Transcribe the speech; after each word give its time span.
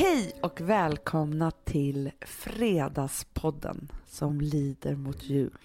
Hej 0.00 0.32
och 0.42 0.60
välkomna 0.60 1.50
till 1.50 2.10
Fredagspodden 2.20 3.92
som 4.06 4.40
lider 4.40 4.96
mot 4.96 5.22
jul. 5.22 5.58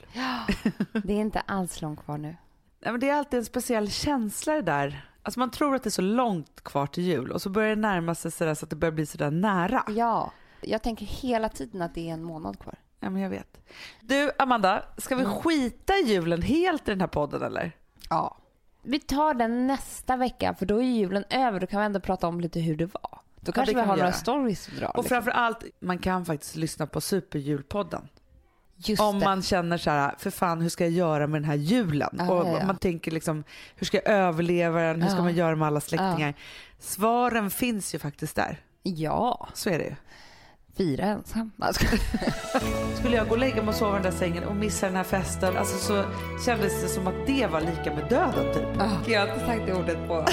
Det 1.04 1.14
är 1.14 1.18
inte 1.18 1.40
alls 1.40 1.82
långt 1.82 2.04
kvar 2.04 2.18
nu. 2.18 2.36
Nej, 2.80 2.92
men 2.92 3.00
det 3.00 3.10
är 3.10 3.14
alltid 3.16 3.40
en 3.40 3.46
speciell 3.46 3.92
känsla 3.92 4.54
det 4.54 4.62
där. 4.62 5.10
Alltså 5.24 5.40
man 5.40 5.52
tror 5.52 5.76
att 5.76 5.84
det 5.84 5.88
är 5.88 5.92
så 5.92 6.02
långt 6.02 6.64
kvar 6.64 6.88
till 6.88 7.04
jul 7.04 7.32
och 7.32 7.42
så 7.42 7.50
börjar 7.50 7.70
det 7.70 7.82
närma 7.82 8.16
sig 8.16 8.32
sådär 8.32 8.54
så 8.54 8.66
att 8.66 8.70
det 8.70 8.76
börjar 8.76 8.92
bli 8.92 9.06
sådär 9.06 9.32
nära. 9.32 9.84
Ja, 9.88 10.32
jag 10.62 10.82
tänker 10.82 11.06
hela 11.06 11.50
tiden 11.50 11.82
att 11.82 11.94
det 11.94 12.10
är 12.10 12.14
en 12.14 12.24
månad 12.24 12.60
kvar. 12.60 12.76
Ja, 13.00 13.10
men 13.10 13.22
jag 13.22 13.30
vet. 13.30 13.58
Du, 14.02 14.32
Amanda, 14.40 14.84
ska 14.98 15.16
vi 15.16 15.26
skita 15.26 15.94
i 15.94 16.02
julen 16.02 16.42
helt 16.42 16.88
i 16.88 16.92
den 16.92 17.02
här 17.02 17.08
podden 17.08 17.42
eller? 17.42 17.72
Ja. 18.10 18.38
Vi 18.84 19.00
tar 19.00 19.34
den 19.34 19.68
nästa 19.68 20.18
vecka 20.18 20.54
för 20.54 20.66
då 20.66 20.78
är 20.78 20.84
julen 20.84 21.24
över. 21.30 21.60
Då 21.60 21.68
kan 21.68 21.80
vi 21.80 21.86
ändå 21.86 22.00
prata 22.00 22.28
om 22.28 22.42
lite 22.42 22.60
hur 22.60 22.76
det 22.76 22.94
var. 22.94 23.20
Då 23.46 23.52
kanske 23.52 23.74
det 23.74 23.76
vi 23.76 23.82
kan 23.82 23.90
har 23.90 23.96
vi 23.96 24.00
några 24.02 24.10
göra. 24.12 24.18
stories 24.20 24.68
att 24.68 24.76
dra. 24.78 24.88
Och 24.88 25.04
liksom. 25.04 25.10
framför 25.16 25.32
allt, 25.32 25.64
man 25.80 25.98
kan 26.00 26.26
faktiskt 26.26 26.56
lyssna 26.56 26.88
på 26.88 27.02
Superjulpodden. 27.02 28.08
Just 28.78 29.02
Om 29.02 29.20
det. 29.20 29.26
man 29.26 29.42
känner 29.42 29.78
så 29.78 29.90
här, 29.90 30.16
för 30.18 30.30
fan 30.30 30.62
hur 30.62 30.70
ska 30.70 30.84
jag 30.84 30.94
göra 30.94 31.28
med 31.28 31.42
den 31.42 31.50
här 31.50 31.56
julen? 31.56 32.16
Ja, 32.18 32.32
och 32.32 32.48
ja, 32.62 32.66
man 32.66 32.78
tänker 32.78 33.12
liksom, 33.12 33.44
hur 33.76 33.86
ska 33.86 33.98
jag 33.98 34.08
överleva 34.08 34.82
den? 34.82 35.02
Hur 35.02 35.10
ska 35.10 35.18
Ja. 35.18 35.24
man 35.24 35.34
göra 35.36 35.56
med 35.56 35.68
alla 35.68 35.82
släktingar? 35.82 36.34
Svaren 36.80 37.50
finns 37.50 37.96
ju 37.96 38.00
faktiskt 38.00 38.36
där. 38.36 38.60
Ja, 38.84 39.48
Så 39.54 39.70
är 39.70 39.78
det 39.78 39.86
ju. 39.86 39.96
Fyra 40.78 41.06
ensam. 41.06 41.52
Skulle 43.00 43.16
jag 43.16 43.28
gå 43.28 43.32
och 43.32 43.40
lägga 43.40 43.56
mig 43.56 43.68
och 43.68 43.76
sova 43.76 44.00
i 44.00 44.02
den 44.02 44.12
där 44.12 44.18
sängen 44.18 44.44
och 44.44 44.56
missa 44.56 44.86
den 44.86 44.96
här 44.96 45.04
festen, 45.04 45.58
alltså 45.58 45.78
så 45.78 46.04
kändes 46.46 46.82
det 46.82 46.88
som 46.88 47.08
att 47.08 47.28
det 47.28 47.48
var 47.48 47.62
lika 47.62 47.96
med 47.96 48.10
döden 48.10 48.54
typ. 48.54 48.64
Jag 49.08 49.20
har 49.20 49.34
inte 49.34 49.46
sagt 49.46 49.62
det 49.66 49.74
ordet 49.74 50.08
på... 50.08 50.26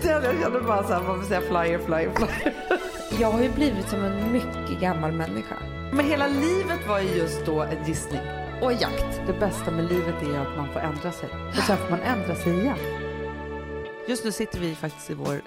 Jag 0.02 0.40
kände 0.40 0.60
bara 0.60 0.82
så 0.82 0.92
här, 0.92 1.02
man 1.02 1.18
vill 1.18 1.28
säga 1.28 1.40
flyer, 1.40 1.78
flyer, 1.78 2.10
flyer. 2.14 2.54
Jag 3.20 3.32
har 3.32 3.42
ju 3.42 3.52
blivit 3.52 3.88
som 3.88 4.04
en 4.04 4.32
mycket 4.32 4.80
gammal 4.80 5.12
människa. 5.12 5.56
Men 5.92 6.06
hela 6.06 6.26
livet 6.26 6.88
var 6.88 7.00
ju 7.00 7.08
just 7.08 7.46
då 7.46 7.62
en 7.62 7.86
gissning. 7.86 8.20
Och 8.62 8.72
jakt. 8.72 9.20
Det 9.26 9.32
bästa 9.32 9.70
med 9.70 9.84
livet 9.84 10.22
är 10.22 10.38
att 10.38 10.56
man 10.56 10.72
får 10.72 10.80
ändra 10.80 11.12
sig. 11.12 11.28
Och 11.48 11.62
sen 11.66 11.76
får 11.76 11.90
man 11.90 12.00
ändra 12.00 12.34
sig 12.34 12.60
igen. 12.60 12.78
Just 14.08 14.24
nu 14.24 14.32
sitter 14.32 14.58
vi 14.58 14.74
faktiskt 14.74 15.10
i 15.10 15.14
vår 15.14 15.40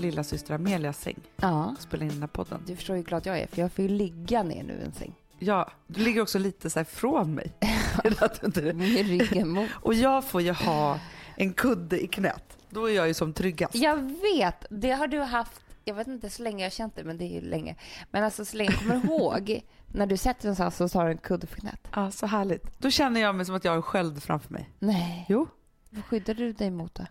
lilla 0.00 0.24
syster 0.24 0.54
Amelias 0.54 1.00
säng 1.00 1.16
Ja. 1.36 1.64
och 1.76 1.82
spelar 1.82 2.04
in 2.04 2.12
den 2.12 2.20
här 2.20 2.26
podden. 2.26 2.62
Du 2.66 2.76
förstår 2.76 2.94
hur 2.94 3.02
glad 3.02 3.26
jag 3.26 3.38
är 3.38 3.46
för 3.46 3.60
jag 3.62 3.72
får 3.72 3.82
ju 3.82 3.88
ligga 3.90 4.42
ner 4.42 4.62
nu 4.62 4.72
i 4.72 4.84
en 4.84 4.92
säng. 4.92 5.14
Ja, 5.38 5.70
du 5.86 6.04
ligger 6.04 6.22
också 6.22 6.38
lite 6.38 6.70
så 6.70 6.78
här 6.78 6.84
från 6.84 7.34
mig. 7.34 7.52
Med 8.74 9.06
ryggen 9.06 9.48
mot. 9.48 9.70
och 9.74 9.94
jag 9.94 10.24
får 10.24 10.42
ju 10.42 10.52
ha 10.52 10.98
en 11.36 11.52
kudde 11.52 12.04
i 12.04 12.06
knät. 12.06 12.56
Då 12.70 12.90
är 12.90 12.94
jag 12.94 13.08
ju 13.08 13.14
som 13.14 13.32
tryggast. 13.32 13.74
Jag 13.74 13.96
vet, 14.36 14.66
det 14.70 14.90
har 14.90 15.06
du 15.06 15.20
haft, 15.20 15.60
jag 15.84 15.94
vet 15.94 16.06
inte 16.06 16.30
så 16.30 16.42
länge 16.42 16.64
jag 16.64 16.72
känt 16.72 16.96
det, 16.96 17.04
men 17.04 17.18
det 17.18 17.24
är 17.24 17.32
ju 17.34 17.40
länge. 17.40 17.76
Men 18.10 18.24
alltså 18.24 18.44
så 18.44 18.56
länge 18.56 18.70
jag 18.70 18.78
kommer 18.80 19.04
ihåg, 19.04 19.60
när 19.92 20.06
du 20.06 20.16
sätter 20.16 20.42
dig 20.42 20.48
någonstans 20.48 20.76
så 20.92 20.98
tar 20.98 21.04
du 21.04 21.10
en 21.10 21.18
kudde 21.18 21.46
för 21.46 21.56
knät. 21.56 21.88
Ja, 21.94 22.10
så 22.10 22.26
härligt. 22.26 22.78
Då 22.80 22.90
känner 22.90 23.20
jag 23.20 23.34
mig 23.34 23.46
som 23.46 23.54
att 23.54 23.64
jag 23.64 23.72
har 23.72 23.76
en 23.76 23.82
sköld 23.82 24.22
framför 24.22 24.52
mig. 24.52 24.70
Nej, 24.78 25.26
Jo. 25.28 25.46
vad 25.90 26.04
skyddar 26.04 26.34
du 26.34 26.52
dig 26.52 26.70
mot 26.70 26.94
då? 26.94 27.06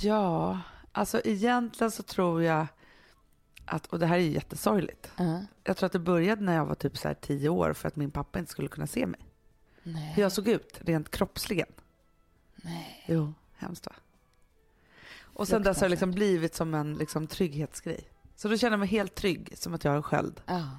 Ja, 0.00 0.60
alltså 0.96 1.20
egentligen 1.24 1.90
så 1.90 2.02
tror 2.02 2.42
jag 2.42 2.66
att, 3.64 3.86
och 3.86 3.98
det 3.98 4.06
här 4.06 4.16
är 4.16 4.20
ju 4.20 4.30
jättesorgligt. 4.30 5.10
Ja. 5.16 5.40
Jag 5.64 5.76
tror 5.76 5.86
att 5.86 5.92
det 5.92 5.98
började 5.98 6.42
när 6.42 6.54
jag 6.54 6.66
var 6.66 6.74
typ 6.74 6.98
så 6.98 7.08
här 7.08 7.14
tio 7.14 7.48
år 7.48 7.72
för 7.72 7.88
att 7.88 7.96
min 7.96 8.10
pappa 8.10 8.38
inte 8.38 8.50
skulle 8.50 8.68
kunna 8.68 8.86
se 8.86 9.06
mig. 9.06 9.20
Nej. 9.82 10.12
Hur 10.16 10.22
jag 10.22 10.32
såg 10.32 10.48
ut 10.48 10.80
rent 10.80 11.10
kroppsligen. 11.10 11.68
Nej. 12.56 13.04
Jo, 13.06 13.34
hemskt 13.56 13.86
va? 13.86 13.92
Och 15.20 15.48
sen 15.48 15.62
dess 15.62 15.80
har 15.80 15.86
det 15.86 15.90
liksom 15.90 16.10
blivit 16.10 16.54
som 16.54 16.74
en 16.74 16.94
liksom, 16.94 17.26
trygghetsgrej. 17.26 18.08
Så 18.36 18.48
då 18.48 18.56
känner 18.56 18.72
jag 18.72 18.80
mig 18.80 18.88
helt 18.88 19.14
trygg, 19.14 19.52
som 19.58 19.74
att 19.74 19.84
jag 19.84 19.90
har 19.90 19.96
en 19.96 20.02
sköld. 20.02 20.40
Ja. 20.46 20.70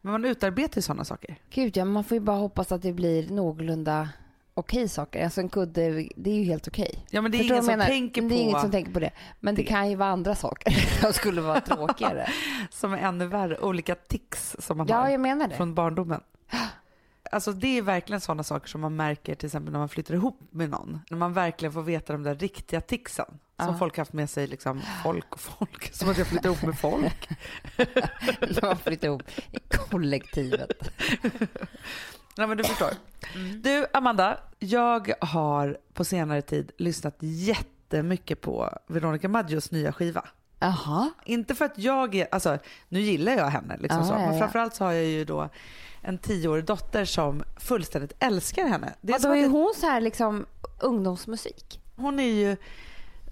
Men 0.00 0.12
man 0.12 0.24
utarbetar 0.24 0.78
ju 0.78 0.82
sådana 0.82 1.04
saker. 1.04 1.36
Gud 1.50 1.76
ja, 1.76 1.84
man 1.84 2.04
får 2.04 2.14
ju 2.14 2.20
bara 2.20 2.36
hoppas 2.36 2.72
att 2.72 2.82
det 2.82 2.92
blir 2.92 3.30
någorlunda 3.30 4.08
okej 4.54 4.88
saker. 4.88 5.24
Alltså 5.24 5.40
en 5.40 5.48
kudde, 5.48 6.08
det 6.16 6.30
är 6.30 6.34
ju 6.34 6.44
helt 6.44 6.68
okej. 6.68 7.04
Ja 7.10 7.22
men 7.22 7.30
det 7.32 7.36
är 7.36 7.38
Förstår 7.38 7.54
ingen 7.54 7.64
som 7.64 7.78
jag 7.80 7.88
tänker 7.88 8.22
Det 8.22 8.28
på 8.28 8.34
är 8.34 8.38
ingen 8.38 8.60
som 8.60 8.70
tänker 8.70 8.92
på 8.92 9.00
det. 9.00 9.10
Men 9.40 9.54
det, 9.54 9.62
det. 9.62 9.68
kan 9.68 9.90
ju 9.90 9.96
vara 9.96 10.08
andra 10.08 10.34
saker 10.34 10.70
som 11.00 11.12
skulle 11.12 11.40
vara 11.40 11.60
tråkigare. 11.60 12.28
som 12.70 12.92
är 12.92 12.98
ännu 12.98 13.26
värre. 13.26 13.58
Olika 13.58 13.94
tics 13.94 14.56
som 14.58 14.76
man 14.78 14.86
ja, 14.86 14.96
har 14.96 15.08
jag 15.08 15.20
menar 15.20 15.48
det. 15.48 15.56
från 15.56 15.74
barndomen. 15.74 16.20
Alltså 17.32 17.52
det 17.52 17.78
är 17.78 17.82
verkligen 17.82 18.20
sådana 18.20 18.42
saker 18.42 18.68
som 18.68 18.80
man 18.80 18.96
märker 18.96 19.34
till 19.34 19.46
exempel 19.46 19.72
när 19.72 19.78
man 19.78 19.88
flyttar 19.88 20.14
ihop 20.14 20.40
med 20.50 20.70
någon. 20.70 21.00
När 21.10 21.18
man 21.18 21.32
verkligen 21.32 21.72
får 21.72 21.82
veta 21.82 22.12
de 22.12 22.22
där 22.22 22.34
riktiga 22.34 22.80
ticsen. 22.80 23.26
Som 23.28 23.68
Ja. 23.68 23.76
folk 23.78 23.98
haft 23.98 24.12
med 24.12 24.30
sig, 24.30 24.46
liksom 24.46 24.82
folk 25.04 25.32
och 25.34 25.40
folk. 25.40 25.92
Som 25.94 26.08
att 26.10 26.18
jag 26.18 26.26
flyttar 26.26 26.46
ihop 26.48 26.62
med 26.62 26.78
folk. 26.78 27.28
Man 28.62 28.76
flyttar 28.78 29.08
ihop 29.08 29.22
i 29.52 29.58
kollektivet. 29.90 30.90
Nej 32.36 32.46
men 32.46 32.56
du 32.56 32.64
förstår. 32.64 32.90
Mm. 33.34 33.62
Du 33.62 33.86
Amanda, 33.92 34.38
jag 34.58 35.12
har 35.20 35.78
på 35.92 36.04
senare 36.04 36.42
tid 36.42 36.72
lyssnat 36.76 37.16
jättemycket 37.20 38.40
på 38.40 38.78
Veronica 38.86 39.28
Maggios 39.28 39.70
nya 39.70 39.92
skiva. 39.92 40.24
Jaha. 40.58 41.10
Inte 41.24 41.54
för 41.54 41.64
att 41.64 41.78
jag 41.78 42.26
alltså 42.32 42.58
nu 42.88 43.00
gillar 43.00 43.32
jag 43.32 43.46
henne 43.46 43.76
liksom 43.76 43.98
Ja, 43.98 44.04
så, 44.06 44.14
men 44.14 44.38
framförallt 44.38 44.74
så 44.74 44.84
har 44.84 44.92
jag 44.92 45.04
ju 45.04 45.24
då 45.24 45.48
en 46.02 46.18
tioårig 46.18 46.64
dotter 46.64 47.04
som 47.04 47.42
fullständigt 47.56 48.12
älskar 48.18 48.66
henne. 48.66 48.94
Det 49.00 49.12
är 49.12 49.18
då 49.18 49.28
att 49.28 49.36
är 49.36 49.42
det- 49.42 49.48
hon 49.48 49.74
så 49.76 49.86
här 49.86 50.00
liksom 50.00 50.46
ungdomsmusik. 50.80 51.80
hon 51.96 52.20
är 52.20 52.32
ju 52.32 52.56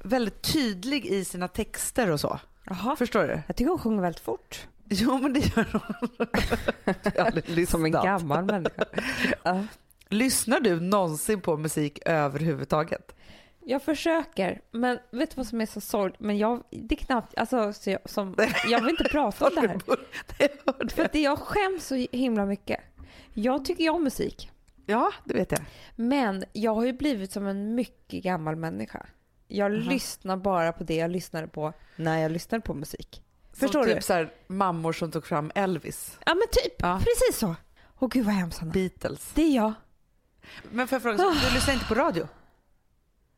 väldigt 0.04 0.42
tydlig 0.42 1.06
i 1.06 1.24
sina 1.24 1.48
texter 1.48 2.10
och 2.10 2.20
så. 2.20 2.38
Jaha. 2.64 2.96
Förstår 2.96 3.22
du? 3.22 3.42
Jag 3.46 3.56
tycker 3.56 3.68
hon 3.70 3.78
sjunger 3.78 4.02
väldigt 4.02 4.24
fort. 4.24 4.66
Jo 4.94 5.18
men 5.18 5.32
det 5.32 5.40
gör 5.40 5.66
hon. 7.54 7.66
Som 7.66 7.84
en 7.84 7.92
gammal 7.92 8.44
människa. 8.44 8.84
ja. 9.42 9.64
Lyssnar 10.08 10.60
du 10.60 10.80
någonsin 10.80 11.40
på 11.40 11.56
musik 11.56 11.98
överhuvudtaget? 12.06 13.14
Jag 13.64 13.82
försöker, 13.82 14.60
men 14.70 14.98
vet 15.10 15.30
du 15.30 15.36
vad 15.36 15.46
som 15.46 15.60
är 15.60 15.66
så 15.66 15.80
sorgligt? 15.80 16.20
Men 16.20 16.38
jag, 16.38 16.62
det 16.70 16.94
är 16.94 16.96
knappt, 16.96 17.38
alltså, 17.38 17.72
så 17.72 17.90
jag, 17.90 18.00
som, 18.04 18.36
jag 18.68 18.80
vill 18.80 18.90
inte 18.90 19.04
prata 19.04 19.46
om 19.46 19.54
det 19.62 19.68
här. 19.68 19.78
För 20.88 20.96
det. 20.96 21.04
att 21.04 21.14
jag 21.14 21.38
skäms 21.38 21.86
så 21.86 21.94
himla 21.94 22.46
mycket. 22.46 22.80
Jag 23.34 23.64
tycker 23.64 23.84
ju 23.84 23.90
om 23.90 24.04
musik. 24.04 24.50
Ja, 24.86 25.12
det 25.24 25.34
vet 25.34 25.52
jag. 25.52 25.60
Men 25.96 26.44
jag 26.52 26.74
har 26.74 26.84
ju 26.84 26.92
blivit 26.92 27.32
som 27.32 27.46
en 27.46 27.74
mycket 27.74 28.22
gammal 28.22 28.56
människa. 28.56 29.06
Jag 29.48 29.72
Aha. 29.72 29.90
lyssnar 29.90 30.36
bara 30.36 30.72
på 30.72 30.84
det 30.84 30.96
jag 30.96 31.10
lyssnade 31.10 31.48
på 31.48 31.72
när 31.96 32.18
jag 32.18 32.32
lyssnade 32.32 32.62
på 32.62 32.74
musik. 32.74 33.22
Förstår 33.52 33.80
som 33.82 33.88
du? 33.88 33.94
typ 33.94 34.04
så 34.04 34.12
här, 34.12 34.32
mammor 34.46 34.92
som 34.92 35.10
tog 35.10 35.26
fram 35.26 35.50
Elvis, 35.54 36.18
Ja 36.26 36.34
men 36.34 36.46
typ, 36.52 36.74
Ja. 36.78 36.98
precis 36.98 37.38
så. 37.40 37.54
Åh 37.98 38.08
gud 38.08 38.24
vad 38.24 38.34
hemskt 38.34 38.58
Hanna. 38.58 38.72
Beatles. 38.72 39.30
Det 39.34 39.42
är 39.42 39.56
jag. 39.56 39.72
Men 40.70 40.88
får 40.88 40.96
jag 40.96 41.02
fråga, 41.02 41.18
så 41.18 41.48
du 41.48 41.54
lyssnar 41.54 41.74
inte 41.74 41.86
på 41.86 41.94
radio? 41.94 42.28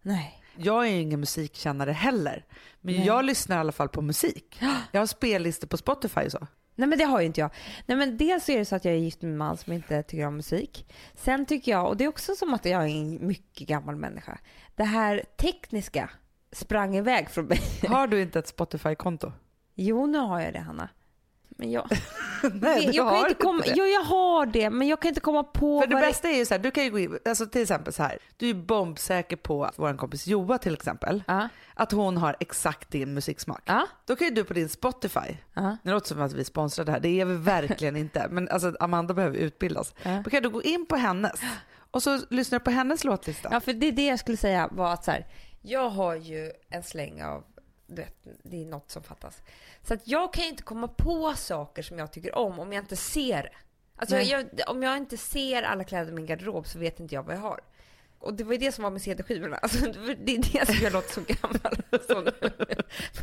Nej. 0.02 0.40
Jag 0.56 0.86
är 0.86 0.90
ju 0.90 1.00
ingen 1.00 1.20
musikkännare 1.20 1.92
heller. 1.92 2.44
Men 2.80 2.94
Nej. 2.94 3.06
jag 3.06 3.24
lyssnar 3.24 3.56
i 3.56 3.60
alla 3.60 3.72
fall 3.72 3.88
på 3.88 4.02
musik. 4.02 4.60
Jag 4.92 5.00
har 5.00 5.06
spellistor 5.06 5.68
på 5.68 5.76
Spotify 5.76 6.30
så. 6.30 6.46
Nej 6.74 6.88
men 6.88 6.98
det 6.98 7.04
har 7.04 7.20
ju 7.20 7.26
inte 7.26 7.40
jag. 7.40 7.50
Nej 7.86 7.96
men 7.98 8.16
dels 8.16 8.48
är 8.48 8.58
det 8.58 8.64
så 8.64 8.76
att 8.76 8.84
jag 8.84 8.94
är 8.94 8.98
gift 8.98 9.22
med 9.22 9.30
en 9.30 9.36
man 9.36 9.56
som 9.56 9.72
inte 9.72 10.02
tycker 10.02 10.26
om 10.26 10.36
musik. 10.36 10.86
Sen 11.14 11.46
tycker 11.46 11.72
jag, 11.72 11.88
och 11.88 11.96
det 11.96 12.04
är 12.04 12.08
också 12.08 12.34
som 12.34 12.54
att 12.54 12.64
jag 12.64 12.82
är 12.82 12.86
en 12.88 13.26
mycket 13.26 13.68
gammal 13.68 13.96
människa. 13.96 14.38
Det 14.76 14.84
här 14.84 15.24
tekniska 15.36 16.10
sprang 16.52 16.96
iväg 16.96 17.30
från 17.30 17.44
mig. 17.44 17.60
Har 17.88 18.06
du 18.06 18.22
inte 18.22 18.38
ett 18.38 18.48
Spotify-konto? 18.48 19.32
Jo 19.74 20.06
nu 20.06 20.18
har 20.18 20.40
jag 20.40 20.52
det 20.52 20.58
Hanna. 20.58 20.88
Men 21.56 21.70
jag, 21.70 21.88
Nej, 22.54 22.90
jag 22.92 23.10
kan 23.10 23.18
inte 23.18 23.34
komma, 23.42 23.62
det. 23.62 23.72
Jo 23.76 23.84
jag 23.84 24.00
har 24.00 24.46
det 24.46 24.70
men 24.70 24.88
jag 24.88 25.00
kan 25.00 25.08
inte 25.08 25.20
komma 25.20 25.42
på 25.44 25.80
För 25.80 25.86
det 25.88 25.96
bästa 25.96 26.28
är 26.28 26.36
ju 26.36 26.46
så 26.46 26.54
här, 26.54 26.58
du 26.58 26.70
kan 26.70 26.84
ju 26.84 26.90
gå 26.90 26.98
in, 26.98 27.18
alltså 27.24 27.46
till 27.46 27.62
exempel 27.62 27.92
så 27.92 28.02
här, 28.02 28.18
du 28.36 28.50
är 28.50 28.54
bombsäker 28.54 29.36
på 29.36 29.70
vår 29.76 29.96
kompis 29.96 30.26
Joa 30.26 30.58
till 30.58 30.74
exempel, 30.74 31.22
Ja, 31.26 31.48
att 31.74 31.92
hon 31.92 32.16
har 32.16 32.36
exakt 32.40 32.90
din 32.90 33.14
musiksmak. 33.14 33.62
ja, 33.64 33.86
Då 34.04 34.16
kan 34.16 34.28
ju 34.28 34.34
du 34.34 34.44
på 34.44 34.54
din 34.54 34.68
Spotify, 34.68 35.36
ja. 35.54 35.76
det 35.82 35.90
låter 35.90 36.08
som 36.08 36.22
att 36.22 36.32
vi 36.32 36.44
sponsrar 36.44 36.84
det 36.84 36.92
här, 36.92 37.00
det 37.00 37.20
är 37.20 37.24
vi 37.24 37.36
verkligen 37.36 37.96
inte, 37.96 38.28
men 38.30 38.48
alltså 38.48 38.76
Amanda 38.80 39.14
behöver 39.14 39.36
utbildas. 39.38 39.94
Då 40.24 40.30
kan 40.30 40.42
du 40.42 40.50
gå 40.50 40.62
in 40.62 40.86
på 40.86 40.96
hennes 40.96 41.40
och 41.90 42.02
så 42.02 42.20
lyssnar 42.30 42.58
du 42.58 42.64
på 42.64 42.70
hennes 42.70 43.04
låtlista. 43.04 43.48
Ja, 43.52 43.60
för 43.60 43.72
det 43.72 43.86
är 43.86 43.92
det 43.92 44.06
jag 44.06 44.18
skulle 44.18 44.36
säga 44.36 44.68
var 44.72 44.92
att 44.92 45.04
så 45.04 45.10
här, 45.10 45.26
jag 45.62 45.88
har 45.90 46.14
ju 46.14 46.52
en 46.70 46.82
släng 46.82 47.22
av, 47.22 47.44
du 47.94 48.02
vet, 48.02 48.26
det 48.42 48.62
är 48.62 48.66
något 48.66 48.90
som 48.90 49.02
fattas. 49.02 49.42
Så 49.82 49.94
att 49.94 50.08
jag 50.08 50.32
kan 50.32 50.44
ju 50.44 50.50
inte 50.50 50.62
komma 50.62 50.88
på 50.88 51.34
saker 51.36 51.82
som 51.82 51.98
jag 51.98 52.12
tycker 52.12 52.34
om 52.34 52.58
om 52.58 52.72
jag 52.72 52.82
inte 52.82 52.96
ser 52.96 53.42
det. 53.42 53.52
Alltså 53.96 54.16
jag, 54.16 54.46
om 54.66 54.82
jag 54.82 54.96
inte 54.96 55.16
ser 55.16 55.62
alla 55.62 55.84
kläder 55.84 56.12
i 56.12 56.14
min 56.14 56.26
garderob 56.26 56.66
så 56.66 56.78
vet 56.78 57.00
inte 57.00 57.14
jag 57.14 57.22
vad 57.22 57.34
jag 57.34 57.40
har. 57.40 57.60
Och 58.18 58.34
det 58.34 58.44
var 58.44 58.52
ju 58.52 58.58
det 58.58 58.72
som 58.72 58.84
var 58.84 58.90
med 58.90 59.02
CD-skivorna. 59.02 59.56
Alltså, 59.62 59.86
det 60.24 60.36
är 60.36 60.52
det 60.52 60.66
som 60.66 60.84
jag 60.84 60.92
låter 60.92 61.12
så 61.12 61.20
gammal. 61.20 61.76
Så, 62.08 62.32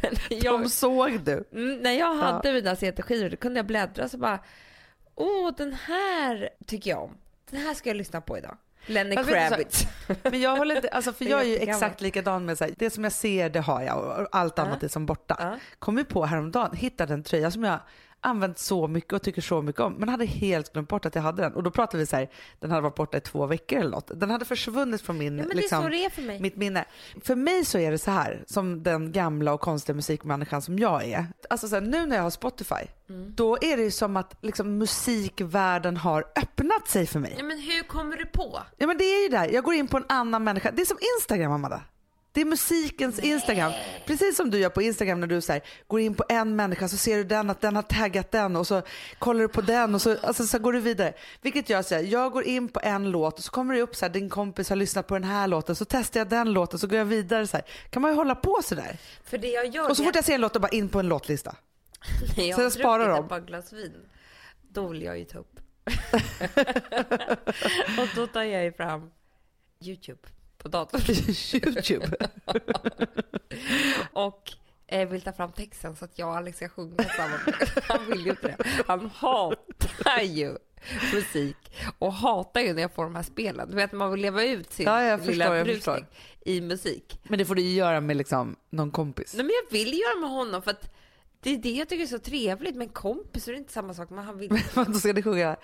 men 0.01 0.15
jag, 0.29 0.61
De 0.61 0.69
såg 0.69 1.23
du. 1.23 1.43
Mm, 1.51 1.77
när 1.77 1.91
jag 1.91 2.13
hade 2.15 2.53
mina 2.53 2.75
CD-skivor 2.75 3.29
då 3.29 3.37
kunde 3.37 3.59
jag 3.59 3.65
bläddra 3.65 4.09
så 4.09 4.17
bara 4.17 4.39
Åh, 5.15 5.51
den 5.57 5.73
här 5.73 6.49
tycker 6.65 6.89
jag 6.89 7.03
om. 7.03 7.17
Den 7.49 7.61
här 7.61 7.73
ska 7.73 7.89
jag 7.89 7.97
lyssna 7.97 8.21
på 8.21 8.37
idag. 8.37 8.57
Lenny 8.85 9.15
Kravitz. 9.15 9.87
Men 10.23 10.41
jag 10.41 10.57
håller 10.57 10.75
inte, 10.75 10.89
alltså 10.89 11.13
för 11.13 11.25
jag 11.25 11.41
är 11.41 11.45
ju 11.45 11.55
exakt 11.57 12.01
likadan 12.01 12.45
med 12.45 12.57
så 12.57 12.63
här, 12.63 12.73
det 12.77 12.89
som 12.89 13.03
jag 13.03 13.13
ser 13.13 13.49
det 13.49 13.59
har 13.59 13.81
jag 13.81 13.97
och 13.97 14.27
allt 14.31 14.59
annat 14.59 14.83
är 14.83 14.87
som 14.87 15.05
borta. 15.05 15.59
Kom 15.79 15.97
ju 15.97 16.03
på 16.03 16.25
häromdagen, 16.25 16.75
hittade 16.75 17.13
en 17.13 17.23
tröja 17.23 17.51
som 17.51 17.63
jag 17.63 17.79
använt 18.21 18.59
så 18.59 18.87
mycket 18.87 19.13
och 19.13 19.21
tycker 19.21 19.41
så 19.41 19.61
mycket 19.61 19.81
om. 19.81 19.93
Men 19.93 20.09
hade 20.09 20.25
helt 20.25 20.73
glömt 20.73 20.89
bort 20.89 21.05
att 21.05 21.15
jag 21.15 21.21
hade 21.21 21.41
den. 21.41 21.53
Och 21.53 21.63
då 21.63 21.71
pratade 21.71 21.97
vi 21.97 22.05
så 22.05 22.15
här, 22.15 22.29
den 22.59 22.71
hade 22.71 22.81
varit 22.81 22.95
borta 22.95 23.17
i 23.17 23.21
två 23.21 23.45
veckor 23.45 23.79
eller 23.79 23.89
något. 23.91 24.11
Den 24.15 24.29
hade 24.29 24.45
försvunnit 24.45 25.01
från 25.01 25.17
min, 25.17 25.37
Ja, 25.37 25.43
det 25.49 25.55
liksom, 25.55 25.89
det 25.91 26.09
för 26.13 26.21
mig. 26.21 26.39
mitt 26.41 26.55
minne. 26.55 26.85
För 27.23 27.35
mig 27.35 27.65
så 27.65 27.77
är 27.77 27.91
det 27.91 27.97
så 27.97 28.11
här, 28.11 28.43
som 28.47 28.83
den 28.83 29.11
gamla 29.11 29.53
och 29.53 29.61
konstiga 29.61 29.95
musikmänniskan 29.95 30.61
som 30.61 30.79
jag 30.79 31.03
är. 31.07 31.25
Alltså 31.49 31.67
så 31.67 31.75
här, 31.75 31.81
nu 31.81 32.05
när 32.05 32.15
jag 32.15 32.23
har 32.23 32.29
Spotify, 32.29 32.75
Mm. 33.09 33.33
då 33.35 33.57
är 33.61 33.77
det 33.77 33.83
ju 33.83 33.91
som 33.91 34.17
att 34.17 34.35
liksom, 34.41 34.77
musikvärlden 34.77 35.97
har 35.97 36.21
öppnat 36.41 36.87
sig 36.87 37.05
för 37.07 37.19
mig. 37.19 37.35
Ja, 37.37 37.43
men 37.43 37.59
hur 37.59 37.83
kommer 37.83 38.17
du 38.17 38.25
på? 38.25 38.59
Ja 38.77 38.87
men 38.87 38.97
det 38.97 39.03
är 39.03 39.23
ju 39.23 39.29
där, 39.29 39.49
jag 39.53 39.63
går 39.63 39.73
in 39.73 39.87
på 39.87 39.97
en 39.97 40.05
annan 40.09 40.43
människa. 40.43 40.71
Det 40.71 40.81
är 40.81 40.85
som 40.85 40.97
Instagram 41.19 41.51
Amanda. 41.51 41.81
Det 42.33 42.41
är 42.41 42.45
musikens 42.45 43.19
Instagram. 43.19 43.71
Precis 44.05 44.37
som 44.37 44.49
du 44.49 44.59
gör 44.59 44.69
på 44.69 44.81
Instagram 44.81 45.19
när 45.19 45.27
du 45.27 45.41
så 45.41 45.53
här, 45.53 45.61
går 45.87 45.99
in 45.99 46.15
på 46.15 46.23
en 46.29 46.55
människa 46.55 46.87
så 46.87 46.97
ser 46.97 47.17
du 47.17 47.23
den 47.23 47.49
att 47.49 47.61
den 47.61 47.75
har 47.75 47.83
taggat 47.83 48.31
den 48.31 48.55
och 48.55 48.67
så 48.67 48.81
kollar 49.19 49.41
du 49.41 49.47
på 49.47 49.61
den 49.61 49.95
och 49.95 50.01
så, 50.01 50.17
alltså, 50.23 50.45
så 50.45 50.59
går 50.59 50.73
du 50.73 50.79
vidare. 50.79 51.13
Vilket 51.41 51.69
jag 51.69 51.85
säger, 51.85 52.11
jag 52.11 52.31
går 52.31 52.43
in 52.43 52.67
på 52.67 52.79
en 52.83 53.11
låt 53.11 53.37
och 53.37 53.43
så 53.43 53.51
kommer 53.51 53.73
det 53.73 53.81
upp 53.81 53.95
så 53.95 54.05
här, 54.05 54.13
din 54.13 54.29
kompis 54.29 54.69
har 54.69 54.75
lyssnat 54.75 55.07
på 55.07 55.13
den 55.13 55.23
här 55.23 55.47
låten 55.47 55.75
så 55.75 55.85
testar 55.85 56.19
jag 56.19 56.29
den 56.29 56.53
låten 56.53 56.79
så 56.79 56.87
går 56.87 56.97
jag 56.97 57.05
vidare 57.05 57.47
så 57.47 57.57
här. 57.57 57.65
Kan 57.89 58.01
man 58.01 58.11
ju 58.11 58.15
hålla 58.15 58.35
på 58.35 58.59
så 58.63 58.75
där. 58.75 58.97
För 59.23 59.37
det 59.37 59.47
jag 59.47 59.67
gör 59.67 59.89
Och 59.89 59.97
så 59.97 60.03
fort 60.03 60.15
jag 60.15 60.25
ser 60.25 60.35
en 60.35 60.41
låt 60.41 60.53
då 60.53 60.59
bara 60.59 60.69
in 60.69 60.89
på 60.89 60.99
en 60.99 61.07
låtlista. 61.07 61.55
när 62.37 62.43
jag 62.43 62.55
så 62.55 62.61
jag 62.61 62.71
sparar 62.71 63.09
dem. 63.09 63.23
ett 63.23 63.29
par 63.29 63.39
glas 63.39 63.73
vin, 63.73 63.93
då 64.69 64.87
vill 64.87 65.01
jag 65.01 65.19
ju 65.19 65.25
ta 65.25 65.39
upp. 65.39 65.59
och 67.99 68.07
då 68.15 68.27
tar 68.27 68.43
jag 68.43 68.63
ju 68.63 68.71
fram 68.71 69.11
Youtube 69.83 70.19
på 70.61 70.67
datorn 70.69 71.01
Youtube. 71.53 72.17
och 74.13 74.51
eh, 74.87 75.09
vill 75.09 75.21
ta 75.21 75.33
fram 75.33 75.51
texten 75.51 75.95
så 75.95 76.05
att 76.05 76.19
jag 76.19 76.29
och 76.29 76.35
Alex 76.37 76.57
ska 76.57 76.69
sjunga 76.69 77.03
samma. 77.03 77.39
Han 77.83 78.05
vill 78.07 78.25
ju 78.25 78.29
inte 78.29 78.47
det. 78.47 78.83
Han 78.87 79.09
hatar 79.15 80.21
ju 80.21 80.57
musik 81.13 81.57
och 81.99 82.13
hatar 82.13 82.61
ju 82.61 82.73
när 82.73 82.81
jag 82.81 82.93
får 82.93 83.03
de 83.03 83.15
här 83.15 83.23
spelen. 83.23 83.69
Du 83.69 83.75
vet, 83.75 83.91
man 83.91 84.11
vill 84.11 84.21
leva 84.21 84.43
ut 84.43 84.71
sin 84.73 84.85
Ja, 84.85 85.03
jag 85.03 85.19
förstår, 85.19 85.31
lilla 85.31 85.57
jag 85.57 85.65
brusning 85.65 85.95
förstår. 85.95 86.07
i 86.45 86.61
musik. 86.61 87.19
Men 87.23 87.39
det 87.39 87.45
får 87.45 87.55
du 87.55 87.61
ju 87.61 87.73
göra 87.73 88.01
med 88.01 88.17
liksom 88.17 88.55
någon 88.69 88.91
kompis. 88.91 89.33
Nej, 89.33 89.45
men 89.45 89.53
jag 89.63 89.71
vill 89.79 89.93
göra 89.93 90.19
med 90.19 90.29
honom 90.29 90.61
för 90.61 90.71
att 90.71 90.93
det 91.43 91.49
är 91.49 91.57
det 91.57 91.71
jag 91.71 91.89
tycker 91.89 92.03
är 92.03 92.07
så 92.07 92.19
trevligt. 92.19 92.75
Men 92.75 92.89
kompis 92.89 93.47
är 93.47 93.51
det 93.51 93.57
inte 93.57 93.73
samma 93.73 93.93
sak. 93.93 94.09
Men 94.09 94.25
han 94.25 94.37
vill 94.37 94.49
Då 94.75 94.93
ska 94.93 95.13
ni 95.13 95.23
sjunga 95.23 95.55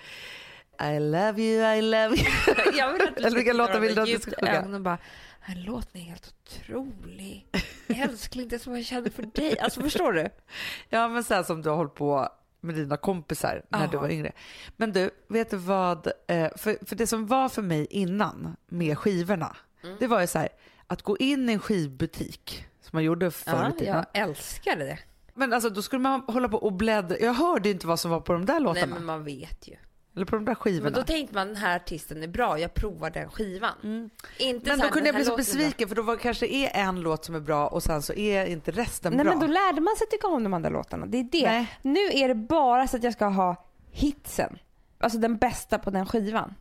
I 0.82 1.00
love 1.00 1.42
you, 1.42 1.78
I 1.78 1.82
love 1.82 2.16
you. 2.16 2.26
Jag 2.78 2.92
vill 2.92 3.02
att 3.08 3.16
du 3.16 3.22
Eller 3.24 3.36
vilka 3.36 3.52
låtar 3.52 3.80
vill 3.80 3.94
du 3.94 4.00
att 4.00 4.06
du 4.08 4.18
ska 4.18 4.30
sjunga? 4.30 4.52
ögonen 4.52 4.74
och 4.74 4.80
bara, 4.80 4.98
den 5.46 5.56
här 5.56 5.64
låten 5.66 6.00
är 6.00 6.04
helt 6.04 6.34
otrolig. 6.46 7.46
Älskling, 7.88 8.48
det 8.48 8.58
som 8.58 8.76
jag 8.76 8.84
känner 8.84 9.10
för 9.10 9.22
dig. 9.22 9.58
Alltså 9.58 9.80
förstår 9.80 10.12
du? 10.12 10.28
Ja 10.88 11.08
men 11.08 11.24
så 11.24 11.34
här 11.34 11.42
som 11.42 11.62
du 11.62 11.68
har 11.68 11.76
hållit 11.76 11.94
på 11.94 12.28
med 12.60 12.74
dina 12.74 12.96
kompisar 12.96 13.62
när 13.68 13.86
du 13.88 13.96
Ja. 13.96 14.00
var 14.00 14.08
yngre. 14.10 14.32
Men 14.76 14.92
du, 14.92 15.10
vet 15.28 15.50
du 15.50 15.56
vad? 15.56 16.06
eh, 16.28 16.48
För, 16.56 16.86
för 16.86 16.96
det 16.96 17.06
som 17.06 17.26
var 17.26 17.48
för 17.48 17.62
mig 17.62 17.86
innan 17.90 18.56
med 18.66 18.98
skivorna, 18.98 19.56
Mm. 19.84 19.96
det 20.00 20.06
var 20.06 20.20
ju 20.20 20.26
så 20.26 20.38
här 20.38 20.48
att 20.86 21.02
gå 21.02 21.16
in 21.18 21.48
i 21.50 21.52
en 21.52 21.58
skivbutik 21.58 22.64
som 22.80 22.90
man 22.96 23.04
gjorde 23.04 23.30
förr 23.30 23.52
Ja, 23.52 23.68
i 23.68 23.78
tiden. 23.78 24.04
jag 24.12 24.22
älskade 24.22 24.84
det. 24.84 24.98
Men 25.34 25.52
alltså 25.52 25.70
då 25.70 25.82
skulle 25.82 26.02
man 26.02 26.20
hålla 26.26 26.48
på 26.48 26.56
och 26.58 26.72
bläddra. 26.72 27.18
Jag 27.18 27.34
hörde 27.34 27.68
ju 27.68 27.72
inte 27.74 27.86
vad 27.86 28.00
som 28.00 28.10
var 28.10 28.20
på 28.20 28.32
de 28.32 28.44
där 28.46 28.54
Nej, 28.54 28.62
låtarna. 28.62 28.94
men 28.94 29.04
man 29.04 29.24
vet 29.24 29.68
ju. 29.68 29.76
Eller 30.16 30.26
på 30.26 30.36
de 30.36 30.44
där 30.44 30.54
skivorna. 30.54 30.84
Men 30.84 30.92
då 30.92 31.02
tänkte 31.02 31.34
man 31.34 31.46
den 31.46 31.56
här 31.56 31.76
artisten 31.76 32.22
är 32.22 32.28
bra, 32.28 32.58
jag 32.58 32.74
provar 32.74 33.10
den 33.10 33.30
skivan. 33.30 34.10
Inte 34.38 34.68
Men 34.68 34.78
då 34.78 34.84
här, 34.84 34.90
kunde 34.90 35.08
jag 35.08 35.14
bli 35.16 35.24
så 35.24 35.36
besviken 35.36 35.88
för 35.88 35.96
då 35.96 36.02
var, 36.02 36.16
kanske 36.16 36.46
är 36.46 36.70
en 36.74 37.00
låt 37.00 37.24
som 37.24 37.34
är 37.34 37.40
bra 37.40 37.66
och 37.66 37.82
sen 37.82 38.02
så 38.02 38.12
är 38.12 38.46
inte 38.46 38.70
resten 38.70 39.12
Nej 39.12 39.24
bra. 39.24 39.32
men 39.32 39.40
då 39.40 39.46
lärde 39.46 39.80
man 39.80 39.96
sig 39.96 40.06
tycka 40.06 40.26
om 40.26 40.44
de 40.44 40.54
andra 40.54 40.70
låtarna. 40.70 41.06
Det 41.06 41.18
är 41.18 41.24
det. 41.24 41.50
Nej. 41.50 41.78
Nu 41.82 42.00
är 42.12 42.28
det 42.28 42.34
bara 42.34 42.88
så 42.88 42.96
att 42.96 43.02
jag 43.02 43.12
ska 43.12 43.26
ha 43.26 43.66
hitsen. 43.90 44.58
Alltså 45.00 45.18
den 45.18 45.36
bästa 45.36 45.78
på 45.78 45.90
den 45.90 46.06
skivan. 46.06 46.54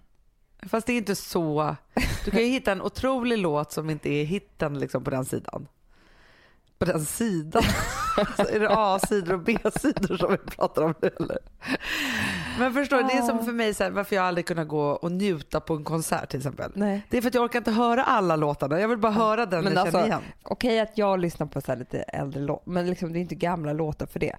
Fast 0.70 0.88
det 0.88 0.94
är 0.94 0.98
inte 0.98 1.16
så. 1.16 1.76
Du 2.26 2.32
kan 2.32 2.40
ju 2.40 2.48
hitta 2.48 2.72
en 2.72 2.82
otrolig 2.82 3.38
låt 3.38 3.72
som 3.72 3.90
inte 3.90 4.10
är 4.10 4.24
hitten 4.24 4.80
liksom 4.80 5.04
på 5.04 5.10
den 5.10 5.26
sidan. 5.26 5.68
På 6.80 6.86
den 6.86 7.06
sidan? 7.06 7.64
Så 8.36 8.48
är 8.48 8.60
det 8.60 8.70
A-sidor 8.70 9.34
och 9.34 9.40
B-sidor 9.40 10.18
som 10.18 10.32
vi 10.32 10.38
pratar 10.38 10.82
om 10.82 10.94
nu 11.02 11.12
eller? 11.20 11.38
Men 12.60 12.74
förstår 12.74 12.98
du, 12.98 13.04
det 13.04 13.14
är 13.14 13.22
som 13.22 13.46
för 13.46 13.52
mig 13.52 13.74
så 13.74 13.84
här, 13.84 13.92
varför 13.92 14.16
jag 14.16 14.26
aldrig 14.26 14.46
kunnat 14.46 14.68
gå 14.68 14.82
och 14.82 15.12
njuta 15.12 15.60
på 15.60 15.74
en 15.74 15.84
konsert 15.84 16.30
till 16.30 16.40
exempel. 16.40 16.72
Nej. 16.76 17.02
Det 17.10 17.18
är 17.18 17.22
för 17.22 17.28
att 17.28 17.34
jag 17.34 17.44
orkar 17.44 17.60
inte 17.60 17.72
höra 17.72 18.04
alla 18.04 18.36
låtarna. 18.36 18.80
Jag 18.80 18.88
vill 18.88 18.98
bara 18.98 19.12
höra 19.12 19.46
den 19.46 19.64
Men 19.64 19.74
jag 19.74 19.82
alltså, 19.82 19.98
känner 19.98 20.08
igen. 20.08 20.22
Okej 20.44 20.80
att 20.80 20.98
jag 20.98 21.20
lyssnar 21.20 21.48
på 21.48 21.62
så 21.62 21.76
lite 21.76 22.00
äldre 22.00 22.42
låtar, 22.42 22.72
men 22.72 22.88
liksom, 22.88 23.14
det 23.14 23.20
är 23.20 23.22
inte 23.22 23.36
gamla 23.36 23.74
låtar 23.74 24.06
för 24.06 24.20
det. 24.20 24.36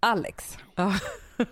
Alex. 0.00 0.58
Ja. 0.74 0.92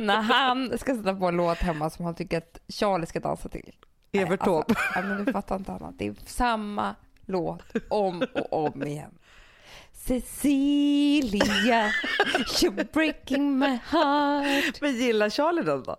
När 0.00 0.22
han 0.22 0.78
ska 0.78 0.96
sätta 0.96 1.14
på 1.14 1.26
en 1.26 1.36
låt 1.36 1.58
hemma 1.58 1.90
som 1.90 2.04
han 2.04 2.14
tycker 2.14 2.38
att 2.38 2.58
Charlie 2.68 3.06
ska 3.06 3.20
dansa 3.20 3.48
till. 3.48 3.72
Evert 4.12 4.28
Nej, 4.28 4.38
Taube. 4.38 4.64
Alltså, 4.68 4.84
nej, 4.94 5.04
men 5.04 5.24
du 5.24 5.32
fattar 5.32 5.56
inte 5.56 5.72
annat. 5.72 5.94
Det 5.98 6.06
är 6.06 6.14
samma 6.26 6.94
låt 7.26 7.62
om 7.88 8.22
och 8.34 8.66
om 8.66 8.82
igen. 8.82 9.10
Cecilia, 10.06 11.92
you're 12.60 12.92
breaking 12.92 13.58
my 13.58 13.78
heart. 13.84 14.80
Men 14.80 14.92
gillar 14.96 15.30
Charlie 15.30 15.62
den 15.62 15.82
då? 15.82 15.96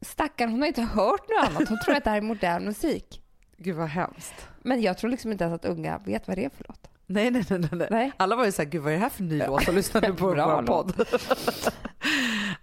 Stackarn, 0.00 0.50
hon 0.50 0.60
har 0.60 0.66
inte 0.68 0.82
hört 0.82 1.20
något 1.28 1.48
annat. 1.48 1.68
Hon 1.68 1.78
tror 1.84 1.94
att 1.94 2.04
det 2.04 2.10
här 2.10 2.16
är 2.16 2.22
modern 2.22 2.64
musik. 2.64 3.22
Gud 3.56 3.76
vad 3.76 3.88
hemskt. 3.88 4.48
Men 4.62 4.82
jag 4.82 4.98
tror 4.98 5.10
liksom 5.10 5.32
inte 5.32 5.44
ens 5.44 5.54
att 5.54 5.64
unga 5.64 5.98
vet 5.98 6.28
vad 6.28 6.36
det 6.36 6.44
är 6.44 6.50
för 6.50 6.64
låt. 6.68 6.88
Nej, 7.06 7.30
nej, 7.30 7.44
nej. 7.48 7.60
nej. 7.72 7.88
Nej. 7.90 8.12
Alla 8.16 8.36
var 8.36 8.44
ju 8.44 8.52
såhär, 8.52 8.68
gud 8.70 8.82
vad 8.82 8.92
är 8.92 8.96
det 8.96 9.02
här 9.02 9.08
för 9.10 9.22
ny 9.22 9.38
låt? 9.46 9.68
Och 9.68 9.74
lyssnade 9.74 10.12
på 10.12 10.26
vår 10.26 10.62
podd. 10.66 11.06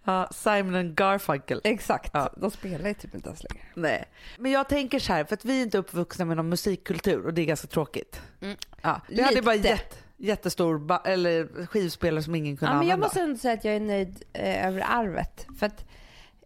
ja, 0.03 0.29
Simon 0.31 0.75
and 0.75 0.95
Garfunkel. 0.95 1.61
Exakt, 1.63 2.11
Ja. 2.13 2.33
de 2.37 2.51
spelar 2.51 2.87
ju 2.87 2.93
typ 2.93 3.15
inte 3.15 3.27
ens 3.29 3.43
längre. 3.43 3.65
Nej. 3.75 4.05
Men 4.37 4.51
jag 4.51 4.69
tänker 4.69 4.99
så 4.99 5.13
här, 5.13 5.23
för 5.23 5.33
att 5.33 5.45
vi 5.45 5.59
är 5.59 5.63
inte 5.63 5.77
uppvuxna 5.77 6.25
med 6.25 6.37
någon 6.37 6.49
musikkultur 6.49 7.25
och 7.25 7.33
det 7.33 7.41
är 7.41 7.45
ganska 7.45 7.67
tråkigt. 7.67 8.21
Mm. 8.41 8.57
Ja, 8.81 9.01
vi 9.09 9.21
hade 9.21 9.35
ju 9.35 9.41
bara 9.41 9.55
Lite. 9.55 9.79
Jätt, 10.19 10.27
jättestor 10.27 10.99
eller 11.05 11.65
skivspelare 11.65 12.23
som 12.23 12.35
ingen 12.35 12.57
kunde 12.57 12.73
Ja, 12.73 12.77
men 12.79 12.87
jag 12.87 12.93
använda. 12.93 13.05
måste 13.07 13.21
ändå 13.21 13.37
säga 13.37 13.53
att 13.53 13.63
jag 13.65 13.75
är 13.75 13.79
nöjd 13.79 14.23
eh, 14.33 14.67
över 14.67 14.83
arvet. 14.89 15.47
För 15.59 15.65
att 15.65 15.85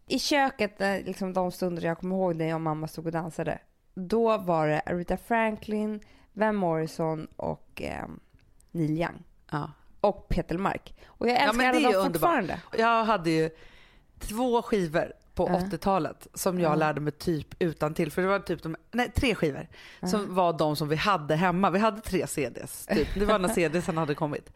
i 0.08 0.20
köket, 0.20 0.81
eh, 0.81 0.96
liksom 1.06 1.34
de 1.34 1.52
stunder 1.52 1.84
jag 1.86 1.98
kommer 1.98 2.16
ihåg 2.16 2.36
när 2.36 2.46
jag 2.46 2.56
och 2.56 2.62
mamma 2.62 2.88
stod 2.88 3.06
och 3.06 3.12
dansade, 3.12 3.60
då 3.94 4.38
var 4.38 4.68
det 4.68 4.81
Aretha 4.86 5.18
Franklin, 5.18 6.00
Van 6.34 6.56
Morrison 6.56 7.28
och 7.36 7.81
eh, 7.81 8.06
Neil 8.72 8.92
Young. 8.92 9.24
Ja. 9.52 9.72
Och 10.02 10.28
Peter 10.30 10.58
Mark. 10.58 10.96
Och 11.06 11.28
jag 11.30 11.36
Ja, 11.36 11.40
älskar 11.42 11.72
det 11.74 11.78
alla 11.88 11.92
dem 11.92 12.06
fortfarande. 12.14 12.60
Jag 12.78 13.04
hade 13.06 13.30
ju 13.30 13.50
två 14.19 14.62
skivor 14.62 15.14
på 15.35 15.49
Ja. 15.49 15.59
80-talet 15.59 16.28
som 16.33 16.59
jag 16.59 16.71
Ja. 16.71 16.75
lärde 16.75 17.02
mig 17.02 17.13
typ 17.13 17.47
utan 17.59 17.94
till 17.94 18.11
för 18.11 18.21
det 18.21 18.28
var 18.28 18.40
typ 18.40 18.63
de, 18.63 18.75
nej 18.92 19.11
tre 19.16 19.35
skivor 19.35 19.68
som 20.09 20.35
var 20.35 20.54
de 20.57 20.75
som 20.75 20.87
vi 20.90 20.95
hade 20.95 21.35
hemma. 21.35 21.69
Vi 21.69 21.80
hade 21.80 22.02
tre 22.02 22.28
CDs, 22.28 22.85
typ. 22.85 23.07
det 23.16 23.25
var 23.25 23.40
när 23.40 23.49
CDsen 23.54 23.97
hade 23.97 24.16
kommit. 24.16 24.49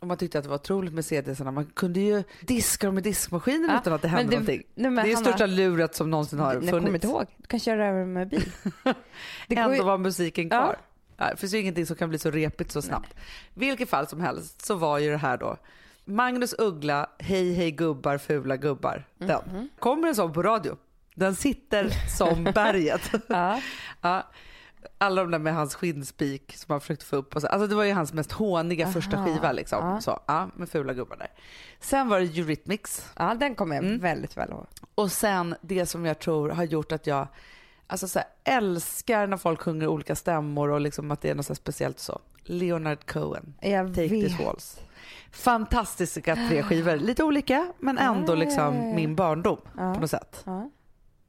Och 0.00 0.06
man 0.06 0.16
tyckte 0.16 0.38
att 0.38 0.44
det 0.44 0.48
var 0.50 0.56
otroligt 0.56 0.92
med 0.92 1.04
CDsarna. 1.04 1.50
Man 1.50 1.66
kunde 1.66 2.00
ju 2.00 2.22
diska 2.40 2.86
dem 2.86 2.98
i 2.98 3.00
diskmaskinen 3.00 3.70
Ja, 3.70 3.78
utan 3.80 3.92
att 3.92 4.02
det 4.02 4.08
hände 4.08 4.24
det- 4.30 4.36
någonting. 4.36 4.62
nej, 4.74 4.90
det 4.90 5.00
är 5.00 5.14
Hanna- 5.14 5.16
största 5.16 5.46
luret 5.46 5.94
som 5.94 6.10
någonsin 6.10 6.38
har 6.38 6.46
Jag 6.54 6.60
kommer 6.60 6.72
funnits. 6.72 6.94
inte 6.94 7.06
ihåg. 7.06 7.26
Du 7.36 7.46
kan 7.46 7.60
köra 7.60 7.86
över 7.86 8.04
med 8.04 8.28
bil. 8.28 8.50
Det 9.48 9.56
Ändå 9.56 9.74
ju- 9.74 9.82
var 9.82 9.98
musiken 9.98 10.50
kvar. 10.50 10.76
Ja. 11.16 11.30
det 11.30 11.36
finns 11.36 11.54
ju 11.54 11.58
ingenting 11.58 11.86
som 11.86 11.96
kan 11.96 12.08
bli 12.08 12.18
så 12.18 12.30
repigt 12.30 12.72
så 12.72 12.82
snabbt. 12.82 13.14
Vilket 13.54 13.88
fall 13.88 14.06
som 14.06 14.20
helst 14.20 14.64
så 14.66 14.74
var 14.74 14.98
ju 14.98 15.10
det 15.10 15.16
här 15.16 15.36
då 15.38 15.56
Magnus 16.06 16.54
Uggla, 16.58 17.10
Hej 17.18 17.52
hej 17.54 17.70
gubbar, 17.70 18.18
fula 18.18 18.56
gubbar. 18.56 19.04
Den. 19.18 19.40
Mhm. 19.52 19.68
Kommer 19.78 20.08
en 20.08 20.14
sån 20.14 20.32
på 20.32 20.42
radio. 20.42 20.76
Den 21.14 21.34
sitter 21.34 21.90
som 22.18 22.44
berget. 22.54 23.10
Ja. 23.28 23.60
ja. 24.00 24.22
Alla 24.98 25.22
de 25.22 25.30
där 25.30 25.38
med 25.38 25.54
hans 25.54 25.74
skinnspik 25.74 26.56
som 26.56 26.72
han 26.72 26.80
försökte 26.80 27.04
få 27.04 27.16
upp. 27.16 27.34
Och 27.36 27.40
så. 27.42 27.46
Alltså 27.48 27.66
det 27.66 27.74
var 27.74 27.84
ju 27.84 27.92
hans 27.92 28.12
mest 28.12 28.32
håniga 28.32 28.92
första 28.92 29.16
Aha. 29.16 29.26
skiva 29.26 29.52
liksom. 29.52 29.86
Ja. 29.86 30.00
Så, 30.00 30.20
ja, 30.26 30.50
med 30.56 30.68
fula 30.68 30.94
gubbar 30.94 31.16
där. 31.16 31.28
Sen 31.80 32.08
var 32.08 32.20
det 32.20 32.24
Eurythmics. 32.38 33.10
ja, 33.16 33.34
den 33.34 33.54
kommer 33.54 33.76
jag 33.76 33.84
Mm. 33.84 33.98
väldigt 34.00 34.36
väl 34.36 34.50
ihåg. 34.50 34.66
Och 34.94 35.12
sen 35.12 35.54
det 35.62 35.86
som 35.86 36.04
jag 36.06 36.18
tror 36.18 36.48
har 36.50 36.64
gjort 36.64 36.92
att 36.92 37.06
jag 37.06 37.28
alltså 37.86 38.08
så 38.08 38.18
här, 38.18 38.28
älskar 38.44 39.26
när 39.26 39.36
folk 39.36 39.60
sjunger 39.62 39.86
olika 39.86 40.14
stämmor 40.16 40.70
och 40.70 40.80
liksom 40.80 41.10
att 41.10 41.20
det 41.20 41.30
är 41.30 41.34
något 41.34 41.46
så 41.46 41.54
speciellt 41.54 41.98
så. 41.98 42.20
Leonard 42.44 43.06
Cohen, 43.06 43.54
Jag 43.60 43.88
Take 43.94 44.00
vet. 44.08 44.10
This 44.28 44.40
Waltz. 44.40 44.80
Fantastiska 45.30 46.36
tre 46.48 46.62
skivor, 46.62 46.96
lite 46.96 47.24
olika 47.24 47.72
men 47.78 47.98
ändå 47.98 48.34
liksom 48.34 48.94
min 48.94 49.14
barndom 49.16 49.58
på 49.74 50.00
något 50.00 50.10
sätt. 50.10 50.44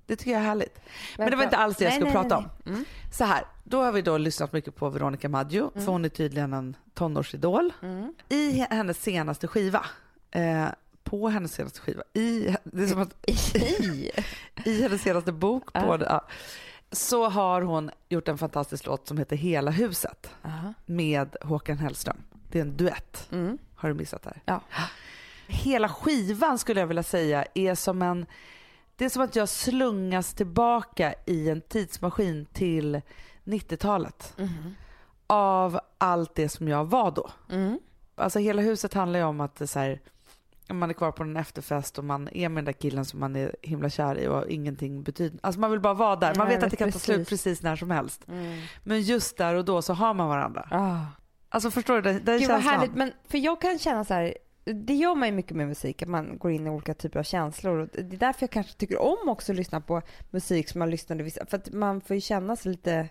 Det 0.05 0.15
tycker 0.15 0.31
jag 0.31 0.41
är 0.41 0.45
härligt. 0.45 0.79
Men 1.17 1.29
det 1.29 1.35
var 1.35 1.43
inte 1.43 1.57
alls 1.57 1.77
det 1.77 1.83
jag 1.83 1.93
skulle 1.93 2.05
nej, 2.13 2.21
prata 2.21 2.37
om. 2.37 2.49
nej. 2.63 2.83
Så 3.13 3.23
här, 3.23 3.43
då 3.63 3.83
har 3.83 3.91
vi 3.91 4.01
då 4.01 4.17
lyssnat 4.17 4.53
mycket 4.53 4.75
på 4.75 4.89
Veronica 4.89 5.29
Maggio 5.29 5.71
för 5.73 5.91
hon 5.91 6.05
är 6.05 6.09
tydligen 6.09 6.53
en 6.53 6.75
tonårsidol. 6.93 7.73
Mm. 7.81 8.13
I 8.29 8.51
hennes 8.69 9.01
senaste 9.01 9.47
skiva, 9.47 9.85
eh, 10.31 10.65
på 11.03 11.29
hennes 11.29 11.53
senaste 11.53 11.79
skiva, 11.79 12.03
i, 12.13 12.55
det 12.63 12.83
är 12.83 12.87
som 12.87 13.01
att 13.01 13.29
I. 13.29 14.11
i 14.65 14.81
hennes 14.81 15.01
senaste 15.01 15.31
bok. 15.31 15.73
På 15.73 15.79
Ja. 15.79 15.97
det, 15.97 16.05
ja. 16.05 16.25
så 16.91 17.29
har 17.29 17.61
hon 17.61 17.91
gjort 18.09 18.27
en 18.27 18.37
fantastisk 18.37 18.85
låt 18.85 19.07
som 19.07 19.17
heter 19.17 19.35
Hela 19.35 19.71
huset 19.71 20.29
Aha. 20.45 20.73
med 20.85 21.35
Håkan 21.41 21.77
Hellström. 21.77 22.17
Det 22.51 22.59
är 22.59 22.61
en 22.61 22.77
duett. 22.77 23.27
Mm. 23.31 23.57
Har 23.75 23.89
du 23.89 23.95
missat 23.95 24.23
det 24.23 24.29
här? 24.29 24.41
Ja. 24.45 24.61
Hela 25.47 25.89
skivan 25.89 26.57
skulle 26.57 26.79
jag 26.79 26.87
vilja 26.87 27.03
säga 27.03 27.45
är 27.53 27.75
som 27.75 28.01
en... 28.01 28.25
Det 28.95 29.05
är 29.05 29.09
som 29.09 29.21
att 29.21 29.35
jag 29.35 29.49
slungas 29.49 30.33
tillbaka 30.33 31.13
i 31.25 31.49
en 31.49 31.61
tidsmaskin 31.61 32.45
till 32.45 33.01
90-talet. 33.43 34.33
Mm. 34.37 34.75
Av 35.27 35.79
allt 35.97 36.35
det 36.35 36.49
som 36.49 36.67
jag 36.67 36.85
var 36.85 37.11
då. 37.11 37.29
Mm. 37.49 37.79
Alltså 38.15 38.39
hela 38.39 38.61
huset 38.61 38.93
handlar 38.93 39.19
ju 39.19 39.25
om 39.25 39.41
att 39.41 39.69
så 39.69 39.79
här, 39.79 39.99
man 40.69 40.89
är 40.89 40.93
kvar 40.93 41.11
på 41.11 41.23
en 41.23 41.37
efterfest 41.37 41.97
och 41.97 42.03
man 42.03 42.29
är 42.31 42.49
med 42.49 42.57
den 42.57 42.65
där 42.65 42.73
killen 42.73 43.05
som 43.05 43.19
man 43.19 43.35
är 43.35 43.55
himla 43.61 43.89
kär 43.89 44.19
i 44.19 44.27
och 44.27 44.47
ingenting 44.47 45.03
betyder... 45.03 45.39
Alltså 45.43 45.59
man 45.59 45.71
vill 45.71 45.79
bara 45.79 45.93
vara 45.93 46.15
där. 46.15 46.35
Man 46.35 46.47
vet 46.47 46.63
att 46.63 46.71
det 46.71 46.77
kan 46.77 46.91
ta 46.91 46.99
slut 46.99 47.29
precis 47.29 47.61
när 47.61 47.75
som 47.75 47.91
helst. 47.91 48.27
Mm. 48.27 48.61
Men 48.83 49.01
just 49.01 49.37
där 49.37 49.55
och 49.55 49.65
då 49.65 49.81
så 49.81 49.93
har 49.93 50.13
man 50.13 50.27
varandra. 50.27 50.67
Ah. 50.71 51.05
Alltså 51.49 51.71
förstår 51.71 51.95
du? 51.95 52.01
Den, 52.01 52.25
den 52.25 52.39
Gud 52.39 52.49
vad 52.49 52.57
känslan. 52.61 52.79
härligt. 52.79 52.95
Men 52.95 53.11
för 53.27 53.37
jag 53.37 53.61
kan 53.61 53.79
känna 53.79 54.05
så 54.05 54.13
här, 54.13 54.37
det 54.65 54.93
gör 54.93 55.15
man 55.15 55.27
ju 55.27 55.33
mycket 55.33 55.57
med 55.57 55.67
musik, 55.67 56.01
att 56.01 56.07
man 56.09 56.37
går 56.37 56.51
in 56.51 56.67
i 56.67 56.69
olika 56.69 56.93
typer 56.93 57.19
av 57.19 57.23
känslor. 57.23 57.77
Och 57.77 57.87
det 57.93 57.99
är 58.15 58.19
därför 58.19 58.43
jag 58.43 58.51
kanske 58.51 58.73
tycker 58.73 59.01
om 59.01 59.29
också 59.29 59.51
att 59.51 59.55
lyssna 59.55 59.81
på 59.81 60.01
musik 60.29 60.69
som 60.69 60.79
man 60.79 60.89
lyssnade 60.89 61.23
vissa, 61.23 61.45
för 61.45 61.57
att 61.57 61.71
man 61.73 62.01
får 62.01 62.15
ju 62.15 62.21
känna 62.21 62.55
sig 62.55 62.71
lite, 62.71 63.09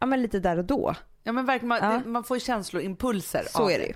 ja 0.00 0.06
men 0.06 0.22
lite 0.22 0.38
där 0.40 0.58
och 0.58 0.64
då. 0.64 0.94
Ja 1.22 1.32
men 1.32 1.46
verkligen, 1.46 1.68
man, 1.68 1.78
Ja. 1.82 2.00
det, 2.04 2.08
man 2.08 2.24
får 2.24 2.36
ju 2.36 2.40
känsloimpulser 2.40 3.44
Så 3.50 3.62
av 3.62 3.70
är 3.70 3.78
det 3.78 3.86
ju. 3.86 3.94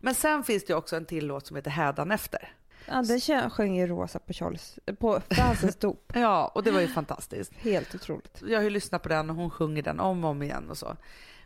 Men 0.00 0.14
sen 0.14 0.44
finns 0.44 0.64
det 0.64 0.72
ju 0.72 0.76
också 0.76 0.96
en 0.96 1.04
till 1.04 1.26
låt 1.26 1.46
som 1.46 1.56
heter 1.56 1.70
Hädanefter. 1.70 2.52
Ja, 2.88 3.02
den 3.02 3.50
sjöng 3.50 3.76
ju 3.76 3.86
Rosa 3.86 4.18
på 4.18 4.32
Charles, 4.32 4.78
på 4.98 5.20
Fransens 5.30 5.76
dop. 5.76 6.12
Ja, 6.14 6.52
och 6.54 6.62
det 6.62 6.70
var 6.70 6.80
ju 6.80 6.88
fantastiskt. 6.88 7.52
Helt 7.54 7.94
otroligt. 7.94 8.42
Jag 8.46 8.58
har 8.58 8.64
ju 8.64 8.70
lyssnat 8.70 9.02
på 9.02 9.08
den 9.08 9.30
och 9.30 9.36
hon 9.36 9.50
sjunger 9.50 9.82
den 9.82 10.00
om 10.00 10.24
och 10.24 10.30
om 10.30 10.42
igen 10.42 10.70
och 10.70 10.78
så. 10.78 10.96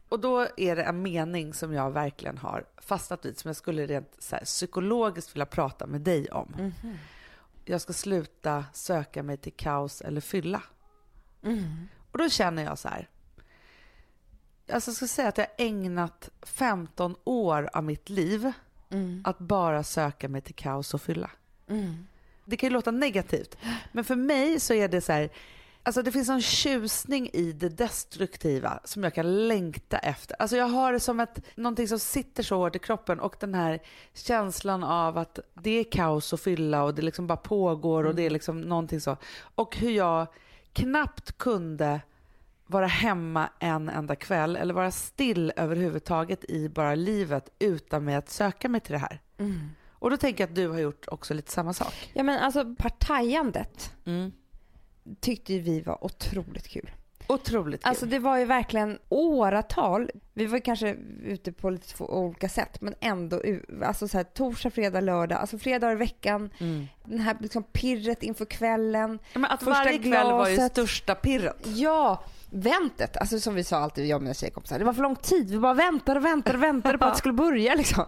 Och 0.09 0.21
då 0.21 0.47
är 0.57 0.77
det 0.77 0.83
en 0.83 1.03
mening 1.03 1.55
som 1.55 1.73
jag 1.73 1.91
verkligen 1.91 2.39
har 2.39 2.65
fastnat 2.77 3.25
vid 3.25 3.39
som 3.39 3.49
jag 3.49 3.57
skulle 3.57 3.87
rent 3.87 4.17
så 4.19 4.37
här, 4.37 4.45
psykologiskt 4.45 5.35
vilja 5.35 5.47
prata 5.47 5.87
med 5.87 6.01
dig 6.01 6.29
om. 6.31 6.55
Mhm. 6.59 6.99
Jag 7.65 7.81
ska 7.81 7.93
sluta 7.93 8.65
söka 8.73 9.23
mig 9.23 9.37
till 9.37 9.53
kaos 9.53 10.01
eller 10.01 10.21
fylla. 10.21 10.63
Mm. 11.43 11.89
Och 12.13 12.19
då 12.19 12.29
känner 12.29 12.65
jag 12.65 12.79
så 12.79 12.89
här. 12.89 13.09
Alltså 14.73 14.91
jag 14.91 14.97
ska 14.97 15.07
säga 15.07 15.29
att 15.29 15.39
jag 15.39 15.45
har 15.45 15.67
ägnat 15.67 16.31
15 16.43 17.17
år 17.25 17.71
av 17.73 17.85
mitt 17.85 18.09
liv 18.09 18.53
Mm. 18.91 19.23
att 19.25 19.39
bara 19.39 19.83
söka 19.83 20.29
mig 20.29 20.41
till 20.41 20.55
kaos 20.55 20.95
och 20.95 21.03
fylla. 21.03 21.31
Mm. 21.69 22.07
Det 22.45 22.57
kan 22.57 22.67
ju 22.67 22.73
låta 22.73 22.91
negativt, 22.91 23.57
men 23.93 24.05
för 24.05 24.17
mig 24.17 24.61
så 24.61 24.75
är 24.75 24.89
det 24.89 25.01
så 25.01 25.13
här, 25.13 25.31
alltså 25.89 26.03
det 26.03 26.13
finns 26.13 26.29
en 26.29 26.43
tjusning 26.43 27.31
i 27.33 27.53
det 27.53 27.69
destruktiva 27.69 28.81
som 28.85 29.05
jag 29.05 29.15
kan 29.15 29.49
längta 29.49 29.99
efter. 29.99 30.37
Alltså 30.39 30.57
jag 30.57 30.69
har 30.69 30.93
det 30.93 31.01
som 31.01 31.21
ett, 31.21 31.41
någonting 31.57 31.89
som 31.89 31.99
sitter 31.99 32.43
så 32.43 32.57
hårt 32.57 32.77
i 32.77 32.79
kroppen 32.79 33.21
och 33.21 33.37
den 33.41 33.55
här 33.55 33.81
känslan 34.15 34.85
av 34.85 35.19
att 35.19 35.39
det 35.55 35.71
är 35.71 35.85
kaos 35.85 36.33
och 36.33 36.41
fylla 36.41 36.83
och 36.83 36.95
det 36.95 37.03
liksom 37.03 37.27
bara 37.27 37.37
pågår 37.37 38.05
och 38.05 38.15
det 38.15 38.23
är 38.23 38.31
liksom 38.31 38.61
någonting 38.61 39.01
så. 39.01 39.17
Och 39.55 39.77
hur 39.77 39.91
jag 39.91 40.27
knappt 40.73 41.39
kunde 41.39 42.01
vara 42.67 42.87
hemma 42.87 43.49
en 43.59 43.89
enda 43.89 44.17
kväll 44.17 44.57
eller 44.57 44.75
vara 44.75 44.91
still 44.91 45.53
överhuvudtaget 45.57 46.45
i 46.51 46.69
bara 46.69 46.95
livet 46.95 47.49
utan 47.59 48.05
med 48.05 48.19
att 48.19 48.31
söka 48.31 48.69
mig 48.69 48.81
till 48.81 48.93
det 48.93 48.99
här. 48.99 49.21
Mm. 49.39 49.71
Och 49.91 50.11
då 50.11 50.17
tänker 50.17 50.45
jag 50.45 50.49
att 50.49 50.57
du 50.57 50.69
har 50.69 50.79
gjort 50.79 51.09
också 51.09 51.35
lite 51.35 51.53
samma 51.53 51.73
sak. 51.73 52.11
Ja 52.13 52.23
men 52.23 52.39
alltså 52.39 52.75
partajandet 52.79 53.95
Mm. 54.05 54.33
Tyckte 55.21 55.59
vi 55.59 55.81
var 55.81 56.05
otroligt 56.05 56.69
kul. 56.69 56.91
Otroligt 57.29 57.83
kul. 57.83 57.89
Alltså 57.89 58.07
det 58.07 58.19
var 58.19 58.39
ju 58.39 58.45
verkligen 58.45 58.99
åratal. 59.09 60.11
Vi 60.35 60.47
var 60.47 60.59
kanske 60.59 60.97
ute 61.25 61.53
på 61.53 61.71
lite 61.71 62.05
olika 62.05 62.49
sätt 62.49 62.81
men 62.81 62.95
ändå 63.01 63.43
alltså 63.85 64.09
så 64.09 64.17
här, 64.17 64.25
torsdag, 64.25 64.71
fredag, 64.71 65.01
lördag, 65.01 65.39
alltså 65.39 65.59
fredagar 65.59 65.93
i 65.93 65.99
veckan. 65.99 66.51
mm. 66.59 66.87
Den 67.05 67.21
här 67.21 67.37
liksom 67.41 67.63
pirret 67.63 68.23
inför 68.23 68.45
kvällen. 68.45 69.19
Men 69.35 69.45
att 69.45 69.63
Första 69.63 69.85
varje 69.85 69.99
kväll 69.99 70.27
var 70.27 70.49
ju 70.49 70.69
största 70.69 71.15
pirret. 71.15 71.57
Ja, 71.65 72.25
väntet. 72.51 73.17
Alltså 73.17 73.41
som 73.41 73.55
vi 73.55 73.65
sa 73.65 73.77
alltid, 73.77 74.07
jag 74.07 74.17
och 74.17 74.23
mina 74.23 74.35
tjejkompisar. 74.35 74.79
Det 74.79 74.85
var 74.85 74.93
för 74.93 75.03
lång 75.03 75.17
tid. 75.17 75.51
Vi 75.51 75.59
bara 75.59 75.75
väntade 75.75 76.19
och 76.21 76.25
väntade 76.25 76.59
och 76.59 76.65
väntade 76.65 76.99
på 76.99 77.05
att 77.05 77.15
det 77.15 77.19
skulle 77.19 77.35
börja 77.35 77.75
liksom. 77.75 78.05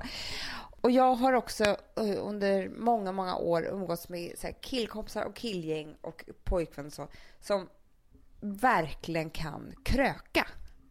Och 0.81 0.91
jag 0.91 1.15
har 1.15 1.33
också 1.33 1.65
eh, 1.97 2.27
under 2.27 2.69
många, 2.69 3.13
många 3.13 3.37
år 3.37 3.67
umgåtts 3.67 4.09
med 4.09 4.39
så 4.39 4.49
killkompisar 4.61 5.25
och 5.25 5.35
killgäng 5.37 5.97
och 6.01 6.25
pojkvänner 6.45 6.89
och 6.89 6.93
så, 6.93 7.09
som 7.41 7.69
verkligen 8.41 9.31
kan 9.31 9.75
kröka. 9.85 10.47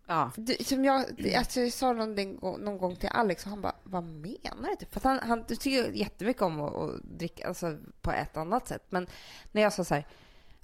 Ja. 0.08 0.32
Det, 0.36 0.68
som 0.68 0.86
jag, 0.86 1.06
alltså 1.38 1.60
jag 1.62 1.74
sa 1.74 1.94
någon, 1.94 2.38
gång- 2.40 2.60
någon 2.60 2.78
gång 2.78 2.96
till 2.96 3.10
Alex 3.10 3.44
och 3.44 3.50
han 3.50 3.62
bara, 3.62 3.76
vad 3.84 4.04
menar 4.04 4.76
du? 4.80 4.86
För 4.86 5.02
han, 5.04 5.20
han 5.20 5.46
tycker 5.46 5.92
jättemycket 5.92 6.42
om 6.42 6.62
att, 6.62 6.76
att 6.76 7.04
dricka 7.04 7.48
alltså, 7.48 7.78
på 8.02 8.12
ett 8.12 8.38
annat 8.38 8.68
sätt. 8.68 8.84
Men 8.90 9.08
när 9.52 9.62
jag 9.62 9.74
sa 9.74 9.84
så 9.84 9.94
här, 9.94 10.08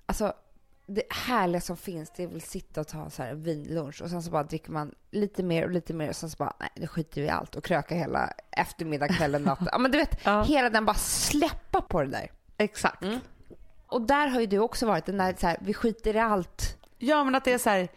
alltså 0.06 0.34
det 0.88 1.04
härliga 1.10 1.62
som 1.62 1.78
finns 1.78 2.12
det 2.18 2.24
är 2.24 2.28
väl 2.28 2.42
sitta 2.42 2.82
och 2.82 2.88
ta 2.88 3.10
så 3.10 3.24
här 3.24 3.34
vinlunch 3.34 4.02
och 4.02 4.10
sen 4.10 4.24
så 4.24 4.32
bara 4.32 4.44
dricker 4.44 4.72
man 4.72 4.92
lite 5.12 5.44
mer 5.44 5.64
och 5.64 5.72
lite 5.72 5.94
mer 5.94 6.10
och 6.10 6.16
sen 6.16 6.30
så 6.30 6.36
bara, 6.38 6.54
nej 6.60 6.70
det 6.76 6.88
skiter 6.88 7.22
vi 7.22 7.28
i 7.28 7.30
allt 7.30 7.56
och 7.56 7.64
kröka 7.64 7.96
hela 7.96 8.30
eftermiddag, 8.52 9.08
kvällen, 9.08 9.42
natten. 9.44 9.68
Ja 9.72 9.78
men 9.78 9.92
du 9.92 9.98
vet, 9.98 10.20
Ja. 10.26 10.44
hela 10.44 10.70
den 10.70 10.86
bara 10.86 10.96
släppa 10.96 11.82
på 11.82 12.02
det 12.02 12.10
där. 12.10 12.32
Exakt. 12.58 13.04
Mm. 13.04 13.20
Och 13.88 14.02
där 14.02 14.28
har 14.28 14.40
ju 14.40 14.46
du 14.46 14.60
också 14.60 14.86
varit, 14.86 15.06
den 15.06 15.18
där 15.18 15.36
så 15.40 15.48
här, 15.48 15.58
vi 15.62 15.74
skiter 15.74 16.16
i 16.16 16.20
allt. 16.20 16.78
Ja 16.98 17.24
men 17.24 17.36
att 17.36 17.44
det 17.46 17.54
är 17.54 17.58
så 17.58 17.70
här 17.70 17.88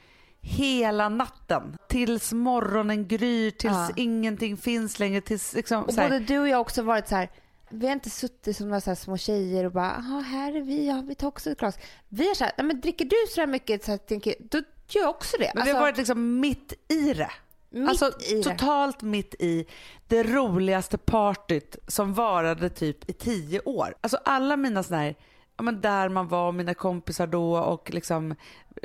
hela 0.40 1.08
natten 1.08 1.76
tills 1.88 2.32
morgonen 2.32 3.08
gryr, 3.08 3.50
tills 3.50 3.72
Ja. 3.72 3.90
ingenting 3.96 4.56
finns 4.56 4.98
längre, 4.98 5.20
tills 5.20 5.54
liksom 5.54 5.82
Och 5.84 5.94
både 5.94 6.18
du 6.18 6.38
och 6.38 6.48
jag 6.48 6.56
har 6.56 6.60
också 6.60 6.82
varit 6.82 7.08
så 7.08 7.16
här, 7.16 7.28
vi 7.70 7.86
har 7.86 7.92
inte 7.92 8.10
suttit 8.10 8.56
som 8.56 8.68
några 8.68 8.80
så 8.80 8.94
små 8.94 9.16
tjejer 9.16 9.64
och 9.64 9.72
bara, 9.72 10.04
"Jaha, 10.08 10.20
här 10.20 10.56
är 10.56 10.60
vi, 10.60 10.86
ja 10.88 11.04
vi 11.08 11.14
tar 11.14 11.28
också 11.28 11.50
ett 11.50 11.58
glas. 11.58 11.78
Vi 12.08 12.30
är 12.30 12.34
så 12.34 12.44
här, 12.44 12.52
men 12.62 12.80
dricker 12.80 13.04
du 13.04 13.16
så 13.34 13.40
här 13.40 13.46
mycket 13.46 13.84
så 13.84 13.90
här, 13.90 13.98
tänker, 13.98 14.34
då 14.38 14.58
gör 14.88 15.02
jag 15.02 15.10
också 15.10 15.36
det. 15.38 15.52
Men 15.54 15.64
vi 15.64 15.70
har 15.70 15.80
varit 15.80 15.96
liksom 15.96 16.40
mitt 16.40 16.72
i 16.88 17.12
det. 17.14 17.30
mitt 17.70 17.88
alltså 17.88 18.12
i 18.20 18.34
det. 18.34 18.42
totalt 18.42 19.02
mitt 19.02 19.34
i 19.38 19.66
det 20.06 20.22
roligaste 20.22 20.98
partyt 20.98 21.76
som 21.86 22.14
varade 22.14 22.68
typ 22.70 23.10
i 23.10 23.12
tio 23.12 23.60
år. 23.60 23.94
Alltså 24.00 24.18
alla 24.24 24.56
mina 24.56 24.82
såna 24.82 25.00
här, 25.00 25.14
ja 25.56 25.62
men 25.62 25.80
där 25.80 26.08
man 26.08 26.28
var, 26.28 26.52
mina 26.52 26.74
kompisar 26.74 27.26
då 27.26 27.56
och 27.58 27.90
liksom 27.94 28.34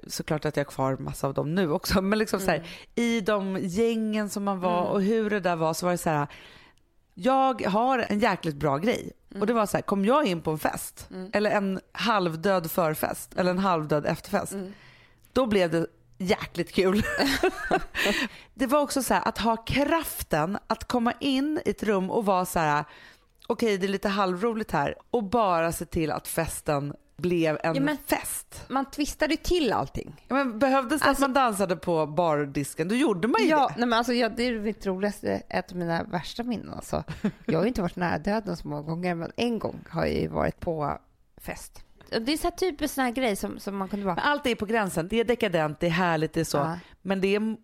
såklart 0.07 0.45
att 0.45 0.57
jag 0.57 0.65
har 0.65 0.71
kvar 0.71 0.97
massa 0.97 1.27
av 1.27 1.33
dem 1.33 1.55
nu 1.55 1.71
också, 1.71 2.01
men 2.01 2.19
liksom 2.19 2.39
så 2.39 2.51
här, 2.51 2.67
i 2.95 3.21
de 3.21 3.57
gängen 3.61 4.29
som 4.29 4.43
man 4.43 4.59
var 4.59 4.83
och 4.83 5.01
hur 5.01 5.29
det 5.29 5.39
där 5.39 5.55
var 5.55 5.73
så 5.73 5.85
var 5.85 5.91
det 5.91 5.97
så 5.97 6.09
här, 6.09 6.27
jag 7.13 7.61
har 7.61 8.05
en 8.09 8.19
jäkligt 8.19 8.55
bra 8.55 8.77
grej. 8.77 9.11
Och 9.39 9.47
det 9.47 9.53
var 9.53 9.65
så 9.65 9.77
här, 9.77 9.81
kom 9.81 10.05
jag 10.05 10.25
in 10.25 10.41
på 10.41 10.51
en 10.51 10.59
fest? 10.59 11.09
Eller 11.33 11.51
en 11.51 11.79
halvdöd 11.91 12.71
förfest? 12.71 13.33
Eller 13.37 13.51
en 13.51 13.59
halvdöd 13.59 14.05
efterfest, 14.05 14.53
då 15.33 15.45
blev 15.45 15.71
det 15.71 15.87
jäkligt 16.17 16.71
kul. 16.73 17.03
det 18.53 18.67
var 18.67 18.79
också 18.79 19.03
så 19.03 19.13
här 19.13 19.27
att 19.27 19.37
ha 19.37 19.57
kraften 19.57 20.57
att 20.67 20.83
komma 20.87 21.13
in 21.19 21.61
i 21.65 21.69
ett 21.69 21.83
rum 21.83 22.09
och 22.09 22.25
vara 22.25 22.45
så 22.45 22.59
här 22.59 22.85
okej 23.47 23.77
det 23.77 23.85
är 23.85 23.89
lite 23.89 24.09
halvroligt 24.09 24.71
här. 24.71 24.95
Och 25.11 25.23
bara 25.23 25.71
se 25.71 25.85
till 25.85 26.11
att 26.11 26.27
festen 26.27 26.93
blev 27.23 27.57
en 27.63 27.75
Ja, 27.75 27.81
men- 27.81 27.97
fest. 27.97 28.65
Man 28.69 28.85
twistade 28.91 29.37
till 29.37 29.73
allting. 29.73 30.25
Ja, 30.27 30.35
Men 30.35 30.59
behövdes 30.59 31.01
det 31.01 31.07
Alltså- 31.07 31.23
att 31.25 31.29
man 31.29 31.33
dansade 31.43 31.75
på 31.75 32.05
bardisken 32.07 32.87
då 32.87 32.95
gjorde 32.95 33.27
man 33.27 33.41
ju 33.41 33.47
Ja, 33.49 33.67
det. 33.67 33.73
nej 33.79 33.87
men 33.87 33.97
alltså, 33.97 34.13
ja, 34.13 34.29
det 34.29 34.43
är 34.43 34.59
mitt 34.59 34.85
roligaste, 34.85 35.41
ett 35.49 35.71
av 35.71 35.77
mina 35.77 36.03
värsta 36.03 36.43
minnen. 36.43 36.73
Alltså. 36.73 37.03
Jag 37.45 37.59
har 37.59 37.63
ju 37.63 37.67
inte 37.67 37.81
varit 37.81 37.95
nära 37.95 38.17
döden 38.17 38.57
så 38.57 38.67
många 38.67 38.81
gånger, 38.81 39.15
men 39.15 39.31
en 39.37 39.59
gång 39.59 39.79
har 39.89 40.05
jag 40.05 40.15
ju 40.15 40.27
varit 40.27 40.59
på 40.59 40.97
fest. 41.37 41.83
Det 42.09 42.33
är 42.33 42.37
så 42.37 42.43
här 42.43 42.51
typiskt 42.55 42.95
sån 42.95 43.03
här 43.03 43.11
grej 43.11 43.35
som, 43.35 43.59
som 43.59 43.77
man 43.77 43.87
kunde 43.89 44.05
vara. 44.05 44.15
Men 44.15 44.23
allt 44.23 44.45
är 44.45 44.55
på 44.55 44.65
gränsen. 44.65 45.07
Det 45.07 45.19
är 45.19 45.23
dekadent, 45.25 45.79
det 45.79 45.85
är 45.87 45.91
härligt, 45.91 46.33
det 46.33 46.39
är 46.39 46.43
så. 46.45 46.57
Ja. 46.57 46.77
Men 47.01 47.21
det 47.21 47.35
är 47.35 47.57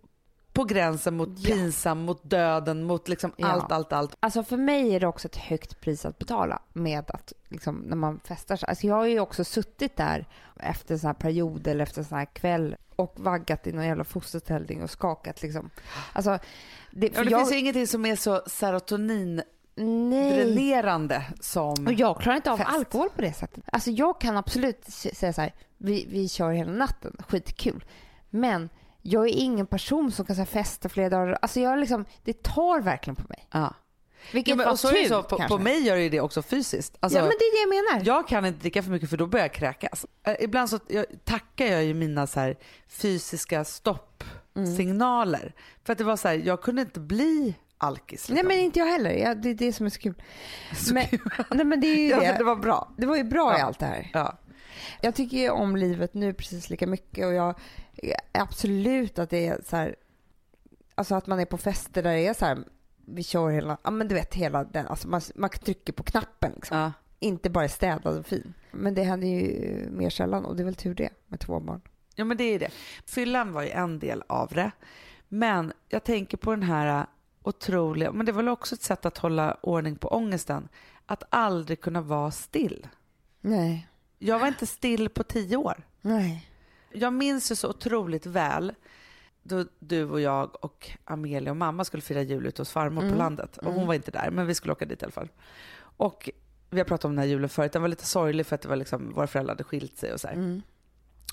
på 0.53 0.63
gränsen 0.63 1.18
mot 1.18 1.29
Ja. 1.38 1.56
pinsam, 1.56 2.00
mot 2.00 2.29
döden, 2.29 2.84
mot 2.84 3.08
liksom 3.08 3.32
Ja. 3.38 3.48
allt, 3.48 3.72
allt, 3.72 3.94
allt. 3.94 4.15
Alltså 4.20 4.44
för 4.44 4.58
mig 4.58 4.96
är 4.96 5.00
det 5.00 5.08
också 5.08 5.27
ett 5.27 5.36
högt 5.36 5.82
pris 5.82 6.06
att 6.06 6.18
betala 6.20 6.62
med 6.74 7.12
att 7.12 7.34
liksom, 7.50 7.75
när 7.75 7.96
man 7.96 8.20
festar. 8.24 8.56
så- 8.56 8.65
Alltså 8.65 8.88
jag 8.88 8.96
har 8.96 9.06
ju 9.06 9.20
också 9.20 9.44
suttit 9.44 9.98
där 9.98 10.25
efter 10.56 10.98
sån 10.98 11.08
här 11.08 11.13
period 11.13 11.68
eller 11.68 11.84
efter 11.84 12.03
sån 12.03 12.18
här 12.18 12.25
kväll 12.25 12.75
och 12.96 13.13
vaggat 13.18 13.68
i 13.68 13.72
någon 13.72 13.86
jävla 13.86 14.03
fosterställning 14.03 14.84
och 14.84 14.89
skakat 14.89 15.41
liksom. 15.41 15.70
Alltså, 16.13 16.39
det, 16.91 17.12
Ja, 17.15 17.24
det 17.24 17.29
jag, 17.32 17.39
finns 17.39 17.51
ju 17.53 17.58
ingenting 17.60 17.88
som 17.88 18.06
är 18.06 18.15
så 18.15 18.41
serotoniндränerande 18.48 21.18
nej. 21.18 21.27
som... 21.39 21.88
Och 21.88 21.94
jag 21.94 22.20
klarar 22.22 22.36
inte 22.36 22.51
av 22.51 22.58
Fest. 22.58 22.70
alkohol 22.70 23.10
på 23.15 23.22
det 23.22 23.34
sättet. 23.34 23.63
Alltså 23.72 23.91
jag 23.91 24.22
kan 24.22 24.38
absolut 24.38 24.86
säga 24.89 25.34
så 25.34 25.41
här, 25.41 25.53
vi, 25.77 26.06
vi 26.10 26.29
kör 26.29 26.51
hela 26.51 26.72
natten, 26.72 27.18
skitkul. 27.27 27.84
Men 28.29 28.70
jag 29.10 29.24
är 29.30 29.34
ingen 29.34 29.66
person 29.66 30.12
som 30.12 30.25
kan 30.25 30.36
så 30.36 30.42
här, 30.42 30.46
festa 30.46 30.89
flera 30.89 31.10
dagar. 31.10 31.38
Alltså 31.42 31.60
jag 31.60 31.80
liksom, 31.80 32.06
det 32.24 32.44
tar 32.44 32.82
verkligen 32.82 33.16
på 33.16 33.25
mig. 33.30 33.48
Ja. 33.51 33.74
Vilket 34.34 34.50
Ja, 34.50 34.56
men, 34.56 34.66
var 34.66 34.72
och 34.72 34.80
så 34.80 34.88
så, 35.08 35.24
på, 35.24 35.38
kanske. 35.38 35.58
på 35.58 35.63
mig 35.63 35.80
gör 35.82 35.96
det 35.96 36.10
det 36.10 36.22
också 36.22 36.42
fysiskt. 36.42 36.98
Alltså, 37.00 37.20
ja 37.20 37.24
men 37.24 37.30
det 37.39 37.46
är 37.46 37.51
det 37.70 37.75
jag 37.78 37.86
menar. 37.86 38.06
Jag 38.06 38.28
kan 38.28 38.46
inte 38.46 38.60
dricka 38.60 38.84
för 38.84 38.92
mycket 38.92 39.10
för 39.10 39.18
då 39.18 39.28
börjar 39.28 39.46
jag 39.46 39.54
kräkas. 39.54 40.06
Ibland 40.39 40.70
så 40.70 40.80
jag, 40.88 41.06
tackar 41.24 41.66
jag 41.66 41.84
ju 41.84 41.94
mina 41.94 42.28
så 42.28 42.39
här, 42.39 42.58
fysiska 42.88 43.63
stoppsignaler. 44.54 45.54
För 45.84 45.92
att 45.94 45.98
det 45.98 46.04
var 46.04 46.16
så 46.18 46.28
här, 46.28 46.36
jag 46.36 46.62
kunde 46.62 46.82
inte 46.82 47.00
bli 47.00 47.56
alkis. 47.78 48.30
Nej 48.30 48.36
liksom. 48.36 48.48
men 48.48 48.60
inte 48.60 48.80
jag 48.80 48.86
heller. 48.86 49.12
Ja, 49.12 49.36
det 49.36 49.50
är 49.50 49.54
det 49.54 49.74
som 49.74 49.86
är 49.86 49.89
så 49.89 50.00
kul. 50.00 50.22
Så 50.75 50.94
men, 50.94 51.08
kul. 51.08 51.32
nej 51.51 51.66
men 51.66 51.82
det 51.82 51.88
är 51.88 51.96
ju 52.00 52.10
det. 52.10 52.36
det 52.38 52.44
var 52.44 52.56
bra. 52.56 52.92
Det 52.98 53.06
var 53.06 53.16
ju 53.18 53.24
bra 53.24 53.56
i 53.56 53.60
Ja. 53.60 53.66
allt 53.66 53.80
det 53.80 53.86
här. 53.86 54.10
Ja. 54.13 54.38
Jag 55.02 55.16
tycker 55.16 55.38
ju 55.38 55.50
om 55.50 55.76
livet 55.76 56.14
nu 56.14 56.34
precis 56.34 56.70
lika 56.70 56.88
mycket 56.88 57.26
och 57.26 57.34
jag 57.34 57.56
absolut 58.32 59.20
att 59.20 59.30
det 59.30 59.48
är 59.48 59.62
så 59.66 59.76
här, 59.76 59.96
alltså 60.96 61.16
att 61.16 61.28
man 61.28 61.40
är 61.40 61.46
på 61.46 61.58
fester 61.58 62.04
där 62.04 62.14
det 62.14 62.28
är 62.28 62.34
så 62.34 62.46
här, 62.46 62.58
vi 63.06 63.24
kör 63.24 63.50
hela, 63.50 63.78
ja 63.84 63.92
men 63.92 64.08
du 64.08 64.16
vet 64.16 64.34
hela 64.36 64.64
den, 64.64 64.88
alltså 64.88 65.08
man, 65.08 65.22
man 65.36 65.50
trycker 65.50 65.94
på 65.94 66.04
knappen 66.04 66.52
liksom. 66.56 66.78
Ja. 66.78 66.94
Inte 67.20 67.50
bara 67.50 67.70
städad 67.70 68.18
och 68.18 68.26
fin. 68.26 68.54
Men 68.72 68.96
det 68.96 69.04
händer 69.04 69.28
ju 69.28 69.90
mer 69.92 70.10
sällan 70.10 70.46
och 70.46 70.56
det 70.56 70.64
är 70.64 70.66
väl 70.66 70.76
tur 70.76 70.96
det 70.96 71.10
med 71.28 71.40
två 71.40 71.60
barn. 71.60 71.82
ja 72.16 72.26
men 72.26 72.38
det 72.38 72.44
är 72.44 72.60
det. 72.60 72.70
Fyllan 73.06 73.54
var 73.54 73.62
ju 73.62 73.70
en 73.70 74.00
del 74.00 74.24
av 74.28 74.48
det. 74.48 74.72
Men 75.28 75.74
jag 75.90 76.04
tänker 76.04 76.38
på 76.38 76.52
den 76.52 76.64
här 76.64 77.06
otroliga, 77.44 78.12
men 78.12 78.26
det 78.26 78.32
var 78.32 78.44
väl 78.44 78.50
också 78.50 78.76
ett 78.76 78.82
sätt 78.82 79.06
att 79.06 79.18
hålla 79.18 79.58
ordning 79.62 79.96
på 79.96 80.08
ångesten. 80.08 80.68
Att 81.06 81.24
aldrig 81.30 81.82
kunna 81.82 82.02
vara 82.02 82.32
still. 82.32 82.88
Nej. 83.42 83.88
Jag 84.20 84.40
var 84.40 84.48
inte 84.48 84.66
still 84.66 85.10
på 85.10 85.24
tio 85.24 85.58
år. 85.58 85.84
Nej. 86.02 86.50
Jag 86.92 87.14
minns 87.14 87.52
ju 87.52 87.56
så 87.56 87.70
otroligt 87.70 88.26
väl 88.26 88.74
då 89.44 89.66
du 89.80 90.04
och 90.04 90.22
jag 90.22 90.66
och 90.66 90.90
Amelia 91.06 91.52
och 91.52 91.58
mamma 91.58 91.84
skulle 91.86 92.02
fira 92.02 92.22
jul 92.22 92.46
ute 92.46 92.62
hos 92.62 92.72
farmor 92.72 93.02
Mm. 93.02 93.14
på 93.14 93.18
landet. 93.20 93.58
Och 93.58 93.74
hon 93.74 93.88
var 93.88 93.94
inte 93.94 94.12
där, 94.12 94.32
men 94.32 94.48
vi 94.48 94.56
skulle 94.56 94.72
åka 94.74 94.86
dit 94.86 95.02
i 95.02 95.06
alla 95.06 95.12
fall. 95.12 95.30
Och 95.82 96.30
vi 96.70 96.78
har 96.80 96.86
pratat 96.86 97.06
om 97.06 97.12
den 97.12 97.20
här 97.20 97.26
julen 97.26 97.50
förut, 97.50 97.72
den 97.72 97.82
var 97.82 97.90
lite 97.90 98.06
sorglig 98.06 98.46
för 98.46 98.56
att 98.56 98.62
det 98.62 98.68
var 98.70 98.76
liksom, 98.76 99.14
våra 99.14 99.28
föräldrar 99.28 99.54
hade 99.54 99.64
skilt 99.64 99.98
sig 99.98 100.14
och 100.14 100.20
så. 100.20 100.28
Mm. 100.28 100.62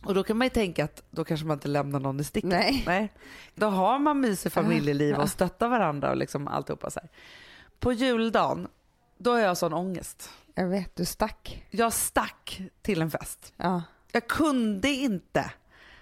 Och 0.05 0.15
då 0.15 0.23
kan 0.23 0.37
man 0.39 0.45
ju 0.47 0.51
tänka 0.51 0.85
att 0.85 1.03
då 1.11 1.25
kanske 1.25 1.47
man 1.47 1.55
inte 1.57 1.69
lämnar 1.69 2.01
någon 2.01 2.21
i 2.21 2.25
sticket. 2.25 2.51
Nej. 2.51 2.83
Nej. 2.87 3.13
Då 3.55 3.67
har 3.67 3.99
man 3.99 4.21
mysig 4.21 4.53
familjeliv 4.53 5.17
och 5.17 5.29
stöttar 5.31 5.69
varandra 5.69 6.11
och 6.11 6.17
liksom 6.17 6.49
alltihopa 6.49 6.91
så 6.91 7.01
här. 7.01 7.09
På 7.79 7.93
juldagen, 7.93 8.69
då 9.19 9.31
har 9.33 9.39
jag 9.39 9.57
sån 9.57 9.73
ångest. 9.73 10.31
Jag 10.55 10.67
vet, 10.67 10.97
du 10.97 11.05
stack. 11.05 11.67
Jag 11.71 11.93
stack 11.93 12.63
till 12.83 13.03
en 13.03 13.11
fest. 13.11 13.53
Ja. 13.57 13.83
Jag 14.13 14.27
kunde 14.29 14.89
inte 14.89 15.51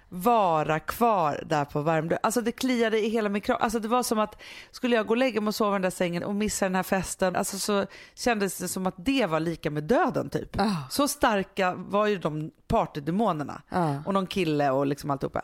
vara 0.09 0.81
kvar 0.81 1.43
där 1.47 1.65
på 1.65 1.83
Värmdö. 1.83 2.17
Alltså 2.23 2.41
det 2.41 2.53
kliade 2.53 2.99
i 3.07 3.09
hela 3.09 3.29
min 3.29 3.43
kropp. 3.43 3.63
Alltså 3.63 3.79
det 3.79 3.89
var 3.89 4.03
som 4.03 4.19
att 4.19 4.43
skulle 4.71 4.97
jag 4.97 5.07
gå 5.07 5.11
och 5.13 5.17
lägga 5.17 5.41
mig 5.41 5.49
och 5.49 5.55
sova 5.55 5.71
i 5.71 5.75
den 5.75 5.83
där 5.83 5.91
sängen 5.91 6.25
och 6.25 6.35
missa 6.35 6.65
den 6.65 6.75
här 6.75 6.83
festen, 6.83 7.37
alltså 7.37 7.59
så 7.59 7.87
kändes 8.15 8.59
det 8.59 8.69
som 8.69 8.87
att 8.87 8.95
det 8.97 9.27
var 9.27 9.41
lika 9.41 9.71
med 9.71 9.85
döden 9.85 10.31
typ. 10.31 10.61
Ah. 10.61 10.77
Så 10.91 11.09
starka 11.09 11.75
var 11.75 12.07
ju 12.07 12.19
de 12.19 12.51
partydemonerna 12.67 13.63
Ja. 13.69 14.03
och 14.07 14.15
någon 14.15 14.27
kille 14.27 14.71
och 14.71 14.87
liksom 14.87 15.11
alltihopa. 15.11 15.43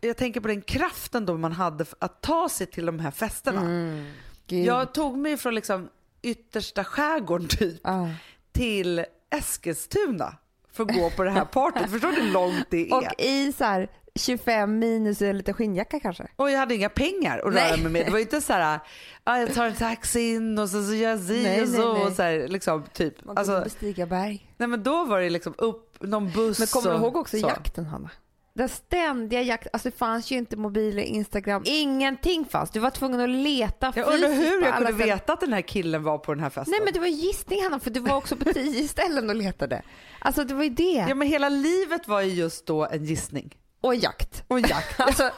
Jag 0.00 0.16
tänker 0.16 0.40
på 0.40 0.48
den 0.48 0.62
kraften 0.62 1.26
då 1.26 1.36
man 1.36 1.52
hade 1.52 1.84
att 1.98 2.20
ta 2.20 2.48
sig 2.48 2.66
till 2.66 2.86
de 2.86 2.98
här 2.98 3.10
festerna. 3.10 3.60
Mm. 3.60 4.12
Jag 4.46 4.94
tog 4.94 5.18
mig 5.18 5.36
från 5.36 5.54
liksom 5.54 5.88
yttersta 6.22 6.84
skärgården 6.84 7.48
typ 7.48 7.80
Ja. 7.84 8.08
till 8.52 9.04
Eskilstuna 9.30 10.36
för 10.72 10.82
att 10.84 10.94
gå 10.94 11.10
på 11.10 11.22
det 11.22 11.30
här 11.30 11.44
partyt. 11.44 11.90
Förstår 11.90 12.08
du 12.12 12.20
hur 12.22 12.32
långt 12.32 12.66
det 12.70 12.90
är? 12.90 12.94
Och 12.96 13.04
i 13.18 13.52
så 13.52 13.64
här 13.64 13.88
25 14.14 14.78
minus 14.78 15.20
och 15.20 15.26
en 15.28 15.36
liten 15.38 15.54
skinnjacka 15.54 16.00
kanske. 16.00 16.26
Och 16.36 16.50
jag 16.50 16.58
hade 16.58 16.74
inga 16.74 16.88
pengar 16.88 17.38
att 17.38 17.54
Nej. 17.54 17.70
röra 17.70 17.76
mig 17.82 17.92
med. 17.92 18.06
Det 18.06 18.10
var 18.10 18.18
ju 18.18 18.24
inte 18.24 18.40
så 18.40 18.52
här, 18.52 18.80
ah, 19.24 19.38
jag 19.38 19.54
tar 19.54 19.64
en 19.66 19.74
taxi 19.74 20.20
in 20.34 20.58
och 20.58 20.68
så, 20.68 20.84
så 20.84 20.94
gör 20.94 21.10
jag 21.10 21.20
si 21.20 21.42
Nej, 21.42 21.62
och 21.62 21.68
nej, 21.68 21.76
så. 21.76 21.92
nej. 21.94 22.02
Och 22.06 22.12
så 22.12 22.22
här, 22.22 22.48
liksom, 22.48 22.84
typ. 22.92 23.24
Man 23.24 23.36
kunde 23.36 23.52
Alltså, 23.52 23.64
bestiga 23.64 24.06
berg. 24.06 24.54
nej 24.56 24.68
men 24.68 24.82
då 24.82 25.04
var 25.04 25.20
det 25.20 25.30
liksom 25.30 25.54
upp 25.58 25.96
någon 26.02 26.30
buss. 26.32 26.58
Men 26.58 26.68
kommer 26.68 26.90
du 26.90 26.96
och 26.96 27.02
ihåg 27.02 27.16
också 27.16 27.38
så. 27.40 27.46
jakten 27.48 27.84
Hanna? 27.86 28.10
Den 28.60 28.68
ständiga 28.68 29.42
jakten, 29.42 29.70
alltså 29.72 29.90
det 29.90 29.96
fanns 29.96 30.30
ju 30.30 30.36
inte 30.36 30.56
mobiler, 30.56 31.02
Instagram, 31.02 31.62
ingenting 31.66 32.44
fanns. 32.44 32.70
Du 32.70 32.80
var 32.80 32.90
tvungen 32.90 33.20
att 33.20 33.28
leta 33.28 33.92
Jag 33.96 34.14
undrar 34.14 34.28
hur 34.28 34.62
jag 34.62 34.76
kunde 34.76 34.92
veta 34.92 35.32
att 35.32 35.40
den 35.40 35.52
här 35.52 35.60
killen 35.60 36.02
var 36.02 36.18
på 36.18 36.34
den 36.34 36.42
här 36.42 36.50
festen. 36.50 36.70
Nej 36.70 36.80
men 36.84 36.92
det 36.92 37.00
var 37.00 37.06
gissning 37.06 37.62
Hanna, 37.62 37.80
för 37.80 37.90
du 37.90 38.00
var 38.00 38.16
också 38.16 38.36
på 38.36 38.52
tio 38.52 38.88
ställen 38.88 39.30
och 39.30 39.36
letade. 39.36 39.82
Alltså 40.18 40.44
det 40.44 40.54
var 40.54 40.62
ju 40.62 40.70
det. 40.70 41.06
Ja 41.08 41.14
men 41.14 41.28
hela 41.28 41.48
livet 41.48 42.08
var 42.08 42.20
ju 42.20 42.32
just 42.32 42.66
då 42.66 42.86
en 42.86 43.04
gissning. 43.04 43.56
Och 43.80 43.94
jakt. 43.94 44.44
Och 44.48 44.60
jakt. 44.60 45.00
Alltså 45.00 45.30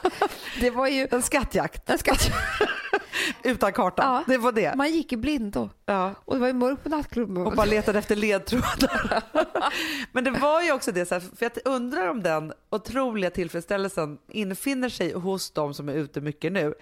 det 0.59 0.69
var 0.69 0.87
ju 0.87 1.07
en 1.11 1.21
skattjakt 1.21 1.89
en 1.89 1.97
skatt. 1.97 2.31
utan 3.43 3.73
karta. 3.73 4.03
Ja. 4.03 4.23
Det 4.27 4.37
var 4.37 4.51
det. 4.51 4.75
Man 4.75 4.91
gick 4.91 5.13
i 5.13 5.17
blindo. 5.17 5.69
Ja. 5.85 6.13
Och 6.25 6.33
det 6.33 6.39
var 6.39 6.47
ju 6.47 6.53
mörkt 6.53 6.83
på 6.83 6.89
nattklubben. 6.89 7.45
Och 7.47 7.53
bara 7.53 7.65
letade 7.65 7.99
efter 7.99 8.15
ledtrådar. 8.15 9.23
Men 10.11 10.23
det 10.23 10.31
var 10.31 10.61
ju 10.61 10.71
också 10.71 10.91
det, 10.91 11.05
så 11.05 11.15
här, 11.15 11.21
för 11.21 11.43
jag 11.45 11.51
undrar 11.73 12.07
om 12.09 12.23
den 12.23 12.53
otroliga 12.69 13.29
tillfredsställelsen 13.29 14.17
infinner 14.27 14.89
sig 14.89 15.13
hos 15.13 15.51
de 15.51 15.73
som 15.73 15.89
är 15.89 15.93
ute 15.93 16.21
mycket 16.21 16.51
nu. 16.51 16.73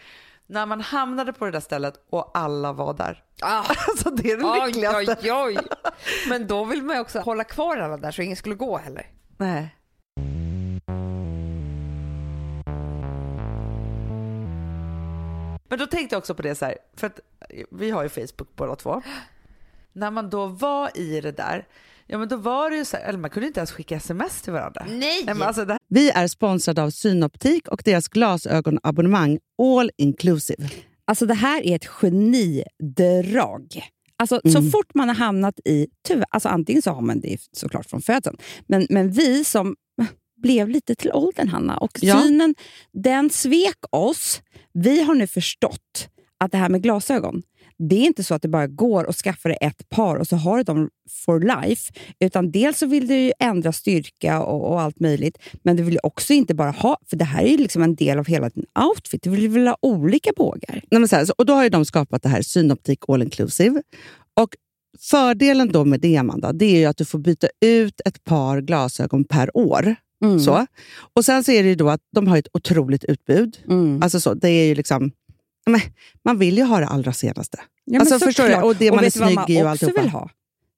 När 0.48 0.66
man 0.66 0.82
hamnade 0.82 1.34
på 1.34 1.46
det 1.46 1.52
där 1.52 1.60
stället 1.60 1.94
och 2.10 2.32
alla 2.34 2.74
var 2.74 2.94
där. 2.94 3.24
Ah. 3.42 3.64
Alltså 3.88 4.10
det 4.10 4.32
är 4.32 4.38
det 4.38 4.46
Oj, 4.46 4.66
lyckligaste. 4.68 5.32
oj, 5.34 5.58
oj. 5.58 5.58
Men 6.30 6.48
då 6.48 6.64
vill 6.66 6.84
man 6.84 6.96
ju 6.96 7.02
också 7.02 7.20
hålla 7.20 7.44
kvar 7.44 7.78
alla 7.78 7.98
där 7.98 8.12
så 8.12 8.22
ingen 8.22 8.38
skulle 8.38 8.56
gå 8.56 8.78
heller. 8.78 9.08
Nej. 9.38 9.76
Men 15.72 15.80
då 15.80 15.86
tänkte 15.88 16.14
jag 16.16 16.18
också 16.20 16.36
på 16.36 16.42
det 16.42 16.56
så 16.56 16.66
här, 16.66 16.78
för 16.96 17.08
att 17.08 17.20
vi 17.72 17.90
har 17.90 18.04
ju 18.04 18.10
Facebook 18.10 18.56
båda 18.56 18.76
två. 18.76 19.02
När 19.94 20.12
man 20.12 20.30
då 20.30 20.48
var 20.48 20.98
i 20.98 21.22
det 21.22 21.32
där, 21.32 21.68
ja 22.08 22.18
men 22.18 22.28
då 22.28 22.36
var 22.36 22.70
det 22.70 22.76
ju 22.76 22.86
så 22.86 22.98
här, 22.98 23.04
eller 23.04 23.20
man 23.20 23.30
kunde 23.30 23.48
inte 23.48 23.60
ens 23.60 23.72
skicka 23.72 23.96
sms 23.96 24.42
till 24.42 24.54
varandra. 24.54 24.86
Nej! 24.90 25.00
Nej, 25.26 25.36
men 25.36 25.42
alltså 25.42 25.66
det, 25.66 25.78
Vi 25.88 26.10
är 26.10 26.28
sponsrade 26.28 26.84
av 26.84 26.90
Synoptik 26.90 27.68
och 27.68 27.82
deras 27.86 28.08
glasögonabonnemang 28.08 29.40
All 29.62 29.92
Inclusive. 29.98 30.70
Alltså 31.06 31.26
det 31.26 31.34
här 31.34 31.62
är 31.66 31.76
ett 31.76 31.86
genidrag. 31.88 33.82
Alltså, 34.18 34.42
Så 34.44 34.58
Mm. 34.58 34.72
fort 34.72 34.94
man 34.94 35.08
har 35.08 35.16
hamnat 35.16 35.60
i... 35.66 35.88
Tyvärr, 36.08 36.26
alltså 36.30 36.50
antingen 36.50 36.82
så 36.82 36.92
har 36.92 37.02
man 37.02 37.20
det 37.20 37.38
såklart 37.52 37.86
från 37.86 38.02
födseln, 38.02 38.38
men, 38.68 38.88
men 38.90 39.12
vi 39.12 39.44
som 39.44 39.76
blev 40.42 40.70
lite 40.70 40.96
till 40.96 41.12
åldern, 41.14 41.48
Hanna, 41.48 41.78
och 41.78 41.92
Ja. 42.02 42.22
synen 42.22 42.56
den 42.94 43.30
svek 43.30 43.78
oss. 43.90 44.42
Vi 44.74 45.04
har 45.04 45.16
nu 45.16 45.28
förstått 45.28 46.08
att 46.40 46.52
det 46.52 46.58
här 46.58 46.70
med 46.70 46.84
glasögon, 46.84 47.42
det 47.90 47.96
är 47.96 48.06
inte 48.06 48.24
så 48.24 48.34
att 48.36 48.42
det 48.42 48.48
bara 48.48 48.68
går 48.68 49.10
att 49.10 49.16
skaffa 49.16 49.50
dig 49.50 49.58
ett 49.62 49.90
par 49.90 50.16
och 50.16 50.28
så 50.28 50.36
har 50.36 50.58
du 50.58 50.64
dem 50.64 50.90
for 51.26 51.40
life. 51.40 51.94
Utan 52.20 52.52
dels 52.52 52.78
så 52.78 52.86
vill 52.86 53.08
du 53.08 53.32
ändra 53.40 53.72
styrka 53.72 54.42
och, 54.44 54.72
och 54.72 54.82
allt 54.82 55.00
möjligt, 55.00 55.38
men 55.64 55.76
du 55.76 55.84
vill 55.84 55.94
ju 55.94 56.00
också 56.04 56.34
inte 56.34 56.54
bara 56.54 56.72
ha, 56.72 56.98
för 57.10 57.18
det 57.18 57.26
här 57.26 57.44
är 57.44 57.48
ju 57.48 57.58
liksom 57.58 57.82
en 57.84 57.96
del 57.96 58.20
av 58.20 58.26
hela 58.26 58.50
din 58.50 58.66
outfit. 58.90 59.24
Du 59.24 59.30
vill 59.30 59.50
väl 59.50 59.68
ha 59.68 59.78
olika 59.82 60.32
bågar. 60.38 60.82
Nej, 60.92 61.00
men 61.00 61.08
så 61.08 61.16
här, 61.16 61.28
och 61.38 61.46
då 61.46 61.54
har 61.54 61.64
ju 61.64 61.70
de 61.70 61.86
skapat 61.86 62.24
det 62.24 62.30
här 62.30 62.42
Synoptik 62.42 63.00
All 63.08 63.22
Inclusive. 63.22 63.84
Och 64.40 64.50
fördelen 65.00 65.72
då 65.72 65.86
med 65.86 66.00
det, 66.00 66.18
Amanda, 66.18 66.54
det 66.54 66.66
är 66.66 66.80
ju 66.80 66.86
att 66.86 66.98
du 66.98 67.06
får 67.06 67.20
byta 67.20 67.48
ut 67.66 68.02
ett 68.06 68.24
par 68.24 68.62
glasögon 68.62 69.24
per 69.24 69.58
år. 69.58 69.96
Mm. 70.22 70.40
Så. 70.40 70.66
Och 71.16 71.26
Sen 71.26 71.44
så 71.44 71.52
är 71.52 71.64
det 71.64 71.70
ju 71.70 71.76
då 71.76 71.90
att 71.90 72.02
de 72.16 72.28
har 72.28 72.38
ett 72.38 72.48
otroligt 72.54 73.04
utbud. 73.04 73.58
Mm. 73.68 74.04
Alltså 74.04 74.20
så, 74.20 74.34
det 74.34 74.50
är 74.50 74.66
ju 74.66 74.76
liksom... 74.76 75.12
Men, 75.66 75.82
man 76.26 76.38
vill 76.38 76.58
ju 76.58 76.64
ha 76.64 76.80
det 76.80 76.86
allra 76.88 77.14
senaste. 77.14 77.60
Ja, 77.86 78.00
Alltså, 78.00 78.20
förstår 78.20 78.48
du? 78.50 78.56
Och 78.56 78.76
det 78.76 78.92
man 78.92 79.04
är 79.04 79.10
snygg 79.10 79.40
i 79.50 79.64
och 79.64 79.70
alltihopa. 79.70 80.02
vill 80.02 80.10
ha? 80.10 80.30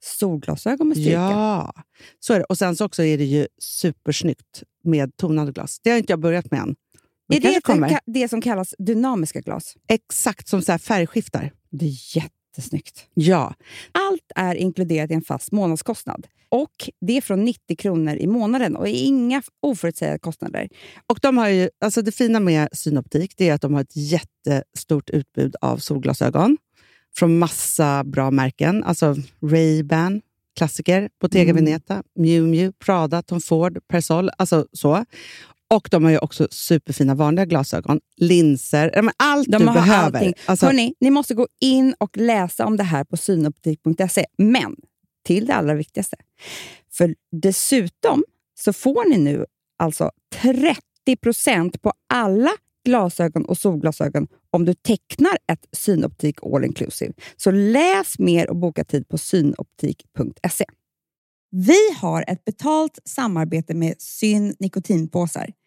Solglasögon 0.04 0.88
med 0.88 0.98
styrka. 0.98 1.12
Ja, 1.12 1.74
så 2.20 2.34
är 2.34 2.40
det. 2.40 2.46
Och 2.46 2.58
sen 2.58 2.76
så 2.76 2.86
också 2.86 3.04
är 3.04 3.18
det 3.18 3.24
ju 3.24 3.48
supersnyggt 3.62 4.64
med 4.84 5.18
tonade 5.18 5.52
glas. 5.52 5.80
Det 5.84 5.90
har 5.90 5.98
inte 5.98 6.14
jag 6.14 6.20
börjat 6.20 6.52
med 6.52 6.60
än. 6.62 6.76
Men 7.28 7.38
Är 7.38 7.42
det 7.42 7.62
kommer. 7.64 7.90
ka- 7.90 8.00
det 8.06 8.28
som 8.30 8.42
kallas 8.42 8.76
dynamiska 8.78 9.40
glas? 9.42 9.74
Exakt 9.90 10.48
som 10.48 10.62
så 10.62 10.78
färgskiftar. 10.78 11.52
Det 11.72 11.86
är 11.86 11.90
jättesnyggt. 12.58 13.06
Ja, 13.14 13.54
Allt 13.92 14.32
är 14.36 14.56
inkluderat 14.56 15.12
i 15.12 15.14
en 15.14 15.22
fast 15.22 15.52
månadskostnad. 15.52 16.28
Och 16.50 16.90
Det 17.02 17.18
är 17.18 17.22
från 17.22 17.46
90 17.46 17.76
kronor 17.78 18.16
i 18.16 18.28
månaden 18.28 18.76
och 18.76 18.88
inga 18.88 19.42
oförutsägbara 19.62 20.20
kostnader. 20.20 20.70
och 21.08 21.20
de 21.22 21.38
har 21.38 21.50
ju, 21.50 21.70
alltså 21.86 22.02
det 22.02 22.12
fina 22.12 22.40
med 22.40 22.70
Synoptik 22.72 23.34
det 23.38 23.50
är 23.50 23.54
att 23.54 23.62
de 23.62 23.74
har 23.74 23.82
ett 23.82 23.96
jättestort 23.96 25.10
utbud 25.10 25.56
av 25.62 25.78
solglasögon 25.78 26.58
från 27.16 27.40
massa 27.40 28.04
bra 28.04 28.32
märken. 28.32 28.84
Alltså 28.84 29.16
Ray-Ban, 29.42 30.22
klassiker, 30.58 31.10
Bottega 31.22 31.52
Mm. 31.52 31.66
Veneta, 31.66 32.04
Miu 32.16 32.48
Miu, 32.48 32.72
Prada, 32.86 33.22
Tom 33.22 33.42
Ford, 33.42 33.80
Persol. 33.88 34.30
Alltså 34.38 34.68
så. 34.74 35.06
Och 35.76 35.88
de 35.92 36.04
har 36.04 36.12
ju 36.12 36.18
också 36.18 36.48
superfina 36.52 37.16
vanliga 37.16 37.46
glasögon, 37.46 38.00
linser, 38.18 39.12
allt 39.18 39.48
De 39.52 39.58
du 39.58 39.66
har 39.66 39.74
behöver. 39.74 40.18
allting. 40.20 40.34
Alltså, 40.46 40.66
Hörrni, 40.66 40.94
ni 41.00 41.10
måste 41.10 41.34
gå 41.34 41.48
in 41.62 41.96
och 41.98 42.18
läsa 42.18 42.66
om 42.66 42.78
det 42.78 42.84
här 42.84 43.04
på 43.04 43.18
synoptik.se. 43.18 44.26
Men 44.38 44.76
till 45.26 45.46
det 45.46 45.54
allra 45.54 45.74
viktigaste. 45.74 46.18
För 46.92 47.16
dessutom 47.32 48.24
så 48.60 48.74
får 48.74 49.10
ni 49.10 49.18
nu 49.18 49.46
alltså 49.80 50.12
30% 50.36 51.78
på 51.80 51.94
alla 52.14 52.52
glasögon 52.86 53.46
och 53.46 53.58
solglasögon 53.58 54.28
om 54.50 54.66
du 54.66 54.74
tecknar 54.74 55.38
ett 55.52 55.66
Synoptik 55.72 56.40
All 56.44 56.66
Inclusive. 56.66 57.14
Så 57.36 57.52
läs 57.52 58.20
mer 58.20 58.50
och 58.50 58.56
boka 58.56 58.84
tid 58.84 59.08
på 59.08 59.18
synoptik.se. 59.18 60.66
Vi 61.52 61.94
har 61.98 62.26
ett 62.28 62.46
betalt 62.46 63.00
samarbete 63.06 63.74
med 63.74 64.02
Syn 64.02 64.56
nikotinpåsar. 64.60 65.50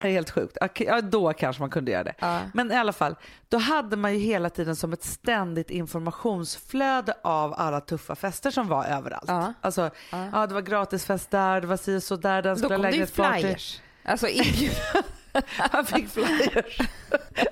Det 0.00 0.08
är 0.08 0.12
helt 0.12 0.30
sjukt. 0.30 0.56
Ja, 0.74 1.00
då 1.00 1.32
kanske 1.32 1.62
man 1.62 1.70
kunde 1.70 1.90
göra 1.90 2.04
det. 2.04 2.14
Men 2.54 2.72
i 2.72 2.76
alla 2.76 2.92
fall, 2.92 3.16
då 3.48 3.58
hade 3.58 3.96
man 3.96 4.12
ju 4.12 4.18
hela 4.18 4.50
tiden 4.50 4.76
som 4.76 4.92
ett 4.92 5.04
ständigt 5.04 5.70
informationsflöde 5.70 7.14
av 7.22 7.54
alla 7.56 7.80
tuffa 7.80 8.14
fester 8.14 8.50
som 8.50 8.68
var 8.68 8.84
överallt. 8.84 9.24
Ja. 9.28 9.52
Alltså, 9.60 9.90
ja. 10.10 10.46
det 10.46 10.54
var 10.54 10.60
gratisfest 10.60 11.30
där, 11.30 11.60
det 11.60 11.66
var 11.66 11.76
si 11.76 11.96
och 11.96 12.02
så 12.02 12.16
där, 12.16 12.42
den 12.42 12.54
Då 12.54 12.58
skulle 12.58 12.74
ha 12.74 12.76
kom 12.76 12.82
det 12.82 12.88
ju 12.88 12.92
lägenhetsparty. 12.92 13.40
flyers. 13.40 13.80
Alltså 14.04 14.28
inbjudan. 14.28 15.02
Han 15.56 15.86
fick 15.86 16.08
flyers. 16.08 16.78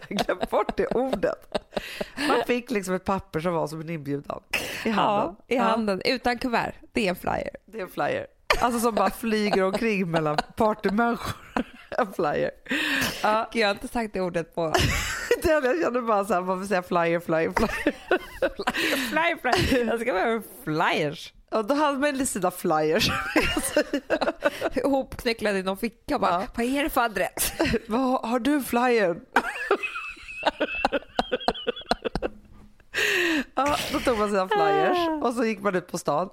Jag 0.08 0.18
glömde 0.18 0.46
bort 0.50 0.76
det 0.76 0.86
ordet. 0.86 1.58
Man 2.28 2.36
fick 2.46 2.70
liksom 2.70 2.94
ett 2.94 3.04
papper 3.04 3.40
som 3.40 3.52
var 3.52 3.66
som 3.66 3.80
en 3.80 3.90
inbjudan 3.90 4.42
i 4.84 4.90
handen. 4.90 5.36
Ja, 5.48 5.54
i 5.54 5.56
handen. 5.56 6.02
Utan 6.04 6.38
kuvert. 6.38 6.72
Det 6.92 7.06
är 7.06 7.10
en 7.10 7.16
flyer. 7.16 7.50
Det 7.66 7.78
är 7.78 7.82
en 7.82 7.88
flyer. 7.88 8.26
Alltså 8.60 8.80
som 8.80 8.94
bara 8.94 9.10
flyger 9.10 9.62
omkring 9.64 10.10
mellan 10.10 10.36
partymänniskor. 10.56 11.34
En 11.98 12.12
flyer. 12.12 12.50
Ja, 13.22 13.50
jag 13.52 13.68
har 13.68 13.74
inte 13.74 13.88
sagt 13.88 14.12
det 14.12 14.20
ordet 14.20 14.54
på... 14.54 14.74
det, 15.42 15.48
jag 15.50 15.80
kände 15.82 16.02
bara 16.02 16.24
så 16.24 16.34
här, 16.34 16.40
man 16.40 16.60
får 16.60 16.66
säga 16.66 16.82
flyer, 16.82 17.20
flyer, 17.20 17.52
flyer. 17.52 17.94
flyer, 19.10 19.36
flyer. 19.40 19.86
Jag 19.86 20.00
ska 20.00 20.12
behöva 20.12 20.42
flyers. 20.64 21.32
Ja, 21.50 21.62
då 21.62 21.74
hade 21.74 21.98
man 21.98 22.26
sina 22.26 22.50
flyers. 22.50 23.10
Ihopknycklade 24.74 25.58
i 25.58 25.62
någon 25.62 25.76
ficka. 25.76 26.18
Bara, 26.18 26.30
Ja. 26.30 26.46
Vad 26.54 26.66
är 26.66 26.82
det 26.82 26.90
för 26.90 27.00
adress? 27.00 27.52
Vad 27.86 28.28
har 28.30 28.38
du 28.38 28.62
flyern? 28.62 29.20
ja, 33.54 33.76
då 33.92 34.00
tog 34.00 34.18
man 34.18 34.28
sina 34.28 34.48
flyers 34.48 35.22
och 35.22 35.34
så 35.34 35.44
gick 35.44 35.60
man 35.60 35.74
ut 35.74 35.88
på 35.88 35.98
stan. 35.98 36.28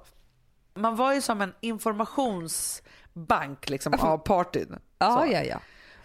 Man 0.75 0.95
var 0.95 1.13
ju 1.13 1.21
som 1.21 1.41
en 1.41 1.53
informationsbank 3.15 3.69
liksom, 3.69 3.93
av 3.93 4.17
partyn. 4.17 4.79
Ja, 4.99 5.25
ja, 5.25 5.43
ja. 5.43 5.59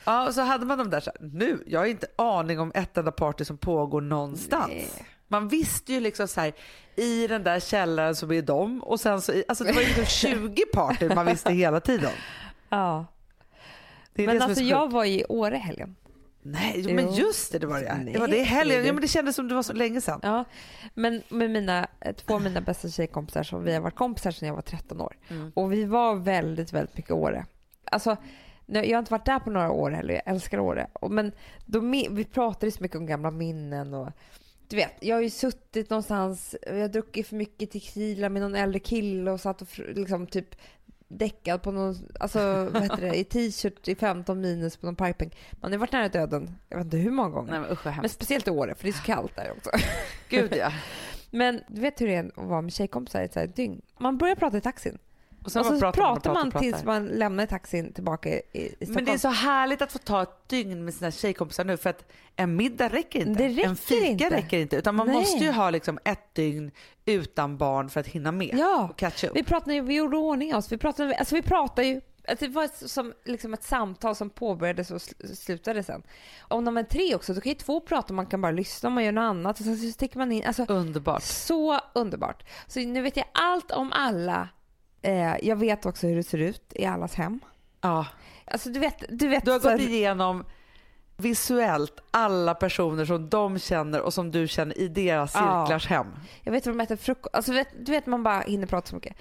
Ja, 0.04 0.26
och 0.26 0.34
så 0.34 0.40
hade 0.40 0.66
man 0.66 0.78
de 0.78 0.90
där 0.90 1.00
så 1.00 1.10
här, 1.10 1.28
nu, 1.28 1.64
jag 1.66 1.80
har 1.80 1.86
inte 1.86 2.06
aning 2.16 2.60
om 2.60 2.72
ett 2.74 2.96
enda 2.98 3.12
party 3.12 3.44
som 3.44 3.58
pågår 3.58 4.00
någonstans. 4.00 4.68
Nej. 4.68 5.06
Man 5.28 5.48
visste 5.48 5.92
ju 5.92 6.00
liksom 6.00 6.28
så 6.28 6.40
här, 6.40 6.52
i 6.96 7.26
den 7.26 7.42
där 7.44 7.60
källaren 7.60 8.16
så 8.16 8.32
är 8.32 8.42
de 8.42 8.82
och 8.82 9.00
sen 9.00 9.20
så, 9.20 9.42
alltså 9.48 9.64
det 9.64 9.72
var 9.72 9.80
ju 9.80 9.86
liksom 9.86 10.04
20 10.52 10.64
party 10.72 11.08
man 11.14 11.26
visste 11.26 11.52
hela 11.52 11.80
tiden. 11.80 12.12
ja. 12.68 13.06
Men 14.14 14.42
alltså 14.42 14.54
så 14.54 14.62
jag 14.62 14.90
var 14.90 15.04
i 15.04 15.24
Åre 15.28 15.56
helgen. 15.56 15.96
Nej, 16.42 16.74
jo, 16.76 16.94
men 16.94 17.14
just 17.14 17.52
det, 17.52 17.58
det 17.58 17.66
var 17.66 17.80
det. 17.80 17.94
Nej, 17.94 18.12
det 18.12 18.18
var 18.18 18.28
det 18.28 18.36
i 18.36 18.42
helgen. 18.42 18.86
Ja, 18.86 18.92
men 18.92 19.02
det 19.02 19.08
kändes 19.08 19.36
som 19.36 19.48
det 19.48 19.54
var 19.54 19.62
så 19.62 19.72
länge 19.72 20.00
sedan. 20.00 20.20
Ja, 20.22 20.44
men 20.94 21.22
med 21.28 21.50
mina, 21.50 21.88
eh, 22.00 22.14
två 22.14 22.34
av 22.34 22.42
mina 22.42 22.60
bästa 22.60 22.88
tjejkompisar 22.88 23.42
som 23.42 23.64
vi 23.64 23.74
har 23.74 23.80
varit 23.80 23.94
kompisar 23.94 24.30
sedan 24.30 24.48
jag 24.48 24.54
var 24.54 24.62
13 24.62 25.00
år. 25.00 25.16
Mm. 25.28 25.52
Och 25.54 25.72
vi 25.72 25.84
var 25.84 26.14
väldigt, 26.14 26.72
väldigt 26.72 26.96
mycket 26.96 27.10
i 27.10 27.14
Åre. 27.14 27.46
Alltså, 27.84 28.16
jag 28.66 28.90
har 28.90 28.98
inte 28.98 29.12
varit 29.12 29.26
där 29.26 29.38
på 29.38 29.50
några 29.50 29.70
år 29.70 29.90
heller, 29.90 30.14
jag 30.14 30.22
älskar 30.26 30.58
Åre. 30.58 30.86
Men 31.10 31.32
då, 31.66 31.80
vi 32.10 32.24
pratade 32.24 32.72
så 32.72 32.82
mycket 32.82 32.96
om 32.96 33.06
gamla 33.06 33.30
minnen 33.30 33.94
och 33.94 34.08
du 34.70 34.76
vet, 34.76 34.92
jag 35.00 35.16
har 35.16 35.22
ju 35.22 35.30
suttit 35.30 35.90
någonstans, 35.90 36.56
jag 36.66 36.80
har 36.80 36.88
druckit 36.88 37.26
för 37.26 37.36
mycket 37.36 37.70
tequila 37.70 38.28
med 38.28 38.42
någon 38.42 38.54
äldre 38.54 38.80
kille 38.80 39.30
och 39.30 39.40
satt 39.40 39.62
och 39.62 39.68
liksom 39.78 40.26
typ 40.26 40.54
däckad 41.10 41.62
på 41.62 41.72
någon, 41.72 41.94
alltså 42.20 42.68
vad 42.72 42.82
heter 42.82 43.00
det, 43.00 43.14
i 43.14 43.24
t-shirt 43.24 43.88
i 43.88 43.94
15 43.94 44.40
minus 44.40 44.76
på 44.76 44.86
någon 44.86 44.96
parkbänk. 44.96 45.36
Man 45.52 45.72
har 45.72 45.78
varit 45.78 45.92
nära 45.92 46.08
döden, 46.08 46.58
jag 46.68 46.76
vet 46.76 46.84
inte 46.84 46.96
hur 46.96 47.10
många 47.10 47.28
gånger. 47.28 47.50
Nej 47.50 47.60
men 47.60 47.70
usch 47.70 47.86
Men 47.86 48.08
speciellt 48.08 48.48
i 48.48 48.50
Åre, 48.50 48.74
för 48.74 48.84
det 48.84 48.90
är 48.90 48.92
så 48.92 49.02
kallt 49.02 49.36
där 49.36 49.52
också. 49.56 49.70
Gud 50.28 50.54
ja. 50.56 50.72
Men 51.30 51.62
du 51.68 51.80
vet 51.80 52.00
hur 52.00 52.06
det 52.06 52.14
är 52.14 52.24
att 52.24 52.36
vara 52.36 52.62
med 52.62 52.72
tjejkompisar 52.72 53.22
i 53.22 53.24
ett 53.24 53.56
dygn. 53.56 53.82
Man 53.98 54.18
börjar 54.18 54.34
prata 54.34 54.56
i 54.56 54.60
taxin. 54.60 54.98
Och 55.40 55.46
och 55.46 55.52
så 55.52 55.62
pratar, 55.64 55.92
pratar 55.92 56.34
man, 56.34 56.46
och 56.46 56.52
pratar. 56.52 56.60
tills 56.70 56.84
man 56.84 57.06
lämnar 57.06 57.46
taxin 57.46 57.92
tillbaka 57.92 58.28
i, 58.28 58.40
i 58.52 58.68
Stockholm. 58.68 58.94
Men 58.94 59.04
det 59.04 59.12
är 59.12 59.18
så 59.18 59.28
härligt 59.28 59.82
att 59.82 59.92
få 59.92 59.98
ta 59.98 60.22
ett 60.22 60.48
dygn 60.48 60.84
med 60.84 60.94
sina 60.94 61.10
tjejkompisar 61.10 61.64
nu 61.64 61.76
för 61.76 61.90
att 61.90 62.12
en 62.36 62.56
middag 62.56 62.88
räcker 62.88 63.26
inte. 63.28 63.48
Räcker 63.48 63.64
en 63.68 63.76
fika 63.76 64.06
inte. 64.06 64.30
räcker 64.30 64.58
inte. 64.58 64.76
Utan 64.76 64.94
man 64.94 65.06
Nej. 65.06 65.16
måste 65.16 65.44
ju 65.44 65.50
ha 65.50 65.70
liksom 65.70 65.98
ett 66.04 66.34
dygn 66.34 66.70
utan 67.04 67.56
barn 67.56 67.88
för 67.90 68.00
att 68.00 68.06
hinna 68.06 68.32
med 68.32 68.50
Ja. 68.58 68.88
och 68.90 68.98
catch 68.98 69.24
up. 69.24 69.30
Vi 69.34 69.42
pratade 69.44 69.74
ju, 69.74 69.80
vi 69.80 69.94
gjorde 69.94 70.16
ordning 70.16 70.54
oss. 70.54 70.72
Vi 70.72 70.76
pratade, 70.78 71.16
alltså 71.16 71.34
vi 71.34 71.42
pratade 71.42 71.86
ju, 71.88 72.00
alltså 72.28 72.46
det 72.46 72.52
var 72.52 72.86
som 72.88 73.12
liksom 73.24 73.54
ett 73.54 73.62
samtal 73.64 74.14
som 74.16 74.30
påbörjades 74.30 74.90
och 74.90 74.96
sl- 74.98 75.34
slutade 75.34 75.82
sen. 75.82 76.02
Om 76.40 76.64
de 76.64 76.76
är 76.76 76.82
tre 76.82 77.14
också, 77.14 77.34
då 77.34 77.40
kan 77.40 77.50
ju 77.50 77.56
två 77.58 77.80
prata, 77.80 78.12
man 78.12 78.26
kan 78.26 78.40
bara 78.40 78.52
lyssna, 78.52 78.90
man 78.90 79.04
gör 79.04 79.12
något 79.12 79.22
annat 79.22 79.58
och 79.58 79.64
sen 79.64 79.76
så 79.76 79.90
sticker 79.92 80.18
man 80.18 80.32
in. 80.32 80.44
Alltså, 80.46 80.64
Underbart. 80.68 81.22
så 81.22 81.80
underbart. 81.92 82.42
Så 82.66 82.80
nu 82.80 83.02
vet 83.02 83.16
jag 83.16 83.26
allt 83.32 83.70
om 83.70 83.92
alla. 83.92 84.48
Eh, 85.02 85.36
jag 85.42 85.56
vet 85.56 85.86
också 85.86 86.06
hur 86.06 86.16
det 86.16 86.22
ser 86.22 86.38
ut 86.38 86.62
i 86.74 86.86
allas 86.86 87.14
hem. 87.14 87.40
Ja. 87.80 88.06
Alltså 88.44 88.68
du 88.70 88.80
vet, 88.80 89.04
du 89.08 89.28
vet. 89.28 89.44
Du 89.44 89.50
har 89.50 89.60
här- 89.60 89.72
gått 89.72 89.80
igenom 89.80 90.44
visuellt 91.16 92.00
alla 92.10 92.54
personer 92.54 93.04
som 93.04 93.28
de 93.28 93.58
känner 93.58 94.00
och 94.00 94.14
som 94.14 94.30
du 94.30 94.48
känner 94.48 94.78
i 94.78 94.88
deras 94.88 95.34
Ja. 95.34 95.66
cirklars 95.66 95.86
hem. 95.86 96.06
Jag 96.42 96.52
vet 96.52 96.66
vad 96.66 96.76
de 96.76 96.80
äter 96.82 96.96
frukost. 96.96 97.34
Alltså, 97.34 97.52
vet, 97.52 97.68
du 97.86 97.92
vet 97.92 98.06
man 98.06 98.22
bara 98.22 98.40
hinner 98.40 98.66
prata 98.66 98.86
så 98.86 98.94
mycket. 98.94 99.16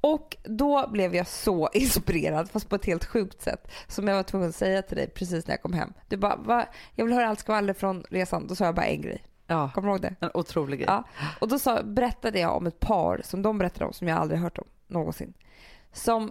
Och 0.00 0.36
då 0.44 0.88
blev 0.90 1.14
jag 1.14 1.26
så 1.26 1.68
inspirerad, 1.72 2.50
fast 2.50 2.68
på 2.68 2.76
ett 2.76 2.84
helt 2.84 3.04
sjukt 3.04 3.42
sätt, 3.42 3.70
som 3.88 4.08
jag 4.08 4.16
var 4.16 4.22
tvungen 4.22 4.48
att 4.48 4.54
säga 4.54 4.82
till 4.82 4.96
dig 4.96 5.10
precis 5.10 5.46
när 5.46 5.52
jag 5.52 5.62
kom 5.62 5.72
hem. 5.72 5.92
Du 6.08 6.16
bara, 6.16 6.36
Va? 6.36 6.66
jag 6.94 7.04
vill 7.04 7.14
höra 7.14 7.28
allt 7.28 7.40
skvaller 7.40 7.72
från 7.74 8.04
resan. 8.10 8.46
Då 8.46 8.54
sa 8.54 8.64
jag 8.64 8.74
bara 8.74 8.86
en 8.86 9.00
grej. 9.02 9.24
Ja. 9.46 9.70
Kommer 9.74 9.88
du 9.88 9.92
ihåg 9.94 10.00
det? 10.02 10.14
En 10.20 10.30
otrolig 10.34 10.78
grej. 10.78 10.88
Ja. 10.88 11.04
Och 11.40 11.48
då 11.48 11.58
sa, 11.58 11.82
berättade 11.82 12.38
jag 12.40 12.56
om 12.56 12.66
ett 12.66 12.80
par 12.80 13.20
som 13.24 13.42
de 13.42 13.58
berättade 13.58 13.84
om, 13.84 13.92
som 13.92 14.08
jag 14.08 14.18
aldrig 14.18 14.40
hört 14.40 14.58
om 14.58 14.64
någonsin. 14.86 15.34
Som 15.92 16.30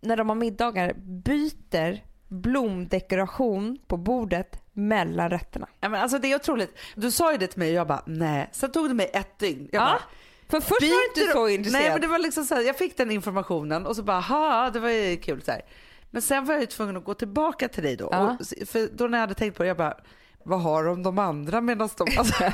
när 0.00 0.16
de 0.16 0.28
har 0.28 0.36
middagar 0.36 0.92
byter 0.96 2.04
blomdekoration 2.28 3.78
på 3.86 3.96
bordet 3.96 4.62
mellan 4.72 5.30
rätterna. 5.30 5.68
Ja, 5.80 5.88
men 5.88 6.00
alltså 6.02 6.18
det 6.18 6.32
är 6.32 6.36
otroligt. 6.36 6.78
Du 6.96 7.10
sa 7.10 7.32
ju 7.32 7.38
det 7.38 7.46
till 7.46 7.58
mig 7.58 7.68
och 7.68 7.74
jag 7.74 7.86
bara 7.86 8.02
nej. 8.06 8.48
Sen 8.52 8.70
tog 8.72 8.88
det 8.88 8.94
mig 8.94 9.10
ett 9.14 9.38
dygn. 9.38 9.68
Jag 9.72 9.82
Ja. 9.82 9.84
bara, 9.86 10.02
För 10.48 10.60
först 10.60 10.82
var 10.82 10.88
du 11.14 11.20
inte 11.20 11.32
så 11.32 11.48
intresserad. 11.48 11.82
Nej 11.82 11.90
men 11.92 12.00
det 12.00 12.06
var 12.06 12.18
liksom 12.18 12.44
så 12.44 12.54
här, 12.54 12.62
jag 12.62 12.76
fick 12.78 12.96
den 12.96 13.10
informationen 13.10 13.86
och 13.86 13.96
så 13.96 14.02
bara 14.02 14.20
ha 14.20 14.70
det 14.70 14.80
var 14.80 14.88
ju 14.88 15.16
kul 15.16 15.42
så 15.42 15.50
här. 15.50 15.62
Men 16.10 16.22
sen 16.22 16.44
var 16.44 16.54
jag 16.54 16.60
ju 16.60 16.66
tvungen 16.66 16.96
att 16.96 17.04
gå 17.04 17.14
tillbaka 17.14 17.68
till 17.68 17.82
dig 17.82 17.96
då. 17.96 18.08
Ja. 18.12 18.36
Och, 18.40 18.68
för 18.68 18.96
då 18.96 19.06
när 19.06 19.18
jag 19.18 19.20
hade 19.20 19.34
tänkt 19.34 19.56
på 19.56 19.62
det 19.62 19.66
jag 19.68 19.76
bara 19.76 19.96
vad 20.44 20.60
har 20.60 20.84
de 20.84 21.02
de 21.02 21.18
andra 21.18 21.60
medan 21.60 21.88
de... 21.96 22.18
Alltså, 22.18 22.44
jag 22.44 22.52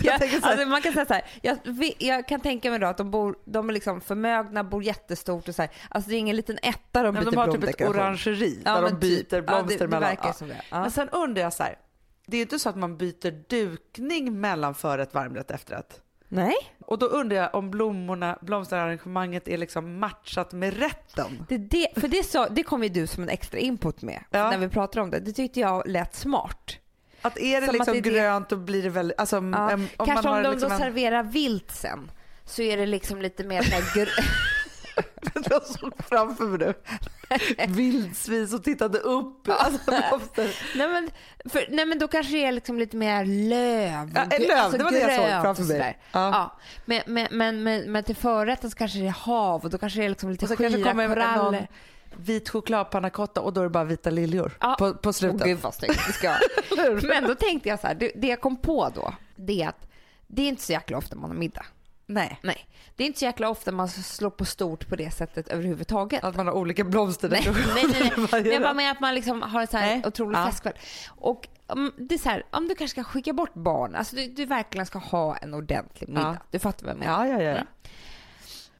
Ja, 0.00 0.18
tänker 0.18 0.40
så 0.40 0.46
här, 0.46 0.52
alltså 0.52 0.68
man 0.68 0.82
kan 0.82 0.92
säga 0.92 1.06
så 1.06 1.14
här, 1.14 1.24
jag, 1.42 1.58
jag 1.98 2.28
kan 2.28 2.40
tänka 2.40 2.70
mig 2.70 2.78
då 2.78 2.86
att 2.86 2.96
de, 2.96 3.10
bor, 3.10 3.36
de 3.44 3.68
är 3.68 3.72
liksom 3.72 4.00
förmögna, 4.00 4.64
bor 4.64 4.82
jättestort 4.82 5.48
och 5.48 5.54
så 5.54 5.62
här. 5.62 5.70
Alltså 5.88 6.10
det 6.10 6.16
är 6.16 6.18
ingen 6.18 6.36
liten 6.36 6.58
etta 6.62 7.02
de 7.02 7.14
nej, 7.14 7.24
byter 7.24 7.30
de 7.30 7.36
har 7.36 7.52
typ 7.52 7.64
ett 7.64 7.80
orangeri 7.88 8.62
Ja, 8.64 8.74
där 8.74 8.82
de 8.82 8.98
byter 8.98 9.22
typ. 9.22 9.46
blomster 9.46 9.52
ja, 9.52 9.62
det, 9.68 9.76
det 9.78 9.88
mellan. 9.88 10.16
Ja. 10.22 10.34
Ja. 10.70 10.80
Men 10.80 10.90
sen 10.90 11.08
undrar 11.08 11.42
jag 11.42 11.52
så 11.52 11.62
här, 11.62 11.78
det 12.26 12.36
är 12.36 12.38
ju 12.38 12.42
inte 12.42 12.58
så 12.58 12.68
att 12.68 12.76
man 12.76 12.96
byter 12.96 13.48
dukning 13.48 14.40
mellan 14.40 14.74
förrätt, 14.74 15.14
varmrätt, 15.14 15.50
efterrätt. 15.50 16.00
Nej, 16.28 16.54
Och 16.86 16.98
då 16.98 17.06
undrar 17.06 17.36
jag 17.36 17.54
om 17.54 17.70
blommorna, 17.70 18.38
blomsterarrangemanget 18.40 19.48
är 19.48 19.58
liksom 19.58 19.98
matchat 19.98 20.52
med 20.52 20.78
rätten. 20.78 21.46
det, 21.48 21.58
det, 21.58 21.88
för 21.96 22.08
det, 22.08 22.26
så, 22.26 22.46
det 22.50 22.62
kom 22.62 22.82
ju 22.82 22.88
du 22.88 23.06
som 23.06 23.22
en 23.22 23.28
extra 23.28 23.58
input 23.58 24.02
med 24.02 24.24
Ja. 24.30 24.50
när 24.50 24.58
vi 24.58 24.68
pratade 24.68 25.02
om 25.02 25.10
det. 25.10 25.20
Det 25.20 25.32
tyckte 25.32 25.60
jag 25.60 25.88
lät 25.88 26.14
smart. 26.14 26.76
Att 27.22 27.38
är 27.38 27.60
det 27.60 27.66
Som 27.66 27.74
liksom 27.74 27.94
det 27.94 28.00
grönt 28.00 28.48
då 28.48 28.56
blir 28.56 28.82
det 28.82 28.90
väldigt, 28.90 29.18
alltså 29.20 29.36
Ja. 29.36 29.40
om 29.74 29.88
Kanske 29.96 30.14
man 30.14 30.24
har 30.24 30.36
om 30.36 30.42
de 30.42 30.50
liksom 30.50 30.68
då 30.68 30.74
en, 30.74 30.80
serverar 30.80 31.22
vilt 31.22 31.70
sen 31.70 32.10
så 32.44 32.62
är 32.62 32.76
det 32.76 32.86
liksom 32.86 33.22
lite 33.22 33.44
mer 33.44 33.62
så 33.62 33.70
här 33.74 33.80
gr- 33.82 34.08
jag 35.50 35.62
såg 35.62 35.92
framför 36.08 36.44
mig 36.44 36.58
nu, 36.58 36.74
vildsvin 37.68 38.48
som 38.48 38.62
tittade 38.62 38.98
upp. 38.98 39.48
Alltså, 39.48 39.90
nej, 40.74 40.88
men, 40.88 41.10
för, 41.50 41.66
nej 41.70 41.86
men 41.86 41.98
då 41.98 42.08
kanske 42.08 42.32
det 42.32 42.44
är 42.44 42.52
liksom 42.52 42.78
lite 42.78 42.96
mer 42.96 43.24
löv. 43.24 44.12
Ja, 44.14 44.24
löv, 44.38 44.72
det 44.78 44.84
var 44.84 44.90
det 44.90 44.98
jag 45.00 45.16
såg 45.32 45.42
framför 45.42 45.78
mig. 45.78 45.98
Ja. 46.12 46.30
Ja. 46.30 46.58
Men, 46.84 47.02
men, 47.06 47.28
men, 47.30 47.62
men, 47.62 47.92
men 47.92 48.04
till 48.04 48.16
förrätten 48.16 48.70
så 48.70 48.76
kanske 48.76 48.98
det 48.98 49.06
är 49.06 49.10
hav 49.10 49.64
och 49.64 49.70
då 49.70 49.78
kanske 49.78 49.98
det 50.00 50.04
är 50.04 50.08
liksom 50.08 50.30
lite 50.30 50.44
Och 50.44 50.48
så 50.48 50.56
kanske 50.56 50.78
skira 50.82 50.92
koraller. 51.08 51.68
vit 52.16 52.48
chokladpannacotta 52.48 53.40
och 53.40 53.52
då 53.52 53.60
är 53.60 53.64
det 53.64 53.70
bara 53.70 53.84
vita 53.84 54.10
liljor 54.10 54.52
Ja. 54.60 54.76
på, 54.78 54.94
på 54.94 55.12
slutet. 55.12 55.40
Åh, 55.40 55.46
gud 55.46 55.58
vad 55.62 55.74
snyggt 55.74 56.00
det 56.06 56.12
ska. 56.12 56.34
Men 57.08 57.24
då 57.24 57.34
tänkte 57.34 57.68
jag 57.68 57.80
så 57.80 57.86
här, 57.86 57.94
det, 57.94 58.12
det 58.16 58.26
jag 58.26 58.40
kom 58.40 58.56
på 58.56 58.88
då, 58.94 59.14
det 59.36 59.62
är 59.62 59.68
att 59.68 59.88
det 60.26 60.42
är 60.42 60.48
inte 60.48 60.62
så 60.62 60.72
jäkla 60.72 60.98
ofta 60.98 61.16
man 61.16 61.30
har 61.30 61.36
middag. 61.36 61.66
Nej, 62.08 62.38
Nej, 62.42 62.68
det 62.96 63.02
är 63.02 63.06
inte 63.06 63.18
så 63.18 63.24
jäkla 63.24 63.48
ofta 63.48 63.72
man 63.72 63.88
slår 63.88 64.30
på 64.30 64.44
stort 64.44 64.88
på 64.88 64.96
det 64.96 65.10
sättet 65.10 65.48
överhuvudtaget. 65.48 66.24
att 66.24 66.36
man 66.36 66.46
har 66.46 66.54
olika 66.54 66.84
blomster. 66.84 67.28
Nej, 67.28 67.48
nej, 67.74 67.86
nej. 68.00 68.12
nej. 68.32 68.48
Jag 68.52 68.62
bara 68.62 68.74
menar 68.74 68.90
att 68.90 69.00
man 69.00 69.14
liksom 69.14 69.42
har 69.42 69.60
en 69.60 69.66
så 69.66 69.76
här 69.76 69.86
Nej. 69.86 70.02
otrolig 70.06 70.38
Ja. 70.38 70.46
festkväll. 70.46 70.74
Och 71.08 71.48
um, 71.66 71.92
det 71.96 72.14
är 72.14 72.18
så 72.18 72.28
här, 72.28 72.46
om 72.50 72.68
du 72.68 72.74
kanske 72.74 73.00
ska 73.02 73.04
skicka 73.12 73.32
bort 73.32 73.54
barn, 73.54 73.94
alltså 73.94 74.16
du, 74.16 74.26
du 74.26 74.44
verkligen 74.46 74.86
ska 74.86 74.98
ha 74.98 75.36
en 75.36 75.54
ordentlig 75.54 76.08
middag. 76.08 76.36
Ja. 76.40 76.46
Du 76.50 76.58
fattar 76.58 76.86
vad 76.86 76.94
jag 76.94 76.98
menar? 76.98 77.26
Ja, 77.26 77.32
ja, 77.32 77.42
ja. 77.42 77.50
Mm. 77.50 77.66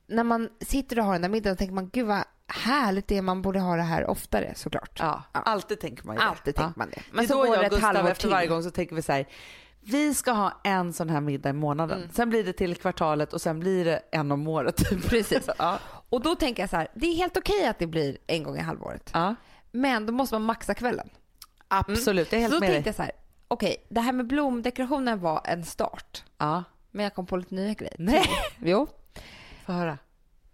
När 0.06 0.24
man 0.24 0.48
sitter 0.60 0.98
och 0.98 1.04
har 1.04 1.12
den 1.12 1.22
där 1.22 1.28
middagen 1.28 1.56
tänker 1.56 1.74
man, 1.74 1.88
gud 1.92 2.06
vad 2.06 2.24
härligt 2.48 3.08
det 3.08 3.16
är, 3.16 3.22
man 3.22 3.42
borde 3.42 3.60
ha 3.60 3.76
det 3.76 3.82
här 3.82 4.06
oftare 4.10 4.52
såklart. 4.56 4.98
ja. 5.00 5.22
Ja. 5.32 5.40
Alltid 5.40 5.80
tänker 5.80 6.06
man 6.06 6.16
ju 6.16 6.20
det. 6.20 6.26
Alltid 6.26 6.54
tänker 6.54 6.78
man 6.78 6.90
det. 6.90 7.02
Men 7.10 7.16
det 7.16 7.24
är 7.24 7.28
så 7.28 7.34
då 7.34 7.46
går 7.46 7.56
jag 7.56 7.64
och 7.64 7.70
Gustav 7.70 8.08
efter 8.08 8.28
varje 8.28 8.46
gång 8.48 8.62
så 8.62 8.70
tänker 8.70 8.94
vi 8.96 9.02
så 9.02 9.12
här. 9.12 9.26
Vi 9.88 10.14
ska 10.14 10.32
ha 10.32 10.60
en 10.64 10.92
sån 10.92 11.10
här 11.10 11.20
middag 11.20 11.50
i 11.50 11.52
månaden. 11.52 11.98
Mm. 11.98 12.10
Sen 12.10 12.30
blir 12.30 12.44
det 12.44 12.52
till 12.52 12.76
kvartalet 12.76 13.32
och 13.32 13.40
sen 13.40 13.60
blir 13.60 13.84
det 13.84 14.02
en 14.10 14.32
om 14.32 14.48
året. 14.48 14.82
Precis. 15.08 15.48
Ja. 15.58 15.78
Och 16.08 16.20
då 16.22 16.34
tänker 16.36 16.62
jag 16.62 16.70
så 16.70 16.76
här, 16.76 16.88
det 16.94 17.06
är 17.06 17.14
helt 17.14 17.36
okej 17.36 17.66
att 17.66 17.78
det 17.78 17.86
blir 17.86 18.18
en 18.26 18.42
gång 18.42 18.56
i 18.56 18.60
halvåret. 18.60 19.10
Ja. 19.14 19.34
Men 19.72 20.06
då 20.06 20.12
måste 20.12 20.34
man 20.34 20.42
maxa 20.42 20.74
kvällen. 20.74 21.08
Absolut, 21.68 22.32
jag 22.32 22.42
är 22.42 22.48
Så 22.48 22.50
helt 22.50 22.54
då 22.54 22.60
med 22.60 22.68
dig. 22.68 22.74
tänkte 22.76 22.88
jag 22.88 22.94
så 22.96 23.02
här, 23.02 23.12
okej, 23.48 23.76
det 23.88 24.00
här 24.00 24.12
med 24.12 24.26
blomdekorationen 24.26 25.20
var 25.20 25.40
en 25.44 25.64
start. 25.64 26.24
Ja. 26.38 26.64
Men 26.90 27.02
jag 27.04 27.14
kom 27.14 27.26
på 27.26 27.36
lite 27.36 27.54
nya 27.54 27.74
grejer. 27.74 27.96
Nej. 27.98 28.28
Jo. 28.62 28.86
Få 29.66 29.72
höra. 29.72 29.98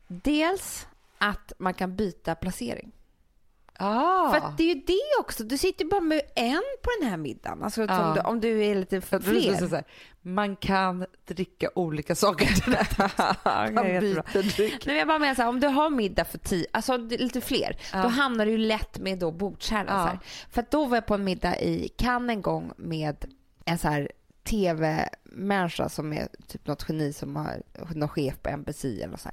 Dels 0.09 0.87
att 1.19 1.53
man 1.59 1.75
kan 1.75 1.97
byta 1.97 2.35
placering. 2.35 2.93
Ah. 3.83 4.31
För 4.31 4.37
att 4.39 4.57
det 4.59 4.63
är 4.63 4.75
ju 4.75 4.81
det 4.87 5.21
också. 5.21 5.45
Du 5.45 5.59
sitter 5.59 5.85
ju 5.85 5.91
bara 5.91 6.01
med 6.01 6.21
en 6.35 6.63
på 6.83 6.91
den 7.01 7.11
här 7.11 7.17
middagen. 7.17 7.63
Alltså 7.63 7.87
som 7.87 8.15
du, 8.15 8.21
om 8.21 8.41
du 8.41 8.65
är 8.65 8.75
lite 8.75 9.01
för 9.01 9.21
fler. 9.21 9.69
här, 9.71 9.85
Man 10.23 10.57
kan 10.57 11.07
dricka 11.27 11.71
olika 11.75 12.15
saker 12.15 12.47
till 12.47 12.73
detta. 12.79 13.11
Man 13.73 13.85
byter 13.85 14.43
dryck. 14.57 14.73
Nej, 14.73 14.81
men 14.87 14.97
jag 14.97 15.09
bara 15.09 15.19
menar 15.19 15.35
så 15.35 15.43
här, 15.43 15.49
om 15.49 15.61
du 15.61 15.67
har 15.67 15.91
middag 15.91 16.25
för 16.25 16.39
tio, 16.39 16.67
alltså 16.73 16.97
lite 16.97 17.41
fler, 17.41 17.77
Ja. 17.93 18.03
då 18.03 18.09
hamnar 18.09 18.47
du 18.47 18.53
ju 18.53 18.59
lätt 18.59 18.99
med 18.99 19.19
då 19.19 19.31
bordskärna. 19.31 20.19
För 20.51 20.65
då 20.71 20.85
var 20.85 20.97
jag 20.97 21.07
på 21.07 21.15
en 21.15 21.25
middag 21.25 21.61
i 21.61 21.89
Cannes 21.89 22.31
en 22.35 22.43
gång 22.43 22.73
med 22.77 23.25
en 23.65 23.79
så 23.79 23.89
här 23.89 24.11
tv-människa 24.45 25.89
som 25.89 26.13
är 26.13 26.29
typ 26.47 26.67
något 26.67 26.85
geni 26.89 27.13
som 27.13 27.37
har 27.37 27.63
någon 27.95 28.09
chef 28.09 28.35
på 28.43 28.51
NBC 28.57 28.85
eller 28.85 29.17
så. 29.17 29.29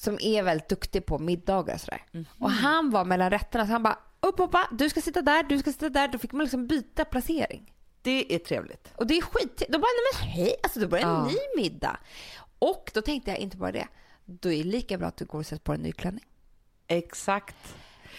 Som 0.00 0.18
är 0.20 0.42
väldigt 0.42 0.68
duktig 0.68 1.06
på 1.06 1.18
middagar 1.18 1.74
och 1.74 1.80
sådär. 1.80 2.02
Mhm. 2.12 2.26
Och 2.38 2.50
han 2.50 2.90
var 2.90 3.04
mellan 3.04 3.30
rätterna 3.30 3.66
så 3.66 3.72
han 3.72 3.82
bara 3.82 3.98
upp 4.20 4.36
pappa, 4.36 4.68
du 4.72 4.90
ska 4.90 5.00
sitta 5.00 5.22
där, 5.22 5.42
du 5.42 5.58
ska 5.58 5.72
sitta 5.72 5.88
där. 5.88 6.08
Då 6.08 6.18
fick 6.18 6.32
man 6.32 6.42
liksom 6.44 6.66
byta 6.66 7.04
placering. 7.04 7.74
Det 8.02 8.34
är 8.34 8.38
trevligt. 8.38 8.92
Och 8.96 9.06
det 9.06 9.16
är 9.16 9.22
skit. 9.22 9.62
Då 9.68 9.78
bara, 9.78 9.86
nej 9.88 10.20
men 10.22 10.28
hej, 10.30 10.54
alltså 10.62 10.80
då 10.80 10.88
börjar 10.88 11.04
en 11.08 11.10
Ja. 11.14 11.24
ny 11.26 11.62
middag. 11.62 11.96
Och 12.58 12.90
då 12.94 13.02
tänkte 13.02 13.30
jag 13.30 13.38
inte 13.40 13.56
bara 13.56 13.72
det. 13.72 13.86
Då 14.24 14.52
är 14.52 14.56
det 14.64 14.70
lika 14.70 14.98
bra 14.98 15.08
att 15.08 15.16
du 15.16 15.24
går 15.24 15.38
och 15.38 15.46
sätter 15.46 15.62
på 15.64 15.72
en 15.72 15.80
ny 15.80 15.92
klänning. 15.92 16.24
Exakt. 16.86 17.56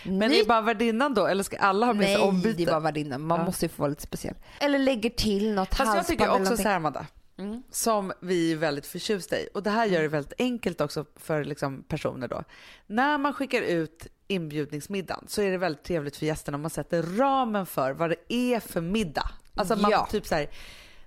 Men 0.04 0.20
Ny- 0.20 0.28
det 0.30 0.40
är 0.40 0.46
bara 0.46 0.62
värdinnan 0.62 1.14
då? 1.14 1.26
Eller 1.28 1.44
ska 1.44 1.58
alla 1.58 1.86
ha 1.86 1.94
med 1.94 2.06
sig 2.06 2.16
Nej, 2.16 2.24
ombyte? 2.24 2.66
det 2.66 2.72
var 2.72 2.80
värdinnan. 2.80 3.22
Man 3.22 3.40
Ja. 3.40 3.46
måste 3.46 3.66
ju 3.66 3.70
få 3.70 3.82
vara 3.82 3.90
lite 3.90 4.02
speciell. 4.02 4.36
Eller 4.60 4.80
lägger 4.80 5.10
till 5.10 5.54
något 5.54 5.76
Fast 5.76 5.96
jag 5.96 6.08
tycker 6.08 6.24
också 6.30 6.38
någonting. 6.40 6.64
så 6.64 6.70
här 6.70 6.76
Amanda, 6.76 7.06
Mm. 7.42 7.64
som 7.72 8.14
vi 8.22 8.52
är 8.52 8.56
väldigt 8.56 8.86
förtjusta 8.86 9.40
i. 9.40 9.50
Och 9.54 9.64
det 9.64 9.70
här 9.70 9.86
gör 9.86 10.02
det 10.02 10.08
väldigt 10.08 10.34
enkelt 10.38 10.82
också 10.82 11.06
för 11.16 11.44
liksom 11.44 11.84
personer 11.84 12.28
då. 12.28 12.44
När 12.88 13.18
man 13.18 13.34
skickar 13.34 13.62
ut 13.62 14.08
inbjudningsmiddagen 14.28 15.26
så 15.28 15.42
är 15.42 15.52
det 15.52 15.58
väldigt 15.58 15.84
trevligt 15.84 16.18
för 16.18 16.26
gästerna 16.26 16.56
om 16.56 16.62
man 16.62 16.70
sätter 16.72 17.04
ramen 17.04 17.66
för 17.66 17.92
vad 17.94 18.10
det 18.10 18.34
är 18.34 18.60
för 18.60 18.82
middag. 18.82 19.30
Alltså 19.56 19.76
man 19.76 19.92
Ja. 19.92 20.08
typ 20.12 20.28
så 20.28 20.36
här, 20.36 20.48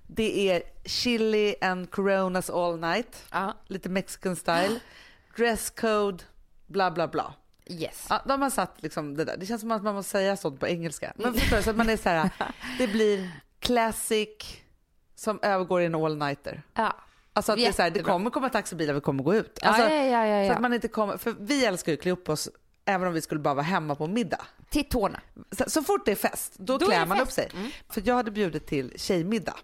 det 0.07 0.49
är 0.51 0.63
chili 0.85 1.55
and 1.61 1.91
coronas 1.91 2.49
all 2.49 2.79
night, 2.79 3.25
Ja, 3.31 3.53
lite 3.67 3.89
mexican 3.89 4.35
style, 4.35 4.79
dresscode, 5.37 6.23
bla 6.67 6.91
bla 6.91 7.07
bla. 7.07 7.33
yes. 7.67 8.05
Ja, 8.09 8.21
de 8.27 8.41
har 8.41 8.49
satt 8.49 8.81
liksom 8.81 9.17
det 9.17 9.25
där. 9.25 9.37
Det 9.37 9.45
känns 9.45 9.61
som 9.61 9.71
att 9.71 9.83
man 9.83 9.95
måste 9.95 10.11
säga 10.11 10.37
sånt 10.37 10.59
på 10.59 10.67
engelska. 10.67 11.13
Men 11.15 11.33
förstår 11.39 11.61
så 11.61 11.69
att 11.69 11.75
man 11.75 11.89
är 11.89 11.97
så 11.97 12.09
här, 12.09 12.29
det 12.77 12.87
blir 12.87 13.31
classic, 13.59 14.63
som 15.15 15.39
övergår 15.41 15.81
i 15.81 15.85
en 15.85 15.95
all-nighter. 15.95 16.61
Ja. 16.73 16.95
Alltså 17.33 17.51
att 17.51 17.57
det, 17.57 17.65
är 17.65 17.71
så 17.71 17.81
här, 17.81 17.89
det 17.89 18.03
kommer 18.03 18.29
komma 18.29 18.49
taxibilar, 18.49 18.93
vi 18.93 19.01
kommer 19.01 19.23
gå 19.23 19.35
ut. 19.35 19.59
Alltså, 19.61 19.83
ja, 19.83 19.89
ja, 19.89 20.25
ja, 20.25 20.43
ja, 20.43 20.53
att 20.53 20.61
man 20.61 20.73
inte 20.73 20.87
kommer, 20.87 21.17
för 21.17 21.35
vi 21.39 21.65
älskar 21.65 21.91
ju 21.91 21.97
att 21.97 22.01
klä 22.01 22.11
upp 22.11 22.29
oss 22.29 22.49
även 22.85 23.07
om 23.07 23.13
vi 23.13 23.21
skulle 23.21 23.39
bara 23.39 23.53
vara 23.53 23.63
hemma 23.63 23.95
på 23.95 24.07
middag. 24.07 24.41
Till 24.69 24.89
tårna. 24.89 25.19
Så, 25.51 25.69
så 25.69 25.83
fort 25.83 26.05
det 26.05 26.11
är 26.11 26.15
fest, 26.15 26.53
då, 26.57 26.77
Då 26.77 26.85
är 26.85 26.89
klär 26.89 27.05
man 27.05 27.19
upp 27.19 27.31
fest. 27.31 27.35
sig. 27.35 27.49
För 27.89 28.01
jag 28.05 28.15
hade 28.15 28.31
bjudit 28.31 28.67
till 28.67 28.93
tjejmiddag 28.95 29.55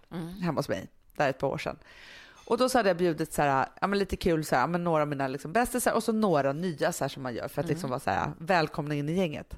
hemma 0.41 0.59
hos 0.59 0.69
mig, 0.69 0.87
där 1.15 1.29
ett 1.29 1.37
par 1.39 1.47
år 1.47 1.57
sedan. 1.57 1.77
Och 2.45 2.57
då 2.57 2.69
så 2.69 2.79
hade 2.79 2.89
jag 2.89 2.97
bjudit 2.97 3.33
så 3.33 3.41
här, 3.41 3.67
ja, 3.81 3.87
men 3.87 3.99
lite 3.99 4.15
kul, 4.15 4.45
så 4.45 4.55
här, 4.55 4.67
men 4.67 4.83
några 4.83 5.01
av 5.01 5.07
mina 5.07 5.27
liksom 5.27 5.53
bästisar 5.53 5.93
och 5.93 6.03
så 6.03 6.11
några 6.11 6.53
nya 6.53 6.91
så 6.91 7.03
här, 7.03 7.09
som 7.09 7.23
man 7.23 7.33
gör 7.33 7.47
för 7.47 7.61
att 7.61 7.67
liksom 7.67 7.89
vara 7.89 7.99
så 7.99 8.09
här, 8.09 8.31
välkomna 8.37 8.95
in 8.95 9.09
i 9.09 9.13
gänget. 9.13 9.53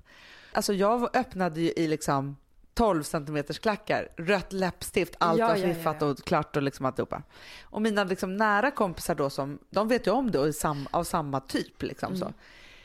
Alltså 0.51 0.73
jag 0.73 1.15
öppnade 1.15 1.61
ju 1.61 1.71
i 1.71 1.87
liksom 1.87 2.35
12 2.73 3.03
centimeters 3.03 3.59
klackar, 3.59 4.07
rött 4.17 4.53
läppstift, 4.53 5.15
allt 5.17 5.39
Ja, 5.39 5.47
var 5.47 5.55
ja, 5.55 5.67
ja, 5.67 5.95
ja. 5.99 6.05
och 6.05 6.17
klart 6.17 6.55
och 6.55 6.63
liksom 6.63 6.85
alltihopa. 6.85 7.23
Och 7.63 7.81
mina 7.81 8.03
liksom 8.03 8.37
nära 8.37 8.71
kompisar 8.71 9.15
då 9.15 9.29
som, 9.29 9.59
de 9.69 9.87
vet 9.87 10.07
ju 10.07 10.11
om 10.11 10.31
det 10.31 10.39
och 10.39 10.47
är 10.47 10.51
sam, 10.51 10.87
av 10.91 11.03
samma 11.03 11.39
typ 11.39 11.81
liksom 11.81 12.17
så. 12.17 12.33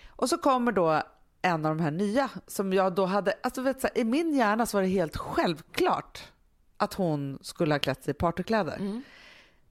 Och 0.09 0.29
så 0.29 0.39
kommer 0.39 0.73
då 0.73 1.03
en 1.43 1.67
av 1.67 1.77
de 1.77 1.83
här 1.83 1.91
nya 1.91 2.31
som 2.47 2.73
jag 2.73 2.95
då 2.95 3.07
hade, 3.07 3.35
alltså 3.43 3.63
vet 3.63 3.81
så 3.81 3.87
här, 3.87 3.99
i 3.99 4.05
min 4.05 4.35
hjärna 4.35 4.67
så 4.67 4.77
var 4.77 4.83
det 4.83 4.89
helt 4.89 5.17
självklart 5.17 6.25
att 6.77 6.95
hon 6.95 7.39
skulle 7.43 7.75
ha 7.75 7.79
klätt 7.79 8.05
sig 8.05 8.11
i 8.11 8.15
partykläder. 8.15 9.03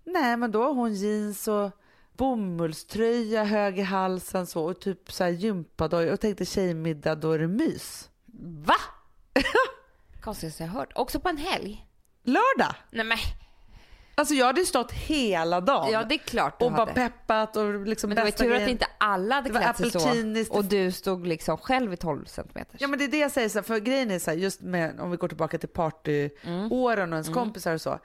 Nej 0.03 0.37
men 0.37 0.51
då 0.51 0.63
har 0.63 0.73
hon 0.73 0.93
jeans 0.93 1.47
och 1.47 1.71
bomullströja 2.17 3.43
hög 3.43 3.79
i 3.79 3.81
halsen 3.81 4.47
så 4.47 4.65
och 4.65 4.79
typ 4.79 5.11
så 5.11 5.23
här 5.23 5.31
gympadojor 5.31 6.13
och 6.13 6.19
tänkte 6.19 6.45
tjejmiddag 6.45 7.15
då 7.15 7.31
är 7.31 7.39
det 7.39 7.47
mys. 7.47 8.09
Va? 8.65 8.75
Konstigaste 10.27 10.63
jag 10.63 10.69
hört. 10.69 10.91
Också 10.95 11.19
på 11.19 11.29
en 11.29 11.37
helg. 11.37 11.85
Lördag! 12.23 12.75
Nej 12.91 13.05
men, 13.05 13.17
Alltså 14.15 14.33
jag 14.33 14.45
hade 14.45 14.59
ju 14.59 14.65
stått 14.65 14.91
hela 14.91 15.61
dagen 15.61 15.91
ja 15.91 16.03
det 16.03 16.15
är 16.15 16.19
klart 16.19 16.59
du 16.59 16.65
och 16.65 16.71
bara 16.71 16.85
peppat 16.85 17.55
och 17.55 17.87
liksom 17.87 18.09
Men 18.09 18.15
det 18.15 18.23
var 18.23 18.31
tur 18.31 18.55
att 18.55 18.69
inte 18.69 18.87
alla 18.97 19.35
hade 19.35 19.49
klätt 19.49 19.77
sig 19.77 19.91
så. 19.91 20.57
Och 20.57 20.65
du 20.65 20.91
stod 20.91 21.27
liksom 21.27 21.57
själv 21.57 21.93
i 21.93 21.97
12 21.97 22.25
centimeter. 22.25 22.77
Ja 22.79 22.87
men 22.87 22.99
det 22.99 23.05
är 23.05 23.09
det 23.09 23.17
jag 23.17 23.31
säger, 23.31 23.49
så 23.49 23.57
här, 23.57 23.63
för 23.63 23.79
grejen 23.79 24.11
är 24.11 24.19
så 24.19 24.31
här, 24.31 24.37
just 24.37 24.61
med, 24.61 24.99
om 24.99 25.11
vi 25.11 25.17
går 25.17 25.27
tillbaka 25.27 25.57
till 25.57 25.69
partyåren 25.69 27.13
och 27.13 27.17
ens 27.17 27.29
kompisar 27.29 27.73
och 27.73 27.81
så. 27.81 27.99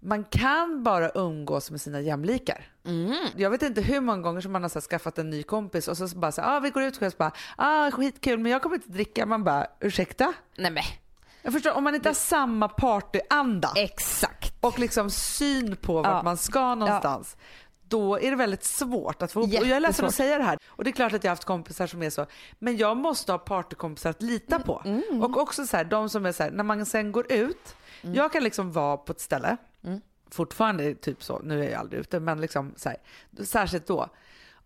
Man 0.00 0.24
kan 0.24 0.82
bara 0.82 1.10
umgås 1.14 1.70
med 1.70 1.80
sina 1.80 2.00
jämlikar. 2.00 2.72
Jag 3.36 3.50
vet 3.50 3.62
inte 3.62 3.80
hur 3.80 4.00
många 4.00 4.22
gånger 4.22 4.40
som 4.40 4.52
man 4.52 4.62
har 4.62 4.68
så 4.68 4.78
här, 4.78 4.86
skaffat 4.86 5.18
en 5.18 5.30
ny 5.30 5.42
kompis 5.42 5.88
och 5.88 5.96
så 5.96 6.08
bara 6.18 6.32
så 6.32 6.40
här, 6.40 6.56
ah, 6.56 6.60
vi 6.60 6.70
går 6.70 6.82
ut 6.82 7.02
och 7.02 7.12
så 7.12 7.18
bara, 7.18 7.32
ah, 7.56 7.90
skitkul 7.90 8.38
men 8.38 8.52
jag 8.52 8.62
kommer 8.62 8.76
inte 8.76 8.90
dricka. 8.90 9.26
Man 9.26 9.44
bara, 9.44 9.66
ursäkta? 9.80 10.32
Nej 10.56 10.70
men, 10.70 10.84
Jag 11.42 11.52
förstår, 11.52 11.72
om 11.72 11.84
man 11.84 11.94
inte 11.94 12.08
har 12.08 12.14
samma 12.14 12.68
partyanda 12.68 13.72
exakt. 13.76 14.54
och 14.60 14.78
liksom 14.78 15.10
syn 15.10 15.76
på 15.76 15.94
vart 15.94 16.06
Ja. 16.06 16.22
man 16.22 16.36
ska 16.36 16.74
någonstans. 16.74 17.36
Då 17.88 18.18
är 18.20 18.30
det 18.30 18.36
väldigt 18.36 18.64
svårt 18.64 19.22
att 19.22 19.32
få 19.32 19.40
ihop. 19.40 19.50
Och 19.60 19.66
jag 19.66 19.76
är 19.76 19.80
ledsen 19.80 19.82
Jättesvårt. 19.82 20.08
att 20.08 20.14
säga 20.14 20.38
det 20.38 20.44
här. 20.44 20.58
Och 20.68 20.84
det 20.84 20.90
är 20.90 20.92
klart 20.92 21.12
att 21.12 21.24
jag 21.24 21.30
har 21.30 21.32
haft 21.32 21.44
kompisar 21.44 21.86
som 21.86 22.02
är 22.02 22.10
så. 22.10 22.26
Men 22.58 22.76
jag 22.76 22.96
måste 22.96 23.32
ha 23.32 23.38
partykompisar 23.38 24.10
att 24.10 24.22
lita 24.22 24.58
på. 24.58 24.82
Mm, 24.84 25.22
Och 25.22 25.36
också 25.36 25.66
så 25.66 25.76
här, 25.76 25.84
de 25.84 26.08
som 26.08 26.26
är 26.26 26.32
så 26.32 26.42
här, 26.42 26.50
när 26.50 26.64
man 26.64 26.86
sen 26.86 27.12
går 27.12 27.32
ut. 27.32 27.76
Mm. 28.02 28.14
Jag 28.14 28.32
kan 28.32 28.44
liksom 28.44 28.72
vara 28.72 28.96
på 28.96 29.12
ett 29.12 29.20
ställe. 29.20 29.56
Fortfarande 30.30 30.94
typ 30.94 31.22
så, 31.22 31.38
nu 31.44 31.64
är 31.64 31.70
jag 31.70 31.80
aldrig 31.80 32.00
ute, 32.00 32.20
men 32.20 32.40
liksom 32.40 32.72
så 32.76 32.88
här, 32.88 32.98
särskilt 33.44 33.86
då. 33.86 34.08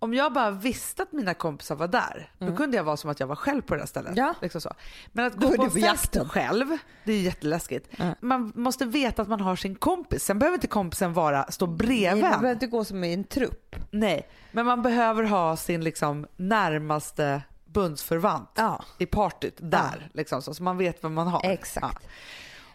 Om 0.02 0.14
jag 0.14 0.32
bara 0.32 0.50
visste 0.50 1.02
att 1.02 1.12
mina 1.12 1.34
kompisar 1.34 1.74
var 1.76 1.88
där, 1.88 2.30
då 2.38 2.56
kunde 2.56 2.76
jag 2.76 2.84
vara 2.84 2.96
som 2.96 3.10
att 3.10 3.20
jag 3.20 3.26
var 3.26 3.36
själv 3.36 3.62
på 3.62 3.74
det 3.74 3.80
där 3.80 3.86
stället. 3.86 4.12
Mm. 4.12 4.24
Ja. 4.24 4.34
Liksom 4.42 4.60
så. 4.60 4.74
Men 5.12 5.26
att 5.26 5.34
gå 5.34 5.56
på 5.56 5.62
en 5.64 5.70
fest 5.70 5.84
jakten. 5.84 6.28
själv, 6.28 6.66
det 7.04 7.12
är 7.12 7.20
jätteläskigt. 7.20 7.88
Man 8.20 8.52
måste 8.54 8.84
veta 8.84 9.22
att 9.22 9.28
man 9.28 9.40
har 9.40 9.56
sin 9.56 9.74
kompis. 9.74 10.24
Sen 10.24 10.38
behöver 10.38 10.54
inte 10.56 10.66
kompisen 10.66 11.12
vara, 11.12 11.50
stå 11.50 11.66
bredvid 11.66 12.24
Man 12.24 12.32
en. 12.32 12.40
behöver 12.40 12.52
inte 12.52 12.66
gå 12.66 12.84
som 12.84 13.04
i 13.04 13.12
en 13.14 13.24
trupp. 13.24 13.76
Nej, 13.90 14.28
men 14.52 14.66
man 14.66 14.82
behöver 14.82 15.22
ha 15.22 15.56
sin 15.56 15.84
liksom 15.84 16.26
närmaste 16.36 17.42
bundsförvant 17.64 18.50
Ja. 18.54 18.84
i 18.98 19.06
partyt 19.06 19.56
där. 19.58 20.10
Liksom, 20.14 20.42
så, 20.42 20.54
så 20.54 20.62
man 20.62 20.76
vet 20.78 21.02
vad 21.02 21.12
man 21.12 21.26
har. 21.26 21.50
Exakt. 21.50 22.02
Ja. 22.02 22.08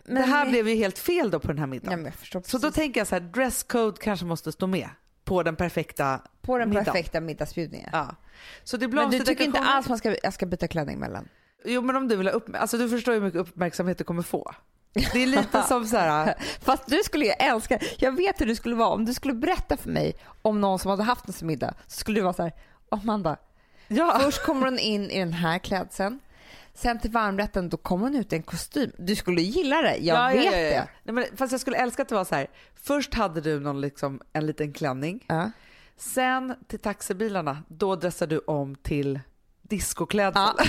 Men 0.06 0.16
det 0.16 0.22
här 0.28 0.46
vi- 0.46 0.52
blev 0.52 0.70
ju 0.70 0.76
helt 0.76 0.98
fel 1.00 1.30
då 1.32 1.40
på 1.40 1.48
den 1.48 1.58
här 1.58 1.68
middagen. 1.68 2.12
Ja, 2.34 2.42
så 2.44 2.58
då 2.58 2.72
tänker 2.72 3.00
jag 3.00 3.08
så 3.08 3.16
här, 3.16 3.20
dresscode 3.22 3.98
kanske 4.02 4.26
måste 4.26 4.52
stå 4.52 4.68
med 4.68 4.90
på 5.28 5.44
den 5.44 5.56
perfekta 5.56 6.22
På 6.42 6.58
den 6.58 6.70
middagen. 6.70 6.86
perfekta 6.86 7.22
middagsbjudningen. 7.22 7.90
Ja. 7.94 8.16
Så 8.64 8.78
det 8.78 8.88
Men 8.88 9.10
du 9.10 9.20
tycker 9.20 9.44
inte 9.44 9.60
alls 9.60 9.90
man 9.90 9.98
ska, 9.98 10.16
jag 10.24 10.34
ska 10.34 10.46
byta 10.46 10.68
klänning 10.68 11.00
mellan? 11.00 11.28
Jo 11.66 11.82
men 11.82 11.96
om 11.96 12.08
du 12.08 12.16
vill 12.16 12.28
ha 12.28 12.34
upp, 12.34 12.50
alltså 12.54 12.78
du 12.78 12.90
förstår 12.90 13.14
hur 13.14 13.22
mycket 13.22 13.40
uppmärksamhet 13.40 13.98
du 13.98 14.04
kommer 14.04 14.22
få. 14.24 14.56
Det 14.94 15.24
är 15.24 15.28
lite 15.28 15.64
som 15.64 15.86
så 15.86 15.98
här, 15.98 16.36
Fast 16.62 16.88
du 16.88 17.04
skulle 17.04 17.26
ju 17.26 17.32
älska, 17.32 17.80
jag 17.98 18.12
vet 18.12 18.42
hur 18.42 18.46
du 18.46 18.56
skulle 18.56 18.76
vara. 18.76 18.90
Om 18.90 19.06
du 19.06 19.14
skulle 19.14 19.34
berätta 19.34 19.78
för 19.78 19.90
mig 19.90 20.16
om 20.42 20.62
någon 20.62 20.80
som 20.80 20.92
hade 20.92 21.04
haft 21.04 21.42
en 21.42 21.48
middag 21.48 21.74
så 21.88 22.00
skulle 22.00 22.20
du 22.20 22.24
vara 22.24 22.34
så 22.34 22.44
här, 22.44 22.52
Amanda, 22.90 23.38
ja. 23.88 24.20
först 24.22 24.44
kommer 24.46 24.66
hon 24.66 24.80
in 24.80 25.12
i 25.12 25.20
den 25.20 25.34
här 25.34 25.60
klädseln. 25.60 26.20
Sen 26.78 27.00
till 27.00 27.12
varmrätten 27.12 27.70
då 27.70 27.78
kommer 27.78 28.06
hon 28.06 28.16
ut 28.16 28.34
i 28.34 28.36
en 28.36 28.44
kostym. 28.44 28.92
Du 28.98 29.16
skulle 29.16 29.42
gilla 29.42 29.82
det, 29.82 29.98
jag 29.98 30.18
ja, 30.18 30.28
vet 30.28 30.46
ja, 30.46 30.52
ja, 30.52 30.70
det. 30.70 30.88
Nej, 31.04 31.14
men, 31.14 31.26
fast 31.38 31.52
jag 31.52 31.62
skulle 31.62 31.78
älska 31.78 32.02
att 32.02 32.10
det 32.10 32.16
var 32.16 32.26
så 32.26 32.36
här. 32.36 32.48
Först 32.76 33.14
hade 33.14 33.42
du 33.42 33.60
någon 33.60 33.82
liksom, 33.82 34.22
en 34.34 34.46
liten 34.46 34.74
klänning. 34.74 35.26
Ja. 35.28 35.52
Sen 35.98 36.56
till 36.68 36.80
taxibilarna, 36.80 37.64
då 37.68 37.96
dressade 37.96 38.36
du 38.36 38.40
om 38.40 38.76
till 38.76 39.20
discoklädsel. 39.62 40.42
Ja. 40.44 40.66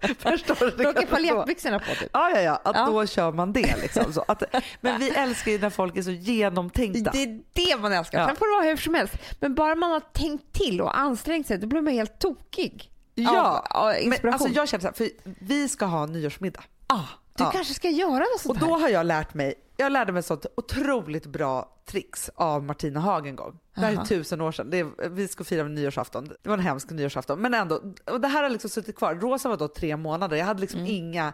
Förstår 0.18 0.76
du? 0.76 1.00
Så. 1.00 1.06
paljettbyxorna 1.06 1.78
på 1.78 1.94
typ. 1.94 2.10
Ja, 2.12 2.30
ja, 2.30 2.40
ja. 2.40 2.60
Att 2.64 2.76
Ja. 2.76 2.86
då 2.86 3.06
kör 3.06 3.32
man 3.32 3.52
det 3.52 3.76
liksom. 3.82 4.12
Så 4.12 4.24
att, 4.28 4.42
men 4.80 5.00
vi 5.00 5.10
älskar 5.10 5.52
ju 5.52 5.58
när 5.58 5.70
folk 5.70 5.96
är 5.96 6.02
så 6.02 6.10
genomtänkta. 6.10 7.10
Det 7.10 7.22
är 7.22 7.40
det 7.52 7.80
man 7.80 7.92
älskar. 7.92 8.18
Ja. 8.18 8.26
Sen 8.26 8.36
får 8.36 8.46
det 8.46 8.56
vara 8.60 8.70
hur 8.70 8.76
som 8.76 8.94
helst. 8.94 9.14
Men 9.40 9.54
bara 9.54 9.74
man 9.74 9.90
har 9.90 10.00
tänkt 10.00 10.52
till 10.52 10.80
och 10.80 10.98
ansträngt 10.98 11.46
sig, 11.46 11.58
då 11.58 11.66
blir 11.66 11.80
man 11.80 11.92
helt 11.92 12.18
tokig. 12.18 12.90
Ja, 13.24 13.66
av, 13.70 13.82
av 13.86 13.92
men 13.92 14.02
inspiration. 14.02 14.32
alltså 14.32 14.48
jag 14.48 14.68
känner 14.68 14.80
så 14.82 14.86
här, 14.86 14.94
för 14.94 15.08
vi 15.44 15.68
ska 15.68 15.84
ha 15.84 16.06
nyårsmiddag. 16.06 16.62
ah, 16.86 17.00
du 17.36 17.44
Ja. 17.44 17.50
kanske 17.50 17.74
ska 17.74 17.88
göra 17.88 18.18
något 18.18 18.40
sånt 18.40 18.62
Och 18.62 18.68
då 18.68 18.74
här. 18.74 18.82
har 18.82 18.88
jag 18.88 19.06
lärt 19.06 19.34
mig, 19.34 19.54
jag 19.76 19.92
lärde 19.92 20.12
mig 20.12 20.20
ett 20.20 20.26
sånt 20.26 20.46
otroligt 20.56 21.26
bra 21.26 21.72
tricks 21.86 22.30
av 22.34 22.64
Martina 22.64 23.00
Haag 23.00 23.26
en 23.26 23.36
gång. 23.36 23.58
Det 23.74 23.80
här 23.80 23.92
är 23.92 24.04
tusen 24.04 24.40
år 24.40 24.52
sedan. 24.52 24.72
Är, 24.74 25.08
vi 25.08 25.28
ska 25.28 25.44
fira 25.44 25.64
nyårsafton. 25.64 26.28
Det 26.42 26.48
var 26.48 26.54
en 26.58 26.64
hemsk 26.64 26.90
nyårsafton. 26.90 27.38
Men 27.40 27.54
ändå, 27.54 27.80
och 28.04 28.20
det 28.20 28.28
här 28.28 28.42
har 28.42 28.50
liksom 28.50 28.70
suttit 28.70 28.96
kvar. 28.96 29.14
Rosa 29.14 29.48
var 29.48 29.56
då 29.56 29.68
tre 29.68 29.96
månader. 29.96 30.36
Jag 30.36 30.46
hade 30.46 30.60
liksom 30.60 30.80
Mm. 30.80 30.92
inga 30.92 31.32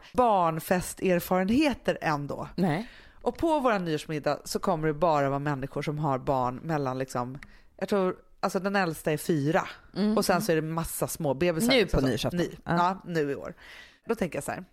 barnfesterfarenheter 0.82 1.98
ändå. 2.00 2.48
Nej. 2.56 2.88
Och 3.22 3.36
på 3.38 3.60
vår 3.60 3.78
nyårsmiddag 3.78 4.38
så 4.44 4.58
kommer 4.58 4.86
det 4.88 4.94
bara 4.94 5.28
vara 5.28 5.38
människor 5.38 5.82
som 5.82 5.98
har 5.98 6.18
barn 6.18 6.60
mellan 6.62 6.98
liksom, 6.98 7.38
jag 7.76 7.88
tror, 7.88 8.16
alltså 8.42 8.58
den 8.60 8.76
äldsta 8.76 9.12
är 9.12 9.16
fyra. 9.16 9.68
Och 10.16 10.24
sen 10.24 10.42
så 10.42 10.52
är 10.52 10.56
det 10.56 10.62
massa 10.62 11.08
små 11.08 11.34
bebisar. 11.34 11.66
Mm. 11.72 11.76
Nu 11.76 11.82
liksom 11.82 12.00
på 12.00 12.06
så. 12.06 12.08
nyårsafton. 12.10 12.40
Ny, 12.40 12.48
Ja. 12.64 12.76
ja. 12.76 13.02
nu 13.04 13.30
i 13.30 13.34
år. 13.34 13.54
Då 14.08 14.14
tänker 14.14 14.36
jag 14.36 14.44
så 14.44 14.50
här. 14.50 14.64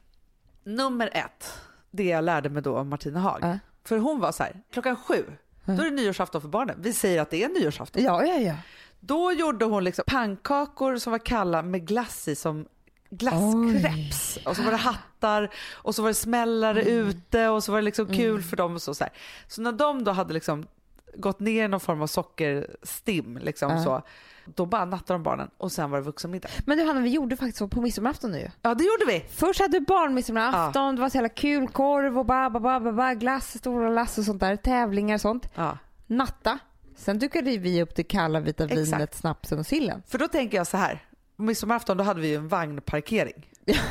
Nummer 0.63 1.09
ett, 1.13 1.53
det 1.91 2.03
jag 2.03 2.23
lärde 2.23 2.49
mig 2.49 2.61
då 2.63 2.77
av 2.77 2.85
Martina 2.85 3.19
Haag. 3.19 3.39
Ja. 3.41 3.59
För 3.83 3.97
hon 3.97 4.19
var 4.19 4.31
så 4.31 4.43
här, 4.43 4.61
klockan 4.73 4.95
sju, 4.95 5.23
då 5.65 5.73
är 5.73 5.83
det 5.83 5.89
nyårsafton 5.89 6.41
för 6.41 6.47
barnen. 6.49 6.75
Vi 6.81 6.93
säger 6.93 7.21
att 7.21 7.29
det 7.29 7.43
är 7.43 7.49
nyårsafton. 7.49 8.03
Ja, 8.03 8.25
ja, 8.25 8.35
ja. 8.35 8.55
Då 8.99 9.31
gjorde 9.31 9.65
hon 9.65 9.83
liksom 9.83 10.03
pannkakor 10.07 10.97
som 10.97 11.11
var 11.11 11.19
kalla 11.19 11.61
med 11.61 11.87
glass 11.87 12.27
i 12.27 12.35
som 12.35 12.65
glasskreps. 13.09 14.39
Och 14.45 14.55
så 14.55 14.63
var 14.63 14.71
det 14.71 14.77
hattar 14.77 15.49
och 15.71 15.95
så 15.95 16.01
var 16.01 16.09
det 16.09 16.13
smällare 16.15 16.81
Mm. 16.81 17.07
ute 17.07 17.47
och 17.47 17.63
så 17.63 17.71
var 17.71 17.79
det 17.79 17.85
liksom 17.85 18.05
kul 18.07 18.41
för 18.43 18.57
dem. 18.57 18.73
Och 18.75 18.81
så, 18.81 18.93
så, 18.93 19.03
här. 19.03 19.13
så 19.47 19.61
när 19.61 19.71
de 19.71 20.03
då 20.03 20.11
hade 20.11 20.33
liksom 20.33 20.67
gått 21.15 21.39
ner 21.39 21.65
i 21.65 21.67
någon 21.67 21.79
form 21.79 22.01
av 22.01 22.07
sockerstim, 22.07 23.37
liksom 23.41 23.71
Ja. 23.71 23.83
så, 23.83 24.01
då 24.45 24.65
bara 24.65 24.85
nattade 24.85 25.13
de 25.13 25.23
barnen 25.23 25.49
och 25.57 25.71
sen 25.71 25.91
var 25.91 25.97
det 25.97 26.03
vuxenmiddag. 26.03 26.49
Men 26.65 26.77
du 26.77 26.83
Hanna, 26.83 26.99
vi 27.01 27.09
gjorde 27.09 27.37
faktiskt 27.37 27.57
så 27.57 27.67
på 27.67 27.81
midsommarafton 27.81 28.31
nu. 28.31 28.51
Ja 28.61 28.73
det 28.73 28.83
gjorde 28.83 29.05
vi. 29.07 29.19
Först 29.29 29.59
hade 29.61 29.79
du 29.79 29.85
barnmidsommarafton, 29.85 30.95
det 30.95 31.01
var 31.01 31.09
så 31.09 31.17
jävla 31.17 31.29
kul, 31.29 31.67
korv 31.67 32.19
och 32.19 32.25
ba, 32.25 32.49
ba, 32.49 32.59
ba, 32.59 32.79
ba, 32.79 32.91
ba, 32.91 33.13
glass, 33.13 33.57
stora 33.57 33.89
lass 33.89 34.17
och 34.17 34.23
sånt 34.23 34.39
där, 34.39 34.55
tävlingar 34.55 35.15
och 35.15 35.21
sånt. 35.21 35.49
Ja. 35.55 35.77
Natta. 36.07 36.59
Sen 36.95 37.19
dukade 37.19 37.57
vi 37.57 37.81
upp 37.83 37.95
det 37.95 38.03
kalla 38.03 38.39
vita 38.39 38.63
Exakt. 38.63 38.79
vinet, 38.87 39.15
snapsen 39.15 39.59
och 39.59 39.65
sillen. 39.65 40.03
För 40.07 40.17
då 40.17 40.27
tänker 40.27 40.57
jag 40.57 40.67
så 40.67 40.77
här. 40.77 41.03
På 41.37 41.43
midsommarafton 41.43 41.97
då 41.97 42.03
hade 42.03 42.21
vi 42.21 42.27
ju 42.27 42.35
en 42.35 42.47
vagnparkering. 42.47 43.45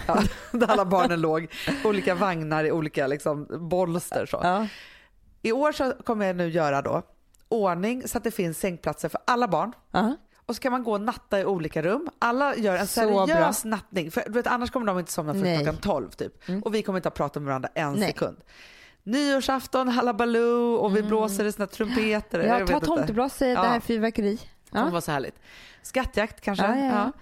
Ja, 0.06 0.22
där 0.52 0.66
alla 0.70 0.84
barnen 0.84 1.20
låg. 1.20 1.46
Olika 1.84 2.14
vagnar 2.14 2.64
i 2.64 2.72
olika 2.72 3.06
liksom, 3.06 3.46
bolster. 3.68 4.26
Så. 4.26 4.40
Ja. 4.42 4.66
I 5.42 5.52
år 5.52 5.72
så 5.72 5.92
kommer 6.04 6.26
jag 6.26 6.36
nu 6.36 6.48
göra 6.48 6.82
då 6.82 7.02
ordning 7.48 8.08
så 8.08 8.18
att 8.18 8.24
det 8.24 8.30
finns 8.30 8.58
sängplatser 8.58 9.08
för 9.08 9.20
alla 9.24 9.48
barn. 9.48 9.72
Ja. 9.90 10.16
Och 10.46 10.54
så 10.54 10.60
kan 10.62 10.72
man 10.72 10.84
gå 10.84 10.92
och 10.92 11.00
natta 11.00 11.40
i 11.40 11.44
olika 11.44 11.82
rum. 11.82 12.08
Alla 12.18 12.56
gör 12.56 12.76
en 12.76 12.86
Så 12.86 13.00
seriös 13.00 13.64
nattning. 13.64 14.10
För 14.10 14.22
du 14.26 14.32
vet, 14.32 14.46
annars 14.46 14.70
kommer 14.70 14.86
de 14.86 14.98
inte 14.98 15.12
somna 15.12 15.34
för 15.34 15.40
Nej. 15.40 15.54
Mm. 15.54 15.64
klockan 15.64 15.80
12 15.80 16.10
typ. 16.10 16.32
Och 16.64 16.74
vi 16.74 16.82
kommer 16.82 16.98
inte 16.98 17.08
att 17.08 17.14
prata 17.14 17.40
med 17.40 17.46
varandra 17.46 17.68
en 17.74 17.92
Nej. 17.92 18.08
sekund. 18.08 18.36
Nyårsafton, 19.02 19.88
halabaloo 19.88 20.74
och 20.74 20.96
vi 20.96 21.02
blåser 21.02 21.44
i 21.44 21.52
såna 21.52 21.66
trumpeter. 21.66 22.38
Mm. 22.38 22.50
Ja, 22.50 22.58
jag 22.58 22.68
ta 22.68 22.80
tomtebloss, 22.80 23.40
Ja. 23.40 23.46
det 23.46 23.54
här 23.68 23.76
är 23.76 23.80
fyrverkeri. 23.80 24.36
Det 24.70 24.78
Ja. 24.78 24.90
vara 24.90 25.00
så 25.00 25.12
härligt. 25.12 25.34
Skattjakt 25.82 26.40
kanske. 26.40 26.66
Ja, 26.66 26.76
ja, 26.76 26.84
ja. 26.84 27.12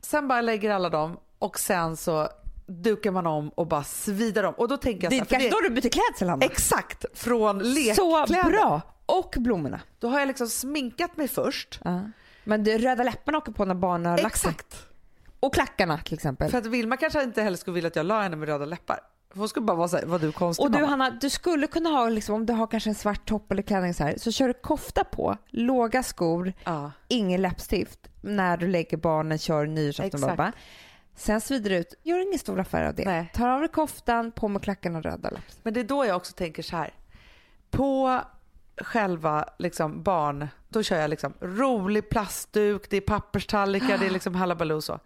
Sen 0.00 0.28
bara 0.28 0.40
lägger 0.40 0.70
alla 0.70 0.88
dem 0.88 1.16
och 1.38 1.58
sen 1.58 1.96
så 1.96 2.28
dukar 2.66 3.10
man 3.10 3.26
om 3.26 3.48
och 3.48 3.66
bara 3.66 3.84
svidar 3.84 4.44
om. 4.44 4.54
Och 4.54 4.68
då 4.68 4.76
tänker 4.76 5.04
jag 5.04 5.10
Det 5.12 5.16
så 5.16 5.34
är 5.34 5.38
här, 5.38 5.48
kanske 5.48 5.48
det, 5.48 5.68
då 5.68 5.74
du 5.74 5.80
byter 5.82 5.90
klädsel 5.90 6.28
Hanna. 6.28 6.44
Exakt, 6.44 7.04
från 7.14 7.60
Så 7.96 8.20
lekkläder. 8.26 8.50
bra! 8.50 8.80
Och 9.06 9.34
blommorna. 9.38 9.80
Då 9.98 10.08
har 10.08 10.18
jag 10.18 10.26
liksom 10.26 10.48
sminkat 10.48 11.16
mig 11.16 11.28
först. 11.28 11.80
Ja. 11.84 12.00
Men 12.44 12.64
det 12.64 12.78
röda 12.78 13.02
läpparna 13.04 13.38
åker 13.38 13.52
på 13.52 13.64
när 13.64 13.74
barnen 13.74 14.10
har 14.12 14.18
lagt 14.18 14.38
sig. 14.40 14.50
Exakt. 14.50 14.86
Och 15.40 15.54
klackarna 15.54 15.98
till 15.98 16.14
exempel. 16.14 16.50
För 16.50 16.58
att 16.58 16.66
Vilma 16.66 16.96
kanske 16.96 17.22
inte 17.22 17.42
heller 17.42 17.56
skulle 17.56 17.74
vilja 17.74 17.88
att 17.88 17.96
jag 17.96 18.06
la 18.06 18.22
henne 18.22 18.36
med 18.36 18.48
röda 18.48 18.64
läppar. 18.64 18.98
Hon 19.34 19.48
skulle 19.48 19.66
bara 19.66 19.76
vara 19.76 19.88
såhär, 19.88 20.04
vad 20.06 20.20
du 20.20 20.32
konstig 20.32 20.64
Och 20.64 20.70
du 20.70 20.78
mamma. 20.78 20.90
Hanna, 20.90 21.10
du 21.10 21.30
skulle 21.30 21.66
kunna 21.66 21.88
ha, 21.90 22.08
liksom, 22.08 22.34
om 22.34 22.46
du 22.46 22.52
har 22.52 22.66
kanske 22.66 22.90
en 22.90 22.94
svart 22.94 23.28
topp 23.28 23.52
eller 23.52 23.62
klänning 23.62 23.94
så 23.94 24.04
här, 24.04 24.14
så 24.18 24.32
kör 24.32 24.48
du 24.48 24.54
kofta 24.54 25.04
på, 25.04 25.36
låga 25.50 26.02
skor, 26.02 26.52
Ja. 26.64 26.92
ingen 27.08 27.42
läppstift 27.42 27.98
när 28.20 28.56
du 28.56 28.68
lägger 28.68 28.96
barnen, 28.96 29.38
kör 29.38 29.66
nyårsafton. 29.66 30.52
Sen 31.16 31.40
svider 31.40 31.70
du 31.70 31.76
ut, 31.76 31.94
gör 32.02 32.18
ingen 32.18 32.38
stor 32.38 32.60
affär 32.60 32.84
av 32.84 32.94
det. 32.94 33.04
Nej. 33.04 33.30
Tar 33.34 33.48
av 33.48 33.60
dig 33.60 33.68
koftan, 33.68 34.32
på 34.32 34.48
med 34.48 34.62
klackarna 34.62 34.98
och 34.98 35.04
röda 35.04 35.30
läppstift. 35.30 35.64
Men 35.64 35.74
det 35.74 35.80
är 35.80 35.84
då 35.84 36.06
jag 36.06 36.16
också 36.16 36.32
tänker 36.32 36.62
så 36.62 36.76
här. 36.76 36.94
På 37.70 38.20
själva 38.76 39.48
liksom 39.58 40.02
barn, 40.02 40.48
då 40.68 40.82
kör 40.82 41.00
jag 41.00 41.10
liksom 41.10 41.34
rolig 41.40 42.08
plastduk, 42.10 42.90
det 42.90 42.96
är 42.96 43.00
papperstallrikar, 43.00 43.98
det 43.98 44.06
är 44.06 44.10
liksom 44.10 44.34
halabaloo 44.34 44.80
så. 44.80 45.00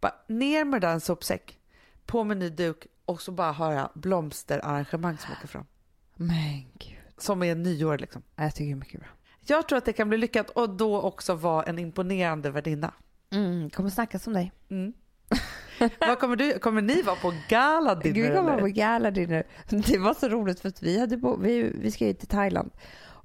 Bara 0.00 0.14
ner 0.26 0.64
med 0.64 0.80
den 0.80 1.00
sopsäck, 1.00 1.58
på 2.06 2.24
med 2.24 2.36
ny 2.36 2.48
duk 2.48 2.86
och 3.04 3.22
så 3.22 3.32
bara 3.32 3.52
har 3.52 3.72
jag 3.72 3.90
blomsterarrangemang 3.94 5.18
som 5.18 5.32
åker 5.32 5.48
fram. 5.48 5.66
Men 6.14 6.64
gud. 6.78 6.98
Som 7.18 7.42
är 7.42 7.54
nyår 7.54 7.98
liksom. 7.98 8.22
Ja, 8.36 8.42
Jag 8.44 8.54
tycker 8.54 8.64
det 8.64 8.72
är 8.72 8.76
mycket 8.76 9.00
bra. 9.00 9.08
Jag 9.40 9.68
tror 9.68 9.78
att 9.78 9.84
det 9.84 9.92
kan 9.92 10.08
bli 10.08 10.18
lyckat 10.18 10.50
och 10.50 10.70
då 10.70 11.00
också 11.00 11.34
vara 11.34 11.62
en 11.64 11.78
imponerande 11.78 12.50
värdinna. 12.50 12.94
Mm, 13.30 13.70
kommer 13.70 13.90
snackas 13.90 14.26
om 14.26 14.32
dig. 14.32 14.52
Mm. 14.70 14.92
Vad 15.98 16.18
kommer, 16.18 16.36
du, 16.36 16.58
kommer 16.58 16.82
ni 16.82 17.02
vara 17.02 17.16
på 17.16 17.34
gala 17.48 17.94
dinner 17.94 18.14
Gud, 18.14 18.30
vi 18.30 18.36
kommer 18.36 18.52
eller? 18.52 18.60
på 18.62 18.68
gala 18.68 19.10
dinner. 19.10 19.46
Det 19.68 19.98
var 19.98 20.14
så 20.14 20.28
roligt 20.28 20.60
för 20.60 20.68
att 20.68 20.82
vi, 20.82 21.00
hade 21.00 21.16
bo, 21.16 21.36
vi, 21.36 21.72
vi 21.74 21.90
ska 21.90 22.06
ju 22.06 22.12
till 22.12 22.28
Thailand 22.28 22.70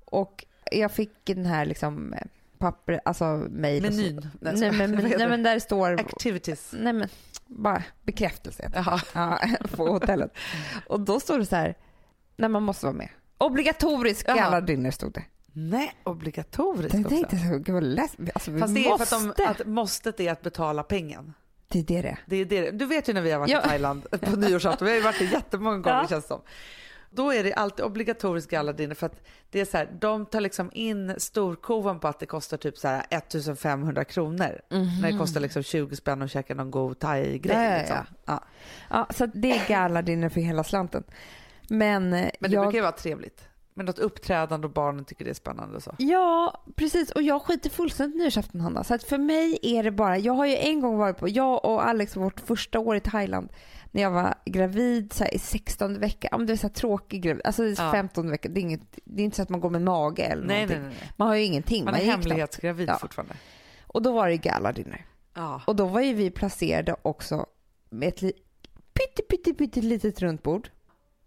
och 0.06 0.46
jag 0.72 0.92
fick 0.92 1.26
den 1.26 1.46
här 1.46 1.66
liksom 1.66 2.14
eh, 2.14 2.20
papper, 2.58 3.02
alltså 3.06 3.26
mejl. 3.50 3.84
Menyn. 3.84 4.30
Nej, 4.42 4.72
men, 4.72 4.92
nej 4.92 5.28
men 5.30 5.44
där 5.44 5.60
står, 5.60 6.00
Activities. 6.00 6.74
nej 6.78 6.94
men 6.94 7.10
bara 7.48 7.84
bekräftelse 8.04 8.72
ja, 9.14 9.40
på 9.76 9.88
hotellet. 9.88 10.32
Och 10.88 11.00
då 11.00 11.20
står 11.20 11.40
det 11.40 11.46
så 11.46 11.56
här, 11.56 11.76
när 12.36 12.50
man 12.50 12.64
måste 12.64 12.86
vara 12.86 12.96
med. 12.96 13.10
Obligatorisk 13.38 14.26
Jaha. 14.28 14.36
gala 14.36 14.62
dinner 14.62 14.92
stod 14.92 15.14
det. 15.14 15.24
Nej, 15.54 15.94
obligatoriskt 16.04 16.94
Jag 16.94 17.06
också. 17.06 17.16
tänkte 17.16 17.38
så, 17.38 17.58
gud 17.58 17.74
vad 17.74 17.84
läs, 17.84 18.16
alltså, 18.34 18.58
Fast 18.58 18.76
det 18.76 18.88
är 18.88 18.98
för 18.98 19.18
att, 19.18 19.38
de, 19.38 19.44
att 19.46 19.68
måstet 19.68 20.20
är 20.20 20.32
att 20.32 20.42
betala 20.42 20.84
pengen. 20.84 21.34
Det 21.68 21.80
är 21.80 21.84
det 21.84 22.02
det. 22.02 22.18
Det 22.26 22.36
är 22.36 22.46
det. 22.46 22.72
Du 22.72 22.86
vet 22.86 23.10
ju 23.10 23.14
när 23.14 23.22
vi 23.22 23.32
har 23.32 23.40
varit 23.40 23.52
Ja. 23.52 23.60
i 23.66 23.68
Thailand 23.68 24.08
på 24.22 24.36
nyårsafton, 24.36 24.86
vi 24.86 24.92
har 24.92 24.98
ju 24.98 25.04
varit 25.04 25.20
det 25.20 25.26
jättemånga 25.26 25.78
gånger 25.78 25.98
Ja. 26.02 26.08
känns 26.08 26.28
som. 26.28 26.42
Då 27.10 27.34
är 27.34 27.44
det 27.44 27.54
alltid 27.54 27.86
obligatoriskt 27.86 28.52
galladinner 28.52 28.96
för 28.96 29.06
att 29.06 29.24
det 29.52 29.60
är 29.62 29.66
så 29.66 29.78
här, 29.78 29.90
de 30.00 30.26
tar 30.26 30.42
liksom 30.42 30.70
in 30.74 31.16
storkovan 31.18 32.00
på 32.00 32.08
att 32.08 32.20
det 32.20 32.26
kostar 32.26 32.58
typ 32.58 32.78
så 32.78 32.88
här 32.88 33.06
1500 33.10 34.06
kronor. 34.06 34.62
När 35.02 35.12
det 35.12 35.18
kostar 35.18 35.40
liksom 35.42 35.64
20 35.64 35.96
spänn 35.96 36.22
att 36.22 36.32
käka 36.32 36.56
någon 36.56 36.72
god 36.72 37.00
thai-grej. 37.00 37.58
Ja, 37.72 37.78
liksom. 37.78 37.98
ja. 38.26 38.44
Ja, 38.90 39.08
så 39.16 39.26
det 39.26 39.52
är 39.52 39.68
gala 39.68 40.02
dinner 40.02 40.30
för 40.30 40.42
hela 40.42 40.64
slanten. 40.64 41.04
Men, 41.70 42.14
eh, 42.14 42.30
Men 42.40 42.52
det 42.52 42.56
jag... 42.56 42.64
brukar 42.64 42.78
ju 42.78 42.82
vara 42.82 42.92
trevligt. 42.92 43.42
Men 43.78 43.86
något 43.86 44.00
uppträdande 44.00 44.68
och 44.68 44.74
barnen 44.74 45.06
tycker 45.06 45.26
det 45.26 45.32
är 45.32 45.36
spännande 45.36 45.82
så. 45.82 45.96
Ja, 45.98 46.64
precis. 46.76 47.12
Och 47.12 47.22
jag 47.22 47.42
skiter 47.42 47.70
fullständigt 47.70 48.16
i 48.16 48.20
nyårsafton, 48.20 48.62
Hanna. 48.62 48.84
Så 48.84 48.94
att 48.94 49.04
för 49.04 49.18
mig 49.18 49.60
är 49.62 49.84
det 49.84 49.92
bara... 49.92 50.18
Jag 50.18 50.34
har 50.34 50.46
ju 50.46 50.56
en 50.58 50.80
gång 50.82 50.98
varit 50.98 51.18
på... 51.18 51.30
Jag 51.30 51.66
och 51.66 51.86
Alex, 51.88 52.16
vårt 52.16 52.40
första 52.40 52.80
år 52.80 52.96
i 52.96 53.00
Thailand, 53.00 53.50
när 53.92 54.02
jag 54.02 54.12
var 54.12 54.36
gravid 54.46 55.14
så 55.14 55.24
här, 55.24 55.34
i 55.36 55.40
16 55.40 56.00
vecka. 56.00 56.28
Ja, 56.32 56.38
men 56.38 56.48
det 56.48 56.54
är 56.54 56.58
så 56.58 56.68
här 56.68 56.74
tråkig 56.74 57.22
gravid. 57.22 57.42
Alltså 57.46 57.64
är 57.64 57.70
Ja. 57.82 57.92
15 57.92 58.30
veckor. 58.30 58.50
Det 58.50 58.60
är, 58.60 58.62
inget, 58.62 59.00
det 59.04 59.22
är 59.22 59.26
inte 59.26 59.36
så 59.38 59.42
att 59.44 59.50
man 59.50 59.60
går 59.60 59.70
med 59.70 59.82
mage 59.82 60.24
eller 60.24 60.46
Nej, 60.48 60.56
någonting. 60.62 60.82
nej, 60.88 60.98
nej. 61.02 61.12
Man 61.18 61.28
har 61.28 61.36
ju 61.36 61.44
ingenting. 61.44 61.86
Man 61.86 61.94
är 61.94 61.98
gick 62.00 62.08
knappt. 62.14 62.26
hemlighetsgravid 62.26 62.90
Ja. 62.90 62.98
fortfarande. 62.98 63.36
Och 63.88 64.02
då 64.02 64.12
var 64.12 64.28
det 64.30 64.38
gala 64.38 64.72
dinner. 64.72 65.06
Ja. 65.34 65.62
Och 65.68 65.76
då 65.76 65.86
var 65.86 66.02
ju 66.02 66.14
vi 66.14 66.32
placerade 66.32 66.96
också 67.02 67.46
med 67.90 68.08
ett 68.08 68.20
pytte, 68.94 69.22
pytte, 69.30 69.54
pytte 69.54 69.82
litet 69.82 70.22
runt 70.22 70.44
bord 70.44 70.70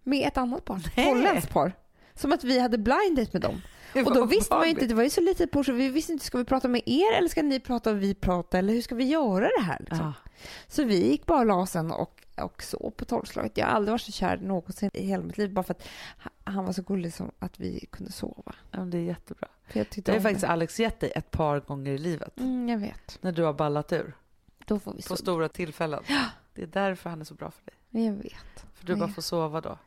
med 0.03 0.29
ett 0.29 0.37
annat 0.37 0.65
par. 0.65 0.81
Nej. 0.97 1.07
Holländskt 1.07 1.53
par. 1.53 1.73
Som 2.19 2.33
att 2.33 2.45
vi 2.45 2.59
hade 2.61 2.79
blind 2.79 3.17
date 3.17 3.31
med 3.33 3.43
dem. 3.43 3.63
Och 4.07 4.15
då 4.15 4.25
visste 4.25 4.55
man 4.55 4.65
ju 4.65 4.71
inte, 4.71 4.87
det 4.87 4.95
var 4.95 5.03
ju 5.03 5.11
så 5.11 5.21
litet 5.21 5.51
bord 5.51 5.67
så 5.67 5.73
vi 5.73 5.89
visste 5.89 6.13
inte, 6.13 6.25
ska 6.25 6.39
vi 6.39 6.45
prata 6.45 6.69
med 6.69 6.83
er 6.87 7.13
eller 7.19 7.29
ska 7.29 7.43
ni 7.43 7.61
prata 7.61 7.91
och 7.91 8.03
vi 8.03 8.15
prata 8.15 8.59
eller 8.59 8.73
hur 8.73 8.83
ska 8.83 8.95
vi 8.95 9.05
göra 9.05 9.49
det 9.59 9.63
här? 9.65 9.79
Liksom? 9.81 9.99
Ja. 10.25 10.31
Så 10.69 10.85
vi 10.85 11.09
gick 11.09 11.27
bara 11.27 11.39
och 11.41 11.47
la 11.47 11.55
oss 11.55 11.75
och, 11.77 12.23
och 12.45 12.63
sov 12.63 12.91
på 12.91 13.05
tolvslaget. 13.05 13.57
Jag 13.59 13.67
har 13.67 13.73
aldrig 13.73 13.91
varit 13.93 14.03
så 14.03 14.13
kär 14.13 14.37
någonsin 14.37 14.91
i 14.95 15.07
hela 15.07 15.23
mitt 15.25 15.39
liv 15.39 15.53
bara 15.53 15.63
för 15.63 15.75
att 15.75 15.83
ha- 16.25 16.53
han 16.53 16.65
var 16.65 16.73
så 16.73 16.83
gullig 16.83 17.15
som 17.15 17.31
att 17.39 17.61
vi 17.61 17.87
kunde 17.93 18.13
sova. 18.13 18.55
Ja, 18.71 18.81
det 18.81 18.99
är 18.99 19.03
jättebra. 19.03 19.49
För 19.69 19.79
jag 19.79 19.87
Det 20.05 20.13
har 20.13 20.21
faktiskt 20.21 20.41
det. 20.41 20.49
Alex 20.49 20.81
gett 20.81 21.01
dig 21.01 21.13
ett 21.15 21.31
par 21.31 21.61
gånger 21.61 21.93
i 21.93 21.99
livet. 21.99 22.39
Mm, 22.41 22.69
jag 22.69 22.79
vet. 22.79 23.19
När 23.21 23.33
du 23.33 23.43
har 23.43 23.53
ballat 23.53 23.93
ur. 23.93 24.17
Då 24.67 24.79
får 24.79 24.93
vi 24.93 24.97
På 24.97 25.03
sova. 25.03 25.17
stora 25.17 25.49
tillfällen. 25.49 26.03
Det 26.55 26.63
är 26.63 26.67
därför 26.67 27.11
han 27.11 27.21
är 27.21 27.25
så 27.25 27.35
bra 27.35 27.51
för 27.51 27.65
dig. 27.65 28.07
Jag 28.07 28.13
vet. 28.15 28.67
För 28.75 28.87
du 28.87 28.93
Ja. 28.93 28.99
bara 28.99 29.09
får 29.09 29.23
sova 29.23 29.61
då. 29.61 29.79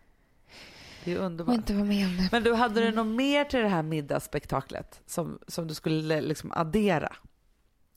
Det 1.06 1.12
är 1.14 1.20
Och 1.20 1.26
underbart. 1.26 1.56
inte 1.56 1.74
vara 1.74 1.84
med 1.86 2.06
om 2.08 2.18
det. 2.18 2.30
Men 2.32 2.44
du, 2.44 2.54
hade 2.54 2.82
du 2.82 2.92
något 2.92 3.08
mer 3.16 3.44
till 3.46 3.60
det 3.60 3.68
här 3.68 3.84
middagsspektaklet 3.84 5.02
som, 5.06 5.40
som 5.48 5.68
du 5.68 5.74
skulle 5.74 6.22
liksom 6.22 6.52
addera? 6.52 7.16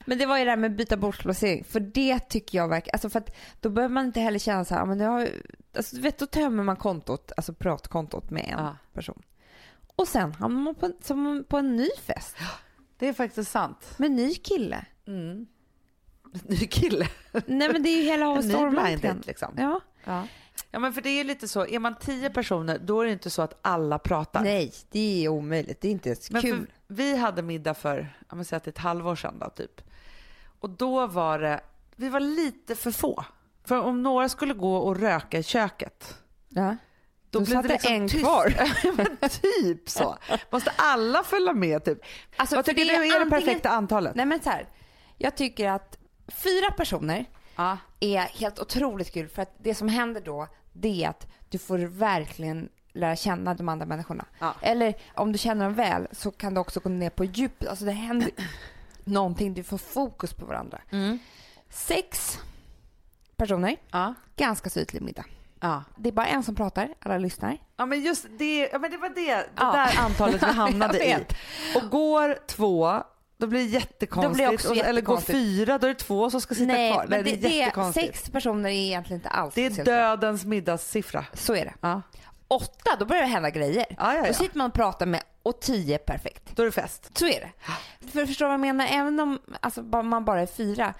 Men 0.06 0.18
det 0.18 0.26
var 0.26 0.38
ju 0.38 0.44
det 0.44 0.50
här 0.50 0.56
med 0.56 0.76
byta 0.76 0.96
bordsplacering. 0.96 1.64
För 1.64 1.80
det 1.80 2.18
tycker 2.18 2.58
jag 2.58 2.68
verkar... 2.68 2.92
Alltså 2.92 3.10
för 3.10 3.18
att 3.18 3.36
då 3.60 3.68
behöver 3.70 3.94
man 3.94 4.06
inte 4.06 4.20
heller 4.20 4.38
känna 4.38 4.64
så 4.64 4.74
här, 4.74 4.80
"Ja, 4.80 4.86
men 4.86 5.00
har, 5.00 5.28
alltså, 5.76 5.96
du 5.96 6.02
vet, 6.02 6.18
då 6.18 6.26
tömmer 6.26 6.62
man 6.62 6.76
kontot, 6.76 7.32
alltså 7.36 7.54
pratkontot 7.54 8.30
med 8.30 8.44
en 8.44 8.64
Ja. 8.64 8.76
person. 8.92 9.22
Och 9.96 10.08
sen 10.08 10.32
hamnar 10.32 10.60
man 10.62 10.74
på, 10.74 10.86
en- 10.86 10.96
som 11.02 11.44
på 11.48 11.58
en 11.58 11.76
ny 11.76 11.88
fest 12.06 12.36
Det 12.98 13.08
är 13.08 13.12
faktiskt 13.12 13.50
sant. 13.50 13.94
med 13.98 14.10
ny 14.10 14.34
kille. 14.34 14.86
Mm. 15.06 15.46
Ny 16.42 16.56
kille. 16.56 17.08
Nej 17.46 17.72
men 17.72 17.82
det 17.82 17.88
är 17.88 17.96
ju 17.96 18.02
hela 18.02 18.26
En 18.38 18.48
ny 18.48 18.76
blind 18.98 19.26
liksom. 19.26 19.54
Ja. 19.56 19.80
Ja. 20.04 20.26
Ja 20.70 20.78
men 20.78 20.92
för 20.92 21.00
det 21.02 21.08
är 21.08 21.16
ju 21.18 21.24
lite 21.24 21.48
så, 21.48 21.66
är 21.66 21.78
man 21.78 21.94
tio 21.94 22.30
personer 22.30 22.78
då 22.78 23.00
är 23.00 23.04
det 23.06 23.12
inte 23.12 23.30
så 23.30 23.42
att 23.42 23.58
alla 23.62 23.98
pratar. 23.98 24.42
Nej, 24.42 24.72
det 24.90 25.24
är 25.24 25.28
omöjligt. 25.28 25.80
Det 25.80 25.88
är 25.88 25.92
inte 25.92 26.08
ens 26.08 26.30
Men 26.30 26.42
kul. 26.42 26.56
för, 26.56 26.94
vi 26.94 27.16
hade 27.16 27.42
middag 27.42 27.74
för, 27.74 28.16
jag 28.28 28.36
måste 28.36 28.48
säga 28.48 28.56
att 28.56 28.64
det 28.64 28.70
ett 28.70 28.78
halvår 28.78 29.16
sedan 29.16 29.38
då, 29.38 29.50
typ. 29.50 29.80
Och 30.60 30.70
då 30.70 31.06
var 31.06 31.38
det, 31.38 31.60
vi 31.96 32.08
var 32.08 32.20
lite 32.20 32.74
för 32.74 32.90
få. 32.90 33.24
För 33.64 33.78
om 33.80 34.02
några 34.02 34.28
skulle 34.28 34.54
gå 34.54 34.76
och 34.76 34.96
röka 35.00 35.38
i 35.38 35.42
köket, 35.42 36.14
Ja. 36.48 36.76
då, 37.30 37.38
Då 37.38 37.44
blev 37.44 37.62
det 37.62 37.68
det 37.68 37.74
liksom 37.74 37.92
en 37.94 38.08
tyst. 38.08 38.24
kvar. 38.24 38.54
Men 38.96 39.30
typ 39.30 39.88
så. 39.88 40.16
Måste 40.50 40.72
alla 40.76 41.22
följa 41.22 41.52
med 41.52 41.84
typ? 41.84 41.98
Alltså, 42.36 42.56
Vad 42.56 42.64
tycker 42.64 42.84
det 42.84 42.90
du 42.90 42.94
är 42.94 42.98
det 43.00 43.04
antingen- 43.22 43.30
perfekta 43.30 43.68
antalet? 43.68 44.14
Nej 44.14 44.26
men 44.26 44.42
så 44.42 44.50
här. 44.50 44.68
Jag 45.18 45.36
tycker 45.36 45.68
att 45.70 45.98
fyra 46.28 46.70
personer 46.76 47.24
Ja. 47.56 47.78
Är 48.04 48.20
helt 48.22 48.58
otroligt 48.58 49.12
kul 49.12 49.28
för 49.28 49.42
att 49.42 49.54
det 49.58 49.74
som 49.74 49.88
händer 49.88 50.20
då 50.20 50.48
det 50.72 51.04
är 51.04 51.08
att 51.08 51.26
du 51.48 51.58
får 51.58 51.78
verkligen 51.78 52.68
lära 52.92 53.16
känna 53.16 53.54
de 53.54 53.68
andra 53.68 53.86
människorna. 53.86 54.24
Ja. 54.38 54.54
Eller 54.62 54.94
om 55.14 55.32
du 55.32 55.38
känner 55.38 55.64
dem 55.64 55.74
väl 55.74 56.08
så 56.12 56.30
kan 56.30 56.54
du 56.54 56.60
också 56.60 56.80
gå 56.80 56.88
ner 56.88 57.10
på 57.10 57.24
djupet. 57.24 57.68
Alltså 57.68 57.84
det 57.84 57.90
händer 57.92 58.30
någonting, 59.04 59.54
du 59.54 59.62
får 59.62 59.78
fokus 59.78 60.32
på 60.34 60.46
varandra. 60.46 60.80
Mm. 60.90 61.18
Sex 61.70 62.38
personer, 63.36 63.76
Ja. 63.90 64.14
ganska 64.36 64.70
så 64.70 64.80
ytlig 64.80 65.02
middag. 65.02 65.24
Ja. 65.60 65.82
Det 65.96 66.08
är 66.08 66.12
bara 66.12 66.26
en 66.26 66.42
som 66.42 66.54
pratar, 66.54 66.94
alla 66.98 67.18
lyssnar. 67.18 67.58
Ja 67.76 67.86
men 67.86 68.02
just 68.02 68.26
det, 68.38 68.68
ja, 68.72 68.78
men 68.78 68.90
det 68.90 68.96
var 68.96 69.08
det, 69.08 69.14
det 69.34 69.46
Ja. 69.56 69.72
där 69.72 69.98
antalet 70.04 70.42
vi 70.42 70.46
hamnade 70.52 71.04
i. 71.10 71.16
Och 71.76 71.90
går 71.90 72.38
två, 72.46 73.02
då 73.36 73.46
blir 73.46 73.60
det 73.60 73.66
jättekonstigt. 73.66 74.34
Blir 74.34 74.54
också 74.54 74.70
Och- 74.70 74.76
Eller 74.76 74.84
går 74.84 74.94
jättekonstigt. 75.16 75.32
fyra, 75.38 75.78
då 75.78 75.86
är 75.86 75.88
det 75.88 75.98
två 75.98 76.30
som 76.30 76.40
ska 76.40 76.54
sitta 76.54 76.72
Nej, 76.72 76.92
kvar. 76.92 77.06
men 77.08 77.24
det, 77.24 77.30
är 77.30 77.36
det 77.36 77.46
är 77.46 77.58
jättekonstigt. 77.58 78.16
sex 78.16 78.30
personer 78.30 78.68
är 78.70 78.72
egentligen 78.74 79.18
inte 79.20 79.28
alls 79.28 79.54
Det 79.54 79.64
är 79.78 79.84
dödens 79.84 80.44
middagssiffra. 80.44 81.24
Så 81.32 81.54
är 81.54 81.64
det. 81.64 81.74
Ja. 81.80 82.02
Åtta, 82.48 82.96
då 82.98 83.04
börjar 83.04 83.22
det 83.22 83.28
hända 83.28 83.50
grejer. 83.50 83.86
Ja, 83.98 84.14
ja, 84.14 84.24
Då 84.26 84.32
sitter 84.34 84.58
man 84.58 84.66
och 84.66 84.74
pratar 84.74 85.06
med 85.06 85.22
och 85.42 85.60
tio 85.60 85.98
perfekt. 85.98 86.56
Då 86.56 86.62
är 86.62 86.66
det 86.66 86.72
fest. 86.72 87.18
Så 87.18 87.26
är 87.26 87.40
det. 87.40 87.50
För 88.10 88.22
att 88.22 88.28
förstå 88.28 88.44
vad 88.44 88.52
jag 88.52 88.60
menar, 88.60 88.86
även 88.90 89.20
om 89.20 89.38
alltså, 89.60 89.82
man 89.82 90.24
bara 90.24 90.40
är 90.40 90.46
fyra, 90.46 90.94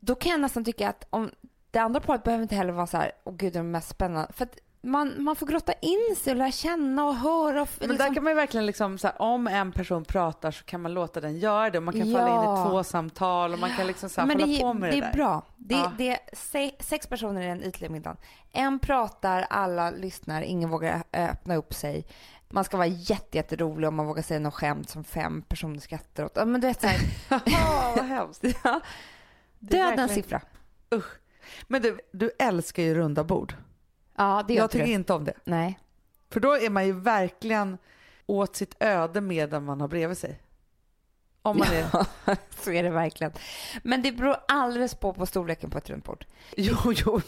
då 0.00 0.14
kan 0.14 0.32
jag 0.32 0.40
nästan 0.40 0.64
tycka 0.64 0.88
att 0.88 1.06
om 1.10 1.30
det 1.70 1.78
andra 1.78 2.00
paret 2.00 2.22
behöver 2.22 2.42
inte 2.42 2.54
heller 2.54 2.72
vara 2.72 2.86
så 2.86 2.96
här, 2.96 3.12
åh 3.24 3.34
gud 3.36 3.52
det 3.52 3.58
är 3.58 3.62
mest 3.62 3.88
spännande. 3.88 4.32
För 4.32 4.44
att 4.44 4.56
man, 4.82 5.22
man 5.24 5.36
får 5.36 5.46
grotta 5.46 5.72
in 5.72 6.16
sig 6.16 6.30
och 6.30 6.36
lära 6.36 6.50
känna 6.52 7.04
och 7.04 7.14
höra. 7.14 7.62
Och, 7.62 7.68
Men 7.80 7.88
liksom, 7.88 8.06
där 8.08 8.14
kan 8.14 8.24
man 8.24 8.30
ju 8.30 8.34
verkligen 8.34 8.66
liksom, 8.66 8.98
så 8.98 9.06
här, 9.06 9.22
om 9.22 9.46
en 9.46 9.72
person 9.72 10.04
pratar 10.04 10.50
så 10.50 10.64
kan 10.64 10.80
man 10.82 10.94
låta 10.94 11.20
den 11.20 11.38
göra 11.38 11.70
det. 11.70 11.78
Och 11.78 11.84
man 11.84 11.94
kan 11.94 12.02
falla 12.12 12.28
in 12.28 12.34
Ja. 12.34 12.66
i 12.66 12.70
två 12.70 12.84
samtal 12.84 13.52
och 13.52 13.58
man 13.58 13.70
kan 13.76 13.86
liksom 13.86 14.08
så 14.08 14.20
här, 14.20 14.28
men 14.28 14.40
hålla 14.40 14.52
det, 14.52 14.60
på 14.60 14.72
med 14.74 14.90
det 14.90 14.96
det, 14.96 14.98
är 14.98 15.06
där. 15.06 15.12
bra. 15.12 15.42
Det, 15.56 15.74
Ja. 15.74 15.92
det 15.98 16.08
är 16.08 16.18
se, 16.32 16.72
sex 16.80 17.06
personer 17.06 17.42
i 17.42 17.46
den 17.46 17.62
ytliga 17.62 17.90
middagen. 17.90 18.16
En 18.52 18.78
pratar, 18.78 19.46
alla 19.50 19.90
lyssnar, 19.90 20.42
ingen 20.42 20.70
vågar 20.70 21.02
ö- 21.12 21.28
öppna 21.30 21.56
upp 21.56 21.74
sig. 21.74 22.06
Man 22.50 22.64
ska 22.64 22.76
vara 22.76 22.86
jätte, 22.86 23.36
jätterolig 23.36 23.88
om 23.88 23.94
man 23.94 24.06
vågar 24.06 24.22
säga 24.22 24.40
något 24.40 24.54
skämt 24.54 24.90
som 24.90 25.04
fem 25.04 25.42
personer 25.42 25.80
skrattar 25.80 26.24
åt. 26.24 26.32
Ja, 26.34 26.44
Men 26.44 26.60
du 26.60 26.66
vet 26.66 26.80
så 26.80 26.86
här, 26.86 27.00
Ja, 27.46 27.92
vad 27.96 28.04
hemskt. 28.04 28.44
ja. 28.64 28.80
Det 29.58 29.78
är 29.78 29.82
dödens 29.84 29.98
verkligen- 29.98 30.08
siffra. 30.22 30.40
Usch. 30.94 31.18
Men 31.68 31.82
du, 31.82 31.98
du 32.12 32.30
älskar 32.38 32.82
ju 32.82 32.94
runda 32.94 33.24
bord. 33.24 33.54
Ja, 34.22 34.44
det 34.48 34.54
Jag 34.54 34.70
tycker 34.70 34.86
du. 34.86 34.92
inte 34.92 35.12
om 35.12 35.24
det. 35.24 35.34
Nej. 35.44 35.78
För 36.30 36.40
då 36.40 36.56
är 36.56 36.70
man 36.70 36.86
ju 36.86 36.92
verkligen 36.92 37.78
åt 38.26 38.56
sitt 38.56 38.76
öde 38.82 39.20
med 39.20 39.50
den 39.50 39.64
man 39.64 39.80
har 39.80 39.88
bredvid 39.88 40.18
sig. 40.18 40.40
Om 41.42 41.58
man 41.58 41.68
är... 41.68 41.86
så 42.62 42.72
är 42.72 42.82
det 42.82 42.90
verkligen. 42.90 43.32
Men 43.82 44.02
det 44.02 44.12
beror 44.12 44.36
alldeles 44.48 44.94
på 44.94 45.14
på 45.14 45.26
storleken 45.26 45.70
på 45.70 45.78
ett 45.78 45.90
runt 45.90 46.04
bord. 46.04 46.26
Jo, 46.56 46.76
jo. 46.96 47.20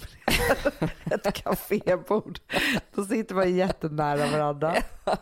Ett 1.10 1.34
kafébord. 1.34 2.38
Då 2.94 3.04
sitter 3.04 3.34
man 3.34 3.56
jättenära 3.56 4.26
varandra. 4.26 4.74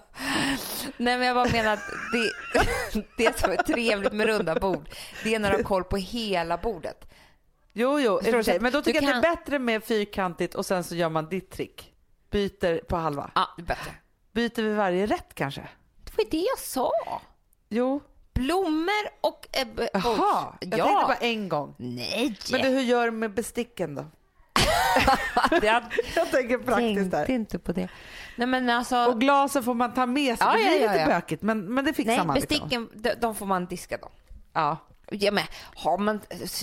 Nej, 0.97 1.19
men 1.19 1.23
jag 1.23 1.37
bara 1.37 1.53
menar 1.53 1.73
att 1.73 1.85
det, 2.13 3.03
det 3.17 3.39
som 3.39 3.51
är 3.51 3.57
trevligt 3.57 4.13
med 4.13 4.27
runda 4.27 4.55
bord, 4.55 4.89
det 5.25 5.35
är 5.35 5.39
när 5.39 5.51
du 5.51 5.57
har 5.57 5.63
koll 5.63 5.85
på 5.85 5.97
hela 5.97 6.57
bordet. 6.57 7.09
Jo, 7.73 8.01
jo. 8.01 8.21
du? 8.23 8.59
Men 8.61 8.73
då 8.73 8.83
tycker 8.83 9.03
jag 9.03 9.11
att 9.17 9.23
det 9.23 9.29
kan- 9.29 9.33
är 9.33 9.37
bättre 9.37 9.59
med 9.59 9.85
fyrkantigt 9.85 10.55
och 10.55 10.67
sen 10.67 10.85
så 10.85 10.95
gör 10.95 11.09
man 11.09 11.29
ditt 11.29 11.51
trick. 11.51 11.93
Byter 12.31 12.85
på 12.85 12.97
halva. 12.97 13.31
Ja, 13.35 13.49
det 13.57 13.63
är 13.63 13.67
bättre. 13.67 13.91
Byter 14.33 14.63
vi 14.63 14.75
varje 14.75 15.07
rätt 15.07 15.35
kanske? 15.35 15.61
Det 16.05 16.17
var 16.17 16.25
ju 16.25 16.31
det 16.31 16.47
jag 16.51 16.59
sa. 16.59 16.91
Jo. 17.69 18.01
Blommor 18.35 19.09
och 19.21 19.49
eh, 19.53 19.89
Jaha. 19.93 20.03
bords. 20.03 20.19
Jag 20.61 20.61
tänkte 20.61 20.79
Ja. 20.79 21.05
bara 21.07 21.15
en 21.17 21.49
gång. 21.49 21.75
Nej. 21.79 22.39
Men 22.53 22.63
du, 22.63 22.69
hur 22.69 22.81
gör 22.81 23.05
du 23.05 23.11
med 23.11 23.35
besticken 23.35 23.95
då? 23.95 24.05
jag 25.63 25.83
Jag 26.17 26.31
tänker 26.31 26.59
praktiskt 26.59 27.11
där. 27.11 27.19
tänkte 27.27 27.33
inte 27.33 27.59
på 27.59 27.73
det. 27.73 27.89
Nej, 28.37 28.47
men 28.47 28.71
alltså. 28.71 28.97
Och 29.07 29.21
glasen 29.21 29.63
får 29.63 29.75
man 29.75 29.95
ta 29.95 30.07
med 30.07 30.39
sig. 30.39 30.47
Ja, 30.47 30.53
det 30.53 30.59
blir 30.59 30.67
ja, 30.67 30.75
ja, 30.87 30.93
lite 30.93 31.01
ja. 31.03 31.07
bökigt 31.07 31.43
men, 31.43 31.75
men 31.75 31.85
det 31.85 31.93
fixar 31.93 32.17
Nej, 32.17 32.27
man. 32.27 32.35
liksom. 32.37 32.49
besticken, 32.59 32.89
de, 32.95 33.15
de 33.15 33.35
får 33.35 33.47
man 33.47 33.67
diska 33.67 33.97
då. 33.97 34.09
Ja. 34.53 34.77
Ja, 35.13 35.33
men 35.33 35.45
har 35.75 35.99
man, 35.99 36.21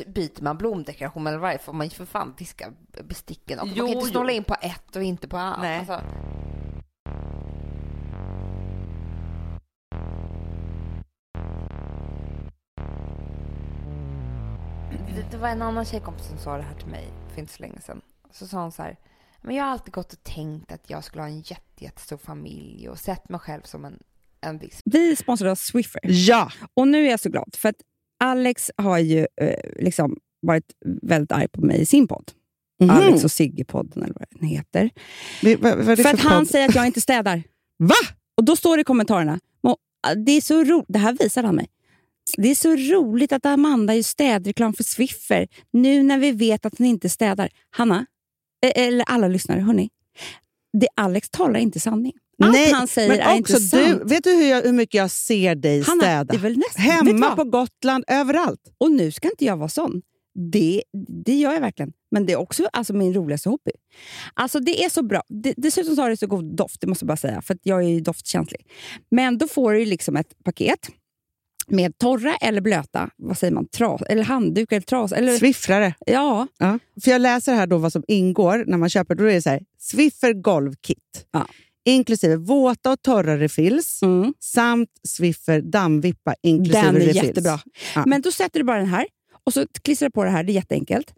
byter 0.07 0.43
man 0.43 0.57
blomdekoration 0.57 1.27
eller 1.27 1.47
är, 1.47 1.57
får 1.57 1.73
man 1.73 1.87
ju 1.87 1.89
för 1.89 2.05
fan 2.05 2.35
diska 2.37 2.73
besticken. 3.03 3.59
Och 3.59 3.67
Jo, 3.67 3.83
man 3.85 3.93
kan 3.93 3.97
inte 3.97 4.11
snåla 4.11 4.31
in 4.31 4.43
på 4.43 4.55
ett 4.61 4.95
och 4.95 5.03
inte 5.03 5.27
på 5.27 5.37
annat. 5.37 5.59
Nej. 5.61 5.79
Alltså. 5.79 6.01
Det, 15.15 15.31
det 15.31 15.37
var 15.37 15.49
en 15.49 15.61
annan 15.61 15.85
tjejkompis 15.85 16.27
som 16.27 16.37
sa 16.37 16.57
det 16.57 16.63
här 16.63 16.75
till 16.75 16.87
mig 16.87 17.07
för 17.33 17.39
inte 17.39 17.53
så 17.53 17.61
länge 17.61 17.81
sedan. 17.81 18.01
Så 18.31 18.47
sa 18.47 18.61
hon 18.61 18.71
så 18.71 18.81
här, 18.83 18.97
men 19.41 19.55
jag 19.55 19.63
har 19.63 19.71
alltid 19.71 19.93
gått 19.93 20.13
och 20.13 20.23
tänkt 20.23 20.71
att 20.71 20.89
jag 20.89 21.03
skulle 21.03 21.21
ha 21.21 21.29
en 21.29 21.41
jätte, 21.41 21.83
jättestor 21.83 22.17
familj 22.17 22.89
och 22.89 22.99
sett 22.99 23.29
mig 23.29 23.39
själv 23.39 23.61
som 23.61 23.85
en, 23.85 23.99
en 24.41 24.57
viss 24.57 24.81
Vi 24.85 25.15
sponsrar 25.15 25.49
av 25.49 25.55
Swiffer. 25.55 26.01
Ja! 26.03 26.51
Och 26.73 26.87
nu 26.87 27.05
är 27.05 27.09
jag 27.09 27.19
så 27.19 27.29
glad, 27.29 27.55
för 27.57 27.69
att 27.69 27.75
Alex 28.19 28.71
har 28.77 28.97
ju 28.99 29.27
eh, 29.41 29.59
liksom 29.79 30.17
varit 30.41 30.65
väldigt 31.01 31.31
arg 31.31 31.47
på 31.47 31.61
mig 31.61 31.81
i 31.81 31.85
sin 31.85 32.07
podd. 32.07 32.31
Mhm. 32.81 32.89
Alex 32.89 33.23
och 33.23 33.29
Sigge-podden 33.31 34.03
eller 34.03 34.13
vad 34.13 34.25
den 34.29 34.47
heter. 34.49 34.89
Vi- 35.41 35.55
vad, 35.55 35.77
vad 35.77 35.97
det 35.97 36.03
För 36.03 36.09
att 36.13 36.19
för 36.21 36.29
han 36.29 36.39
podd? 36.39 36.47
säger 36.47 36.69
att 36.69 36.75
jag 36.75 36.85
inte 36.85 37.01
städar. 37.01 37.43
Va? 37.77 37.95
Och 38.37 38.43
då 38.45 38.55
står 38.55 38.77
det 38.77 38.81
i 38.81 38.83
kommentarerna, 38.83 39.39
"Må- 39.63 39.77
det 40.25 40.31
är 40.31 40.41
så 40.41 40.63
ro- 40.63 40.85
det 40.87 40.99
här 40.99 41.13
visar 41.19 41.43
han 41.43 41.55
mig. 41.55 41.67
Det 42.37 42.49
är 42.51 42.55
så 42.55 42.75
roligt 42.75 43.31
att 43.31 43.45
Amanda 43.45 43.95
gör 43.95 44.03
städreklam 44.03 44.73
för 44.73 44.83
Swiffer 44.83 45.47
nu 45.73 46.03
när 46.03 46.17
vi 46.17 46.31
vet 46.31 46.65
att 46.65 46.77
hon 46.77 46.87
inte 46.87 47.09
städar. 47.09 47.49
Hanna, 47.69 48.05
eh, 48.65 48.71
eller 48.87 49.05
alla 49.07 49.27
lyssnare, 49.27 49.59
hörni. 49.61 49.89
Det 50.79 50.87
Alex 50.95 51.29
talar 51.29 51.59
inte 51.59 51.79
sanning. 51.79 52.13
Allt 52.39 52.51
Nej, 52.53 52.71
han 52.71 52.87
säger 52.87 53.09
men 53.09 53.19
är 53.19 53.35
inte 53.35 53.53
också 53.53 53.63
sant. 53.65 53.99
du, 53.99 54.05
vet 54.15 54.23
du 54.23 54.29
hur, 54.29 54.49
jag, 54.49 54.61
hur 54.61 54.73
mycket 54.73 54.93
jag 54.95 55.11
ser 55.11 55.55
dig 55.55 55.81
Hanna, 55.81 56.01
städa? 56.01 56.23
det 56.23 56.35
är 56.35 56.39
väl 56.39 56.57
nästan, 56.57 56.83
Hemma 56.83 57.35
på 57.35 57.43
Gotland, 57.43 58.03
överallt. 58.07 58.61
Och 58.77 58.91
nu 58.91 59.11
ska 59.11 59.29
inte 59.29 59.45
jag 59.45 59.57
vara 59.57 59.69
sån. 59.69 60.01
Det, 60.51 60.83
det 61.25 61.35
gör 61.35 61.53
jag 61.53 61.61
verkligen. 61.61 61.91
Men 62.11 62.25
det 62.25 62.33
är 62.33 62.37
också 62.37 62.69
alltså, 62.73 62.93
min 62.93 63.13
roligaste 63.13 63.49
hobby. 63.49 63.71
Alltså 64.33 64.59
det 64.59 64.83
är 64.83 64.89
så 64.89 65.03
bra. 65.03 65.23
Det, 65.29 65.53
dessutom 65.57 65.95
så 65.95 66.01
har 66.01 66.09
det 66.09 66.17
så 66.17 66.27
god 66.27 66.55
doft, 66.55 66.81
det 66.81 66.87
måste 66.87 67.03
jag 67.03 67.07
bara 67.07 67.17
säga. 67.17 67.41
För 67.41 67.57
jag 67.63 67.83
är 67.83 67.87
ju 67.87 67.99
doftkänslig. 67.99 68.65
Men 69.11 69.37
då 69.37 69.47
får 69.47 69.73
du 69.73 69.85
liksom 69.85 70.15
ett 70.17 70.43
paket 70.43 70.89
med 71.67 71.97
torra 71.97 72.35
eller 72.35 72.61
blöta, 72.61 73.09
vad 73.17 73.37
säger 73.37 73.53
man, 73.53 73.67
tras, 73.67 74.01
eller 74.01 74.23
handduk 74.23 74.71
eller 74.71 74.81
tras. 74.81 75.11
Eller, 75.11 75.37
Swiffrare. 75.37 75.93
ja, 76.05 76.47
Ja. 76.57 76.79
För 77.03 77.11
jag 77.11 77.21
läser 77.21 77.53
här 77.53 77.67
då 77.67 77.77
vad 77.77 77.91
som 77.93 78.03
ingår 78.07 78.63
när 78.67 78.77
man 78.77 78.89
köper. 78.89 79.15
Då 79.15 79.23
är 79.23 79.33
det 79.33 79.41
så 79.41 79.49
här, 79.49 79.61
Swiffer 79.79 80.33
golvkit. 80.33 81.25
Ja. 81.31 81.47
Inklusive 81.89 82.35
våta 82.35 82.91
och 82.91 83.01
torra 83.01 83.37
refills 83.37 84.01
mm, 84.03 84.33
samt 84.39 84.89
Swiffer 85.07 85.61
dammvippa 85.61 86.35
inklusive 86.43 86.81
den 86.85 86.95
är 86.95 86.99
refills. 86.99 87.23
jättebra. 87.23 87.59
Ja. 87.95 88.03
Men 88.05 88.21
då 88.21 88.31
sätter 88.31 88.59
du 88.59 88.63
bara 88.65 88.77
den 88.77 88.87
här 88.87 89.05
och 89.43 89.53
så 89.53 89.65
klistrar 89.83 90.09
du 90.09 90.11
på 90.13 90.23
det 90.23 90.29
här. 90.29 90.43
Det 90.43 90.51
är 90.51 90.53
jätteenkelt. 90.53 91.13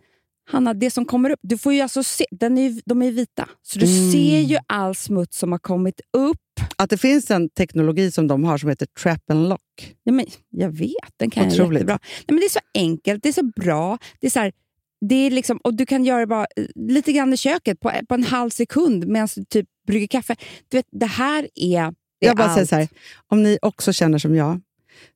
Hanna, 0.50 0.74
det 0.74 0.92
som 0.92 1.06
kommer 1.06 1.30
upp, 1.30 1.40
du 1.42 1.58
får 1.58 1.74
ju 1.74 1.82
alltså 1.82 2.04
se, 2.04 2.26
den 2.32 2.58
är, 2.58 2.82
de 2.86 3.02
är 3.02 3.12
vita. 3.12 3.50
Så 3.62 3.80
du 3.80 3.86
Mm. 3.86 4.12
ser 4.12 4.40
ju 4.40 4.58
all 4.68 4.96
smuts 4.96 5.38
som 5.38 5.52
har 5.52 5.60
kommit 5.60 6.02
upp. 6.18 6.38
Att 6.76 6.90
det 6.90 6.98
finns 6.98 7.32
en 7.32 7.50
teknologi 7.50 8.12
som 8.12 8.28
de 8.28 8.44
har 8.44 8.58
som 8.58 8.70
heter 8.70 8.86
trap 9.04 9.30
and 9.32 9.50
lock. 9.50 9.96
Ja, 10.04 10.12
men 10.12 10.26
jag 10.50 10.70
vet, 10.70 10.94
den 11.18 11.30
kan 11.30 11.44
jag 11.44 11.54
Otroligt. 11.54 11.74
jättebra. 11.74 12.00
Nej, 12.04 12.26
men 12.28 12.36
det 12.38 12.46
är 12.46 12.50
så 12.50 12.60
enkelt, 12.74 13.24
det 13.24 13.30
är 13.30 13.34
så 13.34 13.52
bra. 13.62 13.98
Det 14.20 14.28
är 14.28 14.32
så 14.32 14.40
här, 14.40 14.52
det 15.02 15.16
är 15.16 15.32
liksom, 15.32 15.58
och 15.58 15.74
du 15.74 15.86
kan 15.86 16.06
göra 16.06 16.20
det 16.20 16.28
bara 16.28 16.47
eh, 16.56 16.66
lite 16.76 17.12
grann 17.12 17.34
i 17.34 17.38
köket 17.38 17.80
på, 17.80 17.91
på 18.10 18.14
en 18.14 18.24
halv 18.24 18.49
sekund 18.49 19.08
medan 19.08 19.28
du 19.36 19.45
typ 19.45 19.68
brygger 19.88 20.08
kaffe. 20.08 20.36
Du 20.70 20.78
vet, 20.78 20.88
det 20.91 21.06
här 21.06 21.49
är, 21.56 21.82
är 21.82 21.93
Jag 22.20 22.38
bara 22.38 22.47
säger 22.47 22.62
allt. 22.62 22.70
så 22.70 22.76
här, 22.76 22.88
om 23.28 23.43
ni 23.43 23.58
också 23.62 23.93
känner 23.93 24.18
som 24.18 24.36
jag, 24.36 24.62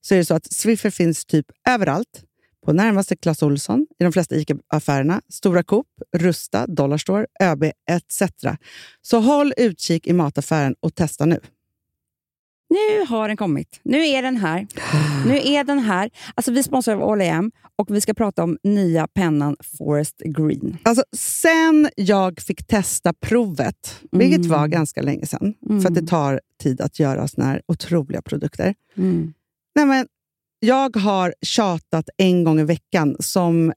så 0.01 0.13
är 0.13 0.17
det 0.17 0.25
så 0.25 0.33
att 0.33 0.53
Swiffer 0.53 0.89
finns 0.89 1.25
typ 1.25 1.45
överallt. 1.69 2.23
På 2.65 2.73
närmaste 2.73 3.15
Clas 3.15 3.43
Ohlson, 3.43 3.87
i 3.99 4.03
de 4.03 4.13
flesta 4.13 4.35
ICA-affärerna, 4.35 5.21
Stora 5.29 5.63
Coop, 5.63 5.87
Rusta, 6.17 6.67
Dollarstore, 6.67 7.25
ÖB 7.41 7.63
etc. 7.63 8.23
Så 9.01 9.19
håll 9.19 9.53
utkik 9.57 10.07
i 10.07 10.13
mataffären 10.13 10.75
och 10.79 10.95
testa 10.95 11.25
nu. 11.25 11.39
Nu 12.69 13.05
har 13.09 13.27
den 13.27 13.37
kommit. 13.37 13.79
Nu 13.83 14.07
är 14.07 14.21
den 14.21 14.37
här. 14.37 14.67
Nu 15.27 15.37
är 15.37 15.63
den 15.63 15.79
här. 15.79 16.09
Alltså, 16.35 16.51
vi 16.51 16.63
sponsrar 16.63 16.95
av 16.95 17.03
All 17.11 17.51
och 17.75 17.95
vi 17.95 18.01
ska 18.01 18.13
prata 18.13 18.43
om 18.43 18.57
nya 18.63 19.07
pennan 19.07 19.55
Forest 19.77 20.21
Green. 20.25 20.77
Alltså, 20.83 21.03
sen 21.17 21.89
jag 21.95 22.39
fick 22.41 22.67
testa 22.67 23.13
provet, 23.13 23.99
vilket 24.11 24.37
Mm. 24.39 24.49
var 24.49 24.67
ganska 24.67 25.01
länge 25.01 25.25
sedan, 25.25 25.53
för 25.81 25.87
att 25.89 25.95
det 25.95 26.07
tar 26.07 26.41
tid 26.63 26.81
att 26.81 26.99
göra 26.99 27.27
såna 27.27 27.47
här 27.47 27.61
otroliga 27.67 28.21
produkter. 28.21 28.75
Nej, 29.75 29.85
men 29.85 30.07
jag 30.59 30.95
har 30.95 31.33
tjatat 31.41 32.09
en 32.17 32.43
gång 32.43 32.59
i 32.59 32.63
veckan 32.63 33.15
som, 33.19 33.73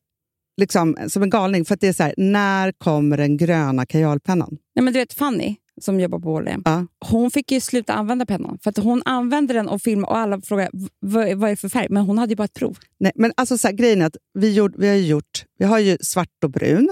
liksom, 0.61 0.97
som 1.09 1.23
en 1.23 1.31
galning. 1.31 1.65
För 1.65 1.75
att 1.75 1.81
det 1.81 1.89
är 1.89 1.93
så 1.93 2.03
här, 2.03 2.15
när 2.17 2.73
kommer 2.73 3.17
den 3.17 3.37
gröna 3.37 3.87
kajalpennan? 3.87 4.59
Nej, 4.75 4.83
men 4.85 4.93
du 4.93 4.99
vet 4.99 5.13
Fanny, 5.13 5.57
som 5.81 6.01
jobbar 6.01 6.19
på 6.19 6.37
All 6.39 6.49
Ja. 6.65 6.87
hon 7.11 7.31
fick 7.31 7.53
ju 7.53 7.61
sluta 7.61 7.93
använda 7.93 8.27
pennan. 8.27 8.59
För 8.63 8.71
att 8.71 8.77
hon 8.77 9.03
använde 9.05 9.55
den 9.55 9.69
och 9.69 9.83
filmade 9.83 10.11
och 10.13 10.19
alla 10.19 10.41
frågade 10.41 10.71
"V- 10.73 10.89
vad, 11.01 11.29
är 11.29 11.51
det 11.51 11.57
för 11.57 11.69
färg. 11.69 11.87
Men 11.91 12.03
hon 12.03 12.19
hade 12.19 12.31
ju 12.33 12.37
bara 12.37 12.45
ett 12.45 12.55
prov. 12.55 12.79
Nej, 13.01 13.13
men 13.15 13.33
alltså 13.37 13.59
så 13.59 13.69
här, 13.69 13.75
grejen 13.75 14.03
är 14.03 14.07
att 14.07 14.17
vi, 14.35 14.53
gjort, 14.55 14.73
vi 14.79 14.89
har 14.89 14.95
gjort, 14.97 15.45
vi 15.59 15.65
har 15.65 15.79
ju 15.79 15.99
svart 16.01 16.45
och 16.45 16.51
brun. 16.51 16.89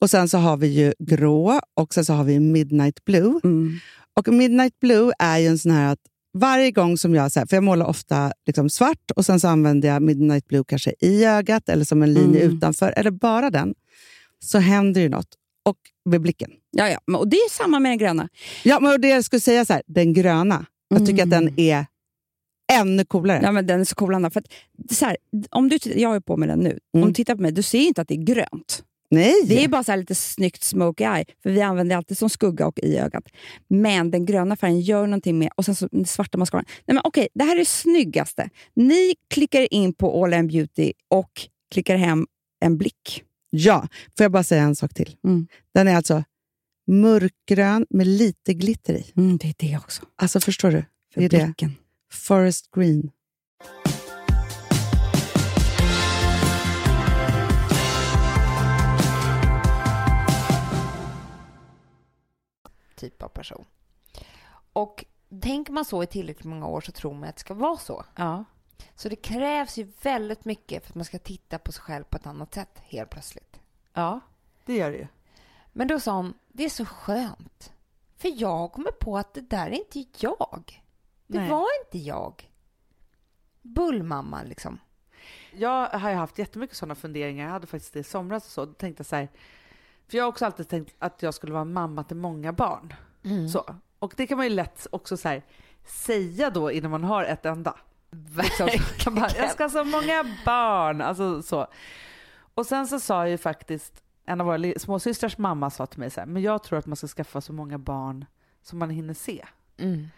Och 0.00 0.10
sen 0.10 0.28
så 0.28 0.38
har 0.38 0.56
vi 0.56 0.66
ju 0.66 0.92
grå 0.98 1.60
och 1.74 1.94
sen 1.94 2.04
så 2.04 2.12
har 2.12 2.24
vi 2.24 2.40
midnight 2.40 3.04
blue. 3.04 3.40
Och 4.16 4.28
midnight 4.28 4.80
blue 4.80 5.12
är 5.18 5.38
ju 5.38 5.46
en 5.46 5.58
sån 5.58 5.72
här 5.72 5.92
att 5.92 5.98
varje 6.38 6.70
gång 6.70 6.98
som 6.98 7.14
jag, 7.14 7.32
så 7.32 7.38
här, 7.40 7.46
för 7.46 7.56
jag 7.56 7.64
målar 7.64 7.86
ofta 7.86 8.32
liksom 8.46 8.70
svart 8.70 9.10
och 9.16 9.26
sen 9.26 9.40
så 9.40 9.48
använder 9.48 9.88
jag 9.88 10.02
midnight 10.02 10.46
blue 10.48 10.64
kanske 10.68 10.94
i 11.00 11.24
ögat 11.24 11.68
eller 11.68 11.84
som 11.84 12.02
en 12.02 12.12
linje 12.14 12.42
Mm. 12.44 12.56
utanför, 12.56 12.92
eller 12.96 13.10
bara 13.10 13.50
den, 13.50 13.74
så 14.44 14.58
händer 14.58 15.00
ju 15.00 15.08
något. 15.08 15.28
Och 15.66 15.76
med 16.04 16.20
blicken. 16.20 16.50
Ja, 16.70 16.88
ja. 16.88 17.18
Och 17.18 17.28
det 17.28 17.36
är 17.36 17.50
samma 17.50 17.78
med 17.80 17.90
den 17.90 17.98
gröna. 17.98 18.28
Ja, 18.64 18.80
men 18.80 19.00
det 19.00 19.08
jag 19.08 19.24
skulle 19.24 19.40
säga 19.40 19.64
så 19.64 19.72
här, 19.72 19.82
den 19.86 20.12
gröna, 20.12 20.66
jag 20.88 21.06
tycker 21.06 21.22
att 21.22 21.30
den 21.30 21.60
är 21.60 21.86
ännu 22.72 23.04
coolare. 23.04 23.40
Ja, 23.42 23.52
men 23.52 23.66
den 23.66 23.80
är 23.80 23.84
så 23.84 23.94
cool, 23.94 24.14
Anna. 24.14 24.30
För 24.30 24.40
att, 24.40 24.46
så 24.96 25.04
här, 25.04 25.16
om 25.50 25.68
du, 25.68 25.78
jag 25.84 26.08
har 26.08 26.20
på 26.20 26.36
mig 26.36 26.48
den 26.48 26.58
nu. 26.60 26.78
Om 26.94 27.00
Mm. 27.00 27.08
du 27.08 27.14
tittar 27.14 27.34
på 27.36 27.42
mig, 27.42 27.52
du 27.52 27.62
ser 27.62 27.78
inte 27.78 28.00
att 28.00 28.08
det 28.08 28.14
är 28.14 28.24
grönt. 28.24 28.82
Nej! 29.10 29.34
Det 29.46 29.64
är 29.64 29.68
bara 29.68 29.84
så 29.84 29.96
lite 29.96 30.14
snyggt 30.14 30.62
smoky 30.62 31.04
eye, 31.04 31.24
för 31.42 31.50
vi 31.50 31.60
använder 31.60 31.94
det 31.94 31.96
alltid 31.96 32.18
som 32.18 32.30
skugga 32.30 32.66
och 32.66 32.78
i 32.78 32.98
ögat. 32.98 33.24
Men 33.68 34.10
den 34.10 34.26
gröna 34.26 34.56
färgen 34.56 34.80
gör 34.80 35.06
någonting 35.06 35.38
med, 35.38 35.48
och 35.56 35.64
sen 35.64 35.74
så 35.74 35.88
den 35.92 36.04
svarta 36.06 36.38
mascaran. 36.38 36.64
Nej, 36.86 36.94
men 36.94 37.00
okej, 37.04 37.28
det 37.34 37.44
här 37.44 37.54
är 37.54 37.58
det 37.58 37.64
snyggaste. 37.64 38.50
Ni 38.74 39.14
klickar 39.30 39.72
in 39.74 39.92
på 39.94 40.24
All 40.24 40.34
In 40.34 40.48
Beauty 40.48 40.92
och 41.10 41.30
klickar 41.72 41.96
hem 41.96 42.26
en 42.60 42.78
blick. 42.78 43.22
Ja, 43.58 43.88
får 44.16 44.24
jag 44.24 44.32
bara 44.32 44.42
säga 44.44 44.62
en 44.62 44.76
sak 44.76 44.94
till? 44.94 45.16
Mm. 45.24 45.46
Den 45.74 45.88
är 45.88 45.96
alltså 45.96 46.24
mörkgrön 46.86 47.86
med 47.90 48.06
lite 48.06 48.54
glitter 48.54 48.94
i. 48.94 49.12
Mm, 49.16 49.36
det 49.38 49.48
är 49.48 49.54
det 49.58 49.76
också. 49.76 50.02
Alltså 50.16 50.40
förstår 50.40 50.70
du? 50.70 50.84
För 51.14 51.20
Det 51.20 51.24
är 51.24 51.28
det. 51.28 51.44
blicken. 51.44 51.74
Forest 52.12 52.70
green. 52.70 53.10
typ 62.96 63.22
av 63.22 63.28
person. 63.28 63.64
Och 64.72 65.04
tänker 65.42 65.72
man 65.72 65.84
så 65.84 66.02
i 66.02 66.06
tillräckligt 66.06 66.44
många 66.44 66.66
år 66.66 66.80
så 66.80 66.92
tror 66.92 67.14
man 67.14 67.28
att 67.28 67.36
det 67.36 67.40
ska 67.40 67.54
vara 67.54 67.76
så. 67.76 68.04
Ja. 68.16 68.44
Så 68.94 69.08
det 69.08 69.16
krävs 69.16 69.76
ju 69.78 69.88
väldigt 70.02 70.44
mycket 70.44 70.82
för 70.82 70.90
att 70.90 70.94
man 70.94 71.04
ska 71.04 71.18
titta 71.18 71.58
på 71.58 71.72
sig 71.72 71.82
själv 71.82 72.04
på 72.04 72.16
ett 72.16 72.26
annat 72.26 72.54
sätt 72.54 72.78
helt 72.84 73.10
plötsligt. 73.10 73.60
ja. 73.92 74.20
det 74.64 74.74
gör 74.76 74.90
det 74.90 74.96
ju. 74.96 75.06
Men 75.72 75.88
då 75.88 76.00
sa 76.00 76.12
hon, 76.12 76.34
det 76.48 76.64
är 76.64 76.68
så 76.68 76.84
skönt. 76.84 77.72
För 78.16 78.32
jag 78.34 78.72
kommer 78.72 78.90
på 78.90 79.18
att 79.18 79.34
det 79.34 79.40
där 79.40 79.66
är 79.66 79.72
inte 79.72 80.04
jag. 80.18 80.82
Det 81.26 81.38
Nej. 81.38 81.50
var 81.50 81.66
inte 81.84 81.98
jag. 81.98 82.50
Bullmamma 83.62 84.42
liksom. 84.42 84.78
Jag 85.52 85.88
har 85.88 86.10
ju 86.10 86.16
haft 86.16 86.38
jättemycket 86.38 86.76
sådana 86.76 86.94
funderingar. 86.94 87.44
Jag 87.44 87.52
hade 87.52 87.66
faktiskt 87.66 87.92
det 87.92 87.98
i 87.98 88.04
somras 88.04 88.44
och 88.44 88.50
så. 88.50 88.64
Då 88.64 88.72
tänkte 88.72 89.00
jag 89.00 89.06
så 89.06 89.16
här, 89.16 89.28
för 90.08 90.16
jag 90.16 90.24
har 90.24 90.28
också 90.28 90.44
alltid 90.46 90.68
tänkt 90.68 90.94
att 90.98 91.22
jag 91.22 91.34
skulle 91.34 91.52
vara 91.52 91.64
mamma 91.64 92.04
till 92.04 92.16
många 92.16 92.52
barn. 92.52 92.94
Så. 93.52 93.74
Och 93.98 94.14
det 94.16 94.26
kan 94.26 94.36
man 94.36 94.46
ju 94.46 94.52
lätt 94.54 94.86
också 94.90 95.16
så 95.16 95.28
här, 95.28 95.42
säga 95.84 96.50
då 96.50 96.72
innan 96.72 96.90
man 96.90 97.04
har 97.04 97.24
ett 97.24 97.46
enda. 97.46 97.76
Liksom, 98.36 99.14
bara, 99.14 99.30
jag 99.36 99.50
ska 99.50 99.64
ha 99.64 99.70
så 99.70 99.84
många 99.84 100.24
barn. 100.44 101.00
Alltså 101.00 101.42
så. 101.42 101.66
Och 102.54 102.66
sen 102.66 102.86
så 102.86 103.00
sa 103.00 103.28
ju 103.28 103.38
faktiskt 103.38 104.02
en 104.26 104.40
av 104.40 104.46
våra 104.46 104.78
småsystrars 104.78 105.38
mamma 105.38 105.70
sa 105.70 105.86
till 105.86 105.98
mig 105.98 106.10
så 106.10 106.20
här, 106.20 106.26
men 106.26 106.42
jag 106.42 106.62
tror 106.62 106.78
att 106.78 106.86
man 106.86 106.96
ska 106.96 107.06
skaffa 107.06 107.40
så 107.40 107.52
många 107.52 107.78
barn 107.78 108.24
som 108.62 108.78
man 108.78 108.90
hinner 108.90 109.14
se. 109.14 109.44
Mm. 109.78 110.08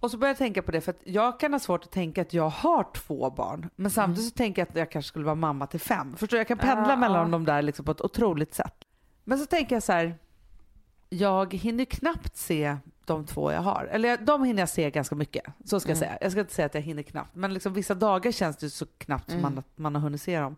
Och 0.00 0.10
så 0.10 0.18
började 0.18 0.30
jag 0.30 0.38
tänka 0.38 0.62
på 0.62 0.72
det 0.72 0.80
för 0.80 0.90
att 0.90 1.00
jag 1.04 1.40
kan 1.40 1.52
ha 1.52 1.60
svårt 1.60 1.84
att 1.84 1.90
tänka 1.90 2.22
att 2.22 2.34
jag 2.34 2.48
har 2.48 2.86
två 2.94 3.30
barn. 3.30 3.70
Men 3.76 3.90
samtidigt 3.90 4.30
så 4.30 4.36
tänker 4.36 4.62
jag 4.62 4.68
att 4.68 4.76
jag 4.76 4.90
kanske 4.90 5.08
skulle 5.08 5.24
vara 5.24 5.34
mamma 5.34 5.66
till 5.66 5.80
fem. 5.80 6.16
Förstår 6.16 6.36
du? 6.36 6.40
Jag 6.40 6.48
kan 6.48 6.58
pendla 6.58 6.90
Ja, 6.90 6.96
mellan 6.96 7.26
ja. 7.26 7.32
de 7.32 7.44
där 7.44 7.62
liksom 7.62 7.84
på 7.84 7.92
ett 7.92 8.00
otroligt 8.00 8.54
sätt. 8.54 8.74
Men 9.24 9.38
så 9.38 9.46
tänker 9.46 9.76
jag 9.76 9.82
så 9.82 9.92
här. 9.92 10.18
Jag 11.18 11.54
hinner 11.54 11.84
knappt 11.84 12.36
se 12.36 12.76
de 13.04 13.26
två 13.26 13.52
jag 13.52 13.60
har. 13.60 13.88
Eller 13.90 14.16
de 14.16 14.44
hinner 14.44 14.62
jag 14.62 14.68
se 14.68 14.90
ganska 14.90 15.14
mycket. 15.14 15.44
Så 15.64 15.80
ska 15.80 15.90
jag 15.90 15.98
säga. 15.98 16.18
Jag 16.20 16.30
ska 16.30 16.40
inte 16.40 16.54
säga 16.54 16.66
att 16.66 16.74
jag 16.74 16.82
hinner 16.82 17.02
knappt. 17.02 17.34
Men 17.34 17.54
liksom 17.54 17.72
vissa 17.72 17.94
dagar 17.94 18.32
känns 18.32 18.56
det 18.56 18.70
så 18.70 18.86
knappt 18.98 19.30
som 19.30 19.42
man, 19.42 19.62
man 19.76 19.94
har 19.94 20.02
hunnit 20.02 20.22
se 20.22 20.40
dem. 20.40 20.56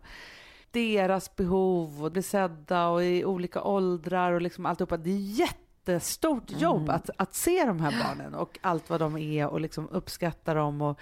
Deras 0.71 1.35
behov 1.35 2.03
och 2.03 2.11
bli 2.11 2.23
sedda 2.23 2.87
och 2.87 3.03
i 3.03 3.25
olika 3.25 3.61
åldrar 3.61 4.31
och 4.31 4.41
liksom 4.41 4.65
alltihopa. 4.65 4.97
Det 4.97 5.09
är 5.09 5.39
jättestort 5.39 6.51
jobb 6.51 6.89
att, 6.89 7.09
att 7.17 7.35
se 7.35 7.65
de 7.65 7.79
här 7.79 8.03
barnen 8.03 8.35
och 8.35 8.59
allt 8.61 8.89
vad 8.89 8.99
de 8.99 9.17
är 9.17 9.47
och 9.47 9.61
liksom 9.61 9.89
uppskatta 9.89 10.53
dem 10.53 10.81
och 10.81 10.99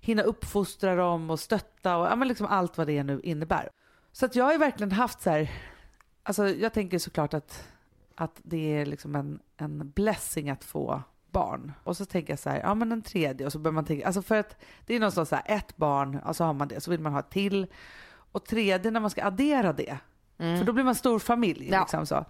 hinna 0.00 0.22
uppfostra 0.22 0.96
dem 0.96 1.30
och 1.30 1.40
stötta 1.40 1.96
och 1.96 2.06
ja, 2.06 2.16
men 2.16 2.28
liksom 2.28 2.46
allt 2.46 2.78
vad 2.78 2.86
det 2.86 3.02
nu 3.02 3.20
innebär. 3.22 3.68
Så 4.12 4.26
att 4.26 4.36
jag 4.36 4.44
har 4.44 4.52
ju 4.52 4.58
verkligen 4.58 4.92
haft 4.92 5.20
så 5.22 5.30
här, 5.30 5.50
alltså 6.22 6.48
jag 6.48 6.72
tänker 6.72 6.98
såklart 6.98 7.34
att, 7.34 7.68
att 8.16 8.40
det 8.42 8.76
är 8.76 8.86
liksom 8.86 9.14
en, 9.14 9.40
en 9.56 9.90
blessing 9.90 10.50
att 10.50 10.64
få 10.64 11.02
barn. 11.30 11.72
Och 11.84 11.96
så 11.96 12.04
tänker 12.04 12.32
jag 12.32 12.38
så 12.38 12.50
här, 12.50 12.60
ja 12.60 12.74
men 12.74 12.92
en 12.92 13.02
tredje 13.02 13.46
och 13.46 13.52
så 13.52 13.58
börjar 13.58 13.72
man 13.72 13.84
tänka, 13.84 14.06
alltså 14.06 14.22
för 14.22 14.36
att 14.36 14.56
det 14.86 14.94
är 14.94 15.00
någonstans 15.00 15.28
så 15.28 15.36
här, 15.36 15.44
ett 15.46 15.76
barn, 15.76 16.20
alltså 16.24 16.44
har 16.44 16.52
man 16.52 16.68
det, 16.68 16.80
så 16.80 16.90
vill 16.90 17.00
man 17.00 17.12
ha 17.12 17.20
ett 17.20 17.30
till. 17.30 17.66
Och 18.32 18.44
tredje 18.44 18.90
när 18.90 19.00
man 19.00 19.10
ska 19.10 19.24
addera 19.24 19.72
det, 19.72 19.98
för 20.36 20.64
då 20.64 20.72
blir 20.72 20.84
man 20.84 20.94
stor 20.94 21.18
familj. 21.18 21.68
Ja. 21.70 21.80
Liksom 21.80 22.06
så. 22.06 22.24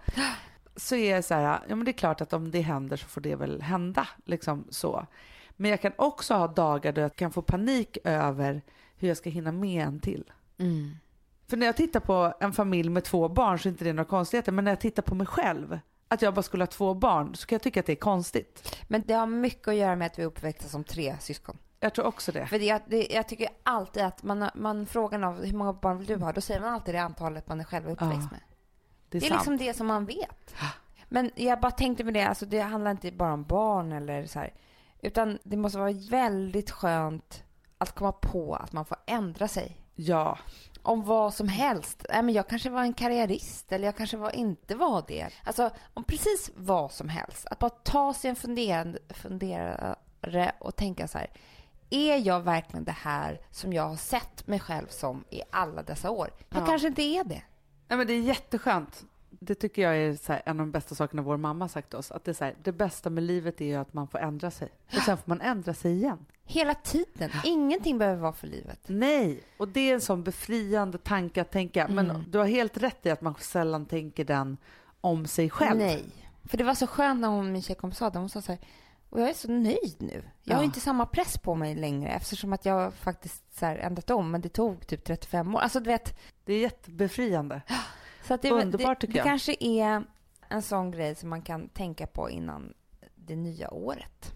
så 0.75 0.95
är 0.95 1.15
jag 1.15 1.23
så 1.23 1.33
här, 1.33 1.59
ja 1.69 1.75
men 1.75 1.85
det 1.85 1.91
är 1.91 1.93
klart 1.93 2.21
att 2.21 2.33
om 2.33 2.51
det 2.51 2.61
händer 2.61 2.97
så 2.97 3.07
får 3.07 3.21
det 3.21 3.35
väl 3.35 3.61
hända. 3.61 4.07
Liksom 4.25 4.65
så. 4.69 5.07
Men 5.55 5.71
jag 5.71 5.81
kan 5.81 5.91
också 5.95 6.33
ha 6.33 6.47
dagar 6.47 6.91
då 6.91 7.01
jag 7.01 7.15
kan 7.15 7.31
få 7.31 7.41
panik 7.41 7.97
över 8.03 8.61
hur 8.95 9.07
jag 9.07 9.17
ska 9.17 9.29
hinna 9.29 9.51
med 9.51 9.87
en 9.87 9.99
till. 9.99 10.31
Mm. 10.57 10.97
För 11.49 11.57
när 11.57 11.65
jag 11.65 11.77
tittar 11.77 11.99
på 11.99 12.33
en 12.39 12.53
familj 12.53 12.89
med 12.89 13.03
två 13.03 13.29
barn 13.29 13.59
så 13.59 13.67
är 13.67 13.71
inte 13.71 13.83
det 13.83 13.93
några 13.93 14.09
konstigheter. 14.09 14.51
Men 14.51 14.63
när 14.65 14.71
jag 14.71 14.79
tittar 14.79 15.03
på 15.03 15.15
mig 15.15 15.27
själv, 15.27 15.79
att 16.07 16.21
jag 16.21 16.33
bara 16.33 16.43
skulle 16.43 16.61
ha 16.61 16.67
två 16.67 16.93
barn, 16.93 17.35
så 17.35 17.47
kan 17.47 17.55
jag 17.55 17.61
tycka 17.61 17.79
att 17.79 17.85
det 17.85 17.91
är 17.91 17.95
konstigt. 17.95 18.77
Men 18.87 19.03
det 19.07 19.13
har 19.13 19.27
mycket 19.27 19.67
att 19.67 19.75
göra 19.75 19.95
med 19.95 20.05
att 20.05 20.19
vi 20.19 20.23
är 20.23 20.27
uppväxta 20.27 20.69
som 20.69 20.83
tre 20.83 21.15
syskon. 21.19 21.57
Jag 21.79 21.93
tror 21.93 22.05
också 22.05 22.31
det. 22.31 22.47
För 22.47 22.59
det, 22.59 22.65
jag- 22.65 22.81
det, 22.87 23.07
jag 23.09 23.27
tycker 23.27 23.47
alltid 23.63 24.03
att 24.03 24.23
man, 24.23 24.49
man 24.55 24.85
frågar 24.85 25.17
någon 25.19 25.37
hur 25.45 25.53
många 25.57 25.73
barn 25.73 25.97
vill 25.97 26.07
du 26.07 26.15
ha? 26.15 26.31
Då 26.31 26.41
säger 26.41 26.61
man 26.61 26.73
alltid 26.73 26.95
det 26.95 27.01
antalet 27.01 27.47
man 27.47 27.59
är 27.59 27.63
själv 27.63 27.85
uppväxt 27.89 28.13
Ja, 28.21 28.27
med. 28.31 28.39
Det 29.09 29.17
är, 29.17 29.21
Det 29.21 29.27
är 29.27 29.31
liksom 29.33 29.57
det 29.57 29.73
som 29.73 29.87
man 29.87 30.05
vet. 30.05 30.55
Men 31.09 31.31
jag 31.35 31.59
bara 31.61 31.71
tänkte 31.71 32.03
med 32.03 32.13
det, 32.13 32.23
alltså 32.23 32.45
det 32.45 32.59
handlar 32.59 32.91
inte 32.91 33.11
bara 33.11 33.33
om 33.33 33.43
barn 33.43 33.91
eller 33.91 34.25
så 34.25 34.39
här. 34.39 34.53
Utan 35.01 35.39
det 35.43 35.57
måste 35.57 35.77
vara 35.79 35.91
väldigt 36.09 36.71
skönt 36.71 37.43
att 37.77 37.95
komma 37.95 38.11
på 38.11 38.55
att 38.55 38.73
man 38.73 38.85
får 38.85 38.97
ändra 39.05 39.47
sig. 39.47 39.77
Ja, 39.95 40.37
Om 40.87 41.03
vad 41.03 41.33
som 41.33 41.47
helst. 41.47 42.05
Nej, 42.09 42.23
men 42.23 42.35
jag 42.35 42.47
kanske 42.47 42.69
var 42.69 42.81
en 42.81 42.93
karriärist 42.93 43.71
eller 43.71 43.85
jag 43.85 43.95
kanske 43.95 44.17
var, 44.17 44.35
inte 44.35 44.75
var 44.75 45.03
det. 45.07 45.27
Alltså 45.43 45.69
om 45.93 46.03
precis 46.03 46.51
vad 46.55 46.91
som 46.91 47.09
helst. 47.09 47.45
Att 47.51 47.59
bara 47.59 47.69
ta 47.69 48.13
sig 48.13 48.29
en 48.29 48.35
funderande, 48.35 48.99
funderare 49.09 50.51
och 50.59 50.75
tänka 50.75 51.07
så 51.07 51.17
här. 51.17 51.27
Är 51.89 52.17
jag 52.17 52.39
verkligen 52.41 52.83
det 52.83 52.91
här 52.91 53.39
som 53.51 53.73
jag 53.73 53.87
har 53.87 53.95
sett 53.95 54.47
mig 54.47 54.59
själv 54.59 54.87
som 54.87 55.23
i 55.29 55.41
alla 55.49 55.83
dessa 55.83 56.09
år? 56.11 56.29
Jag 56.49 56.61
Ja. 56.61 56.65
kanske 56.65 56.87
inte 56.87 57.01
är 57.01 57.23
det. 57.23 57.41
Nej, 57.87 57.97
men 57.97 58.07
det 58.07 58.13
är 58.13 58.21
jätteskönt. 58.21 59.05
Det 59.29 59.55
tycker 59.55 59.81
jag 59.81 59.97
är 59.97 60.27
här, 60.29 60.41
en 60.45 60.59
av 60.59 60.65
de 60.65 60.71
bästa 60.71 60.95
sakerna 60.95 61.21
vår 61.21 61.37
mamma 61.37 61.67
sagt 61.67 61.89
till 61.89 61.99
oss. 61.99 62.11
Att 62.11 62.23
det, 62.23 62.41
är 62.41 62.45
här, 62.45 62.55
det 62.63 62.71
bästa 62.71 63.09
med 63.09 63.23
livet 63.23 63.61
är 63.61 63.79
att 63.79 63.93
man 63.93 64.07
får 64.07 64.19
ändra 64.19 64.51
sig. 64.51 64.69
Och 64.87 64.93
sen 65.01 65.17
får 65.17 65.29
man 65.29 65.41
ändra 65.41 65.73
sig 65.73 65.91
igen. 65.93 66.25
Hela 66.49 66.73
tiden. 66.75 67.31
Ingenting 67.43 67.97
behöver 67.97 68.21
vara 68.21 68.33
för 68.33 68.47
livet. 68.47 68.79
Nej, 68.87 69.43
och 69.57 69.67
det 69.67 69.89
är 69.89 69.93
en 69.93 70.01
sån 70.01 70.23
befriande 70.23 70.97
tanke 70.97 71.41
att 71.41 71.51
tänka. 71.51 71.87
Men 71.87 72.09
Mm. 72.09 72.23
du 72.27 72.37
har 72.37 72.45
helt 72.45 72.77
rätt 72.77 73.05
i 73.05 73.09
att 73.09 73.21
man 73.21 73.35
sällan 73.39 73.85
tänker 73.85 74.25
den 74.25 74.57
om 75.01 75.25
sig 75.27 75.49
själv. 75.49 75.77
Nej. 75.77 76.03
För 76.43 76.57
det 76.57 76.63
var 76.63 76.73
så 76.75 76.87
skönt 76.87 77.19
när 77.21 77.27
hon, 77.27 77.51
min 77.51 77.61
tjejkompis 77.61 77.97
sa 77.99 78.09
det. 78.09 78.19
Hon 78.19 78.29
sa 78.29 78.41
så 78.41 78.51
här, 78.51 78.61
och 79.09 79.21
jag 79.21 79.29
är 79.29 79.33
så 79.33 79.51
nöjd 79.51 79.95
nu. 79.99 80.23
Jag 80.43 80.55
har 80.55 80.61
Ja. 80.61 80.65
inte 80.65 80.79
samma 80.79 81.05
press 81.05 81.37
på 81.37 81.55
mig 81.55 81.75
längre 81.75 82.09
eftersom 82.09 82.53
att 82.53 82.65
jag 82.65 82.93
faktiskt 82.93 83.57
så 83.59 83.65
här 83.65 83.75
ändrat 83.75 84.09
om. 84.09 84.31
Men 84.31 84.41
det 84.41 84.49
tog 84.49 84.87
typ 84.87 85.03
35 85.03 85.55
år. 85.55 85.59
Alltså 85.59 85.79
du 85.79 85.85
vet. 85.85 86.19
Det 86.45 86.53
är 86.53 86.59
jättebefriande. 86.59 87.61
Så 88.27 88.33
att 88.33 88.41
det, 88.41 88.51
Underbart, 88.51 89.01
det, 89.01 89.07
tycker 89.07 89.13
det 89.13 89.17
jag. 89.17 89.25
kanske 89.25 89.55
är 89.59 90.03
en 90.49 90.61
sån 90.61 90.91
grej 90.91 91.15
som 91.15 91.29
man 91.29 91.41
kan 91.41 91.69
tänka 91.69 92.07
på 92.07 92.29
innan 92.29 92.73
det 93.15 93.35
nya 93.35 93.71
året. 93.73 94.33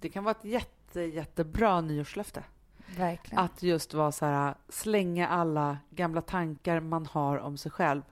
Det 0.00 0.08
kan 0.08 0.24
vara 0.24 0.34
ett 0.38 0.44
jätte, 0.44 0.70
jättebra 1.02 1.80
nyårslöfte. 1.80 2.42
Verkligen. 2.96 3.44
Att 3.44 3.62
just 3.62 3.94
vara 3.94 4.12
så 4.12 4.26
här, 4.26 4.54
slänga 4.68 5.28
alla 5.28 5.78
gamla 5.90 6.20
tankar 6.20 6.80
man 6.80 7.06
har 7.06 7.38
om 7.38 7.56
sig 7.56 7.70
själv 7.72 8.02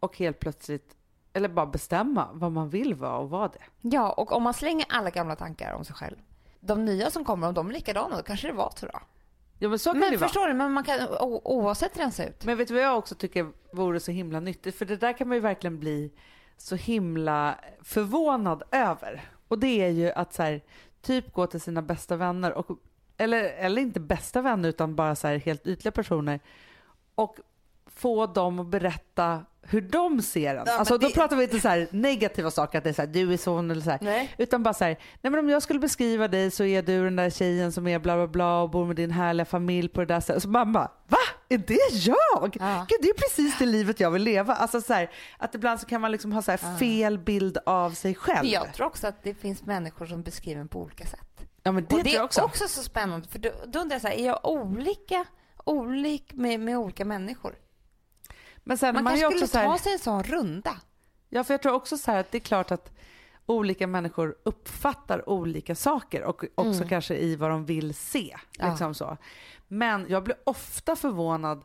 och 0.00 0.16
helt 0.18 0.38
plötsligt, 0.38 0.96
eller 1.32 1.48
bara 1.48 1.66
bestämma 1.66 2.28
vad 2.32 2.52
man 2.52 2.68
vill 2.68 2.94
vara 2.94 3.16
och 3.16 3.30
vara 3.30 3.48
det. 3.48 3.62
Ja, 3.80 4.12
och 4.12 4.32
om 4.32 4.42
man 4.42 4.54
slänger 4.54 4.86
alla 4.88 5.10
gamla 5.10 5.36
tankar 5.36 5.72
om 5.72 5.84
sig 5.84 5.94
själv. 5.94 6.16
De 6.60 6.84
nya 6.84 7.10
som 7.10 7.24
kommer, 7.24 7.48
om 7.48 7.54
de 7.54 7.68
är 7.68 7.72
likadana, 7.72 8.16
då 8.16 8.22
kanske 8.22 8.46
det 8.46 8.52
var 8.54 8.72
så 8.76 8.86
då. 8.86 9.00
Ja 9.58 9.68
men 9.68 9.78
så 9.78 9.90
kan 9.90 10.00
Men 10.00 10.10
det 10.10 10.16
vara. 10.16 10.28
förstår 10.28 10.48
du, 10.48 10.54
men 10.54 10.72
man 10.72 10.84
kan 10.84 11.08
oavsett 11.44 11.98
rensa 11.98 12.24
ut. 12.26 12.44
Men 12.44 12.58
vet 12.58 12.68
du 12.68 12.74
vad 12.74 12.82
jag 12.82 12.98
också 12.98 13.14
tycker 13.14 13.52
vore 13.72 14.00
så 14.00 14.10
himla 14.10 14.40
nyttigt? 14.40 14.74
För 14.78 14.84
det 14.84 14.96
där 14.96 15.12
kan 15.12 15.28
man 15.28 15.36
ju 15.36 15.40
verkligen 15.40 15.78
bli 15.78 16.12
så 16.56 16.76
himla 16.76 17.54
förvånad 17.82 18.62
över. 18.70 19.30
Och 19.48 19.58
det 19.58 19.82
är 19.84 19.88
ju 19.88 20.10
att 20.12 20.34
så 20.34 20.42
här, 20.42 20.60
typ 21.02 21.32
gå 21.32 21.46
till 21.46 21.60
sina 21.60 21.82
bästa 21.82 22.16
vänner, 22.16 22.52
och, 22.52 22.66
eller, 23.16 23.42
eller 23.44 23.82
inte 23.82 24.00
bästa 24.00 24.42
vänner 24.42 24.68
utan 24.68 24.96
bara 24.96 25.14
så 25.14 25.28
här 25.28 25.36
helt 25.36 25.66
ytliga 25.66 25.92
personer. 25.92 26.40
Och 27.14 27.36
få 28.00 28.26
dem 28.26 28.58
att 28.58 28.66
berätta 28.66 29.44
hur 29.62 29.80
de 29.80 30.22
ser 30.22 30.54
en. 30.56 30.64
Ja, 30.66 30.78
alltså, 30.78 30.98
då 30.98 31.08
det- 31.08 31.14
pratar 31.14 31.36
vi 31.36 31.44
inte 31.44 31.60
så 31.60 31.68
här 31.68 31.88
negativa 31.90 32.50
saker, 32.50 32.78
att 32.78 32.84
det 32.84 32.90
är 32.90 32.94
så 32.94 33.02
här, 33.02 33.08
du 33.08 33.32
är 33.32 33.36
sån 33.36 33.70
eller 33.70 33.82
så. 33.82 33.98
Nej. 34.00 34.34
Utan 34.38 34.62
bara 34.62 34.74
så 34.74 34.84
här, 34.84 34.96
nej 35.22 35.30
men 35.30 35.38
om 35.38 35.48
jag 35.48 35.62
skulle 35.62 35.80
beskriva 35.80 36.28
dig 36.28 36.50
så 36.50 36.64
är 36.64 36.82
du 36.82 37.04
den 37.04 37.16
där 37.16 37.30
tjejen 37.30 37.72
som 37.72 37.86
är 37.86 37.98
bla 37.98 38.16
bla 38.16 38.26
bla 38.26 38.62
och 38.62 38.70
bor 38.70 38.86
med 38.86 38.96
din 38.96 39.10
härliga 39.10 39.44
familj 39.44 39.88
på 39.88 40.00
det 40.00 40.06
där 40.06 40.20
sättet. 40.20 40.42
Så 40.42 40.48
mamma, 40.48 40.90
va? 41.08 41.18
Är 41.48 41.58
det 41.58 42.06
jag? 42.06 42.56
Ja. 42.60 42.86
Gud, 42.88 42.98
det 43.02 43.08
är 43.08 43.14
precis 43.14 43.58
det 43.58 43.66
livet 43.66 44.00
jag 44.00 44.10
vill 44.10 44.22
leva. 44.22 44.54
Alltså 44.54 44.80
så 44.80 44.92
här, 44.92 45.10
att 45.38 45.54
ibland 45.54 45.80
så 45.80 45.86
kan 45.86 46.00
man 46.00 46.12
liksom 46.12 46.32
ha 46.32 46.42
så 46.42 46.50
här 46.50 46.78
fel 46.78 47.18
bild 47.18 47.58
av 47.66 47.90
sig 47.90 48.14
själv. 48.14 48.46
Jag 48.48 48.74
tror 48.74 48.86
också 48.86 49.06
att 49.06 49.22
det 49.22 49.34
finns 49.34 49.62
människor 49.62 50.06
som 50.06 50.22
beskriver 50.22 50.60
en 50.60 50.68
på 50.68 50.80
olika 50.80 51.06
sätt. 51.06 51.20
Ja 51.62 51.72
men 51.72 51.86
det, 51.88 51.94
och 51.96 52.04
det 52.04 52.14
är 52.16 52.22
också. 52.22 52.40
också. 52.42 52.68
så 52.68 52.82
spännande. 52.82 53.28
För 53.28 53.38
då, 53.38 53.50
då 53.66 53.78
undrar 53.78 53.94
jag 53.94 54.02
så 54.02 54.08
här, 54.08 54.14
är 54.14 54.26
jag 54.26 54.40
olika, 54.48 55.24
olik 55.64 56.32
med, 56.34 56.60
med 56.60 56.78
olika 56.78 57.04
människor? 57.04 57.54
Men 58.70 58.78
sen 58.78 58.94
Man 58.94 59.04
man, 59.04 59.12
kanske 59.12 59.26
skulle 59.26 59.44
också 59.44 59.52
så 59.52 59.58
här, 59.58 59.66
ta 59.66 59.78
sig 59.78 59.92
en 59.92 59.98
sån 59.98 60.22
runda. 60.22 60.76
Ja, 61.28 61.44
för 61.44 61.54
jag 61.54 61.62
tror 61.62 61.72
också 61.72 61.98
så 61.98 62.10
här 62.10 62.20
att 62.20 62.30
det 62.30 62.38
är 62.38 62.40
klart 62.40 62.70
att 62.70 62.92
olika 63.46 63.86
människor 63.86 64.36
uppfattar 64.42 65.28
olika 65.28 65.74
saker 65.74 66.22
och 66.22 66.44
också 66.54 66.84
kanske 66.88 67.16
i 67.16 67.36
vad 67.36 67.50
de 67.50 67.64
vill 67.64 67.94
se. 67.94 68.36
Ja. 68.58 68.70
Liksom 68.70 68.94
så. 68.94 69.16
Men 69.68 70.06
jag 70.08 70.24
blir 70.24 70.36
ofta 70.44 70.96
förvånad. 70.96 71.64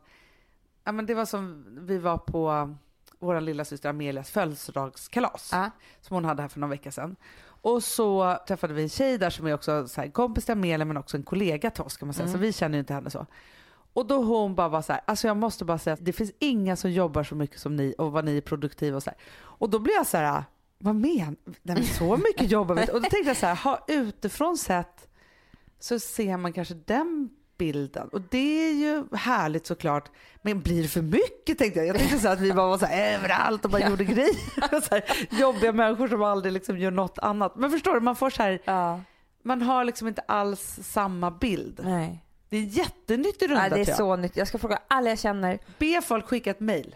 Ja, 0.83 0.91
men 0.91 1.05
det 1.05 1.13
var 1.13 1.25
som 1.25 1.65
vi 1.79 1.97
var 1.97 2.17
på 2.17 2.75
vår 3.19 3.41
lilla 3.41 3.65
syster 3.65 3.89
Amelias 3.89 4.29
födelsedagskalas 4.31 5.49
Ja. 5.51 5.71
som 6.01 6.15
hon 6.15 6.25
hade 6.25 6.41
här 6.41 6.49
för 6.49 6.59
någon 6.59 6.69
vecka 6.69 6.91
sedan. 6.91 7.15
Och 7.45 7.83
så 7.83 8.37
träffade 8.47 8.73
vi 8.73 8.83
en 8.83 8.89
tjej 8.89 9.17
där 9.17 9.29
som 9.29 9.47
är 9.47 9.53
också 9.53 9.87
så 9.87 10.01
här, 10.01 10.09
kompis 10.09 10.45
till 10.45 10.51
Amelia 10.51 10.85
men 10.85 10.97
också 10.97 11.17
en 11.17 11.23
kollega 11.23 11.71
till 11.71 11.83
oss 11.83 11.97
kan 11.97 12.07
man 12.07 12.13
säga. 12.13 12.27
Så 12.27 12.37
vi 12.37 12.53
känner 12.53 12.77
ju 12.77 12.79
inte 12.79 12.93
henne 12.93 13.09
så. 13.09 13.25
Och 13.95 14.05
då 14.05 14.23
hon 14.23 14.55
bara 14.55 14.67
var 14.69 14.81
så 14.81 14.93
här, 14.93 15.01
alltså 15.07 15.27
jag 15.27 15.37
måste 15.37 15.65
bara 15.65 15.77
säga 15.77 15.93
att 15.93 16.05
det 16.05 16.13
finns 16.13 16.31
inga 16.39 16.75
som 16.75 16.91
jobbar 16.91 17.23
så 17.23 17.35
mycket 17.35 17.59
som 17.59 17.75
ni 17.75 17.95
och 17.97 18.11
vad 18.11 18.25
ni 18.25 18.37
är 18.37 18.41
produktiva 18.41 18.97
och 18.97 19.03
så 19.03 19.09
här. 19.09 19.19
Och 19.37 19.69
då 19.69 19.79
blir 19.79 19.93
jag 19.93 20.07
så 20.07 20.17
här, 20.17 20.43
vad 20.77 20.95
men? 20.95 21.35
Nej, 21.43 21.75
men 21.75 21.83
så 21.83 22.17
mycket 22.17 22.51
jobbar 22.51 22.75
vi. 22.75 22.81
Och 22.81 23.01
då 23.01 23.09
tänkte 23.09 23.29
jag 23.29 23.37
så 23.37 23.45
här, 23.45 23.55
ha 23.55 23.85
utifrån 23.87 24.57
sett 24.57 25.07
så 25.79 25.99
ser 25.99 26.37
man 26.37 26.53
kanske 26.53 26.73
den 26.73 27.29
bilden. 27.57 28.07
Och 28.07 28.21
det 28.21 28.67
är 28.69 28.73
ju 28.73 29.03
härligt 29.17 29.67
såklart. 29.67 30.11
Men 30.41 30.61
blir 30.61 30.81
det 30.81 30.87
för 30.87 31.01
mycket 31.01 31.57
tänkte 31.57 31.79
jag. 31.79 31.87
Jag 31.87 31.97
tänkte 31.97 32.19
så 32.19 32.27
att 32.29 32.39
vi 32.39 32.53
bara 32.53 32.67
var 32.67 32.77
så 32.77 32.85
här 32.85 33.13
överallt 33.15 33.65
och 33.65 33.71
bara 33.71 33.89
gjorde 33.89 34.03
grejer. 34.03 34.81
Så 34.81 34.95
här, 34.95 35.03
jobbiga 35.39 35.71
människor 35.71 36.07
som 36.07 36.23
aldrig 36.23 36.53
liksom 36.53 36.77
gör 36.77 36.91
något 36.91 37.19
annat. 37.19 37.55
Men 37.55 37.71
förstår 37.71 37.93
du, 37.93 37.99
man 37.99 38.15
får 38.15 38.29
så 38.29 38.43
här, 38.43 38.61
Ja. 38.65 39.01
man 39.43 39.61
har 39.61 39.83
liksom 39.85 40.07
inte 40.07 40.21
alls 40.21 40.79
samma 40.83 41.31
bild. 41.31 41.79
Nej. 41.83 42.24
Det 42.49 42.57
är 42.57 42.61
en 42.61 42.69
jättenyttig 42.69 43.49
runda 43.49 43.63
Ja, 43.69 43.75
det 43.75 43.81
är 43.81 43.87
jag. 43.87 43.97
så 43.97 44.15
nytt. 44.15 44.37
Jag 44.37 44.47
ska 44.47 44.57
fråga 44.57 44.79
alla 44.87 45.09
jag 45.09 45.19
känner. 45.19 45.59
Be 45.77 46.01
folk 46.01 46.25
skicka 46.27 46.51
ett 46.51 46.59
mail 46.59 46.95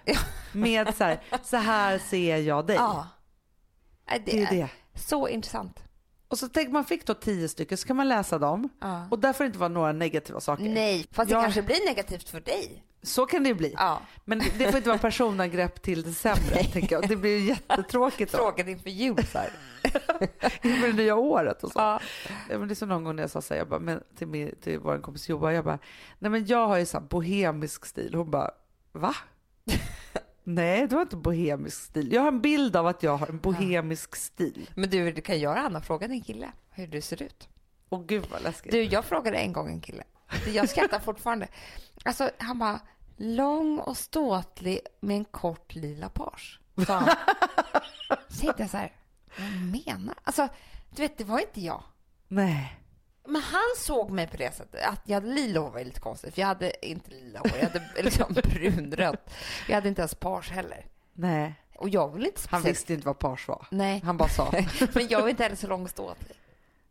med 0.52 0.96
så 0.96 1.04
här, 1.04 1.20
så 1.44 1.58
här 1.58 2.00
ser 2.00 2.38
jag 2.38 2.68
dig. 2.68 2.76
Ja. 2.76 3.08
Nej, 4.10 4.22
Det 4.26 4.42
är 4.44 4.50
det. 4.50 4.68
Så 4.96 5.28
intressant. 5.28 5.80
Och 6.28 6.40
så 6.40 6.48
tänk 6.50 6.70
man 6.72 6.86
fick 6.86 7.06
då 7.06 7.14
tio 7.14 7.48
stycken 7.50 7.78
så 7.78 7.88
kan 7.88 7.96
man 7.96 8.08
läsa 8.10 8.40
dem. 8.40 8.70
Ja. 8.82 9.08
Och 9.12 9.20
där 9.20 9.34
får 9.34 9.44
det 9.44 9.46
inte 9.48 9.60
vara 9.60 9.70
några 9.70 9.92
negativa 9.92 10.40
saker. 10.40 10.64
Nej, 10.64 11.06
fast 11.12 11.30
det 11.30 11.36
Jag- 11.36 11.44
kanske 11.44 11.62
blir 11.62 11.86
negativt 11.88 12.30
för 12.30 12.42
dig. 12.42 12.84
Så 13.04 13.26
kan 13.26 13.44
det 13.44 13.50
ju 13.50 13.56
bli. 13.56 13.74
Ja. 13.78 14.02
Men 14.26 14.40
det 14.58 14.68
får 14.68 14.78
inte 14.78 14.90
vara 14.90 15.00
personangrepp 15.00 15.82
till 15.82 16.02
det 16.04 16.14
sämre. 16.14 16.64
tänker 16.64 16.96
jag. 16.96 17.08
Det 17.10 17.16
blir 17.16 17.38
ju 17.40 17.46
jättetråkigt 17.46 18.32
då. 18.32 18.38
Frågan 18.38 18.68
inför 18.70 18.90
jul 18.90 19.26
så 19.32 19.38
här. 19.38 19.50
inför 20.62 20.88
det 20.88 20.94
nya 20.94 21.16
året 21.16 21.64
och 21.64 21.72
så. 21.72 21.80
Ja. 21.80 22.00
Men 22.50 22.68
det 22.68 22.74
är 22.74 22.76
så 22.76 22.86
någon 22.86 23.04
gång 23.04 23.16
när 23.16 23.24
jag 23.24 23.30
sa 23.30 23.42
så 23.42 23.54
här, 23.54 23.62
jag 23.62 23.68
bara, 23.68 23.80
men 23.80 24.04
till, 24.16 24.28
min, 24.28 24.56
till 24.62 24.80
vår 24.80 24.98
kompis 24.98 25.30
Joa, 25.30 25.54
jag 25.54 25.66
bara, 25.66 25.80
nej 26.20 26.32
men 26.32 26.46
jag 26.46 26.68
har 26.68 26.78
ju 26.78 26.86
så 26.86 27.00
bohemisk 27.00 27.86
stil. 27.86 28.14
Hon 28.16 28.32
bara, 28.32 28.52
va? 28.92 29.16
nej, 30.44 30.88
du 30.88 30.96
har 30.96 31.02
inte 31.02 31.16
bohemisk 31.16 31.82
stil. 31.84 32.14
Jag 32.14 32.22
har 32.22 32.28
en 32.28 32.42
bild 32.42 32.76
av 32.76 32.88
att 32.88 33.04
jag 33.04 33.18
har 33.18 33.28
en 33.28 33.40
bohemisk 33.40 34.16
stil. 34.16 34.70
Men 34.76 34.90
du, 34.90 35.12
du 35.12 35.22
kan 35.22 35.40
göra 35.40 35.60
Anna, 35.60 35.82
fråga 35.82 36.08
din 36.08 36.22
kille 36.22 36.52
hur 36.70 36.88
du 36.88 37.02
ser 37.02 37.24
ut. 37.24 37.50
Och 37.90 38.08
gud 38.08 38.26
vad 38.32 38.44
läskigt. 38.44 38.72
Du, 38.72 38.84
jag 38.84 39.06
frågade 39.06 39.38
en 39.38 39.54
gång 39.54 39.68
en 39.68 39.82
kille. 39.82 40.04
Jag 40.54 40.70
skrattar 40.70 41.00
fortfarande. 41.00 41.48
Alltså, 42.04 42.30
han 42.38 42.60
bara, 42.60 42.80
lång 43.18 43.80
och 43.80 43.98
ståtlig 43.98 44.80
med 45.00 45.18
en 45.18 45.26
kort 45.26 45.76
lila 45.76 46.10
page. 46.10 46.60
sa 46.88 46.94
han. 46.94 47.16
Så 48.28 48.54
jag 48.58 48.70
så 48.70 48.78
här, 48.78 48.92
vad 49.40 49.86
menar 49.86 50.16
Alltså, 50.24 50.48
du 50.90 51.02
vet, 51.02 51.18
det 51.18 51.24
var 51.24 51.40
inte 51.40 51.62
jag. 51.62 51.84
Nej. 52.28 52.76
Men 53.28 53.42
han 53.42 53.62
såg 53.78 54.12
mig 54.12 54.28
på 54.28 54.38
det 54.38 54.56
sättet. 54.56 54.86
Att 54.86 55.02
jag 55.06 55.14
hade 55.16 55.28
lila 55.28 55.60
hår 55.60 55.70
var 55.70 55.84
lite 55.84 56.00
konstigt. 56.00 56.34
För 56.34 56.42
jag 56.42 56.48
hade 56.48 56.88
inte 56.88 57.12
lila 57.12 57.40
hår. 57.40 57.52
Jag 57.60 57.68
hade 57.70 57.82
liksom 58.04 58.34
brunrött. 58.34 59.34
Jag 59.68 59.76
hade 59.76 59.90
inte 59.90 60.02
ens 60.02 60.16
page 60.16 60.52
heller. 60.52 60.86
Nej. 61.14 61.54
Och 61.76 61.90
jag 61.90 62.14
vill 62.14 62.26
inte 62.26 62.42
Han 62.50 62.62
visste 62.62 62.94
inte 62.94 63.06
vad 63.08 63.20
page 63.20 63.48
var. 63.48 63.68
Nej. 63.72 64.02
Han 64.06 64.18
bara 64.18 64.30
sa. 64.30 64.52
Men 64.94 65.08
jag 65.08 65.22
är 65.24 65.30
inte 65.30 65.44
heller 65.44 65.56
så 65.56 65.68
lång 65.68 65.84
och 65.84 65.90
ståtlig. 65.90 66.38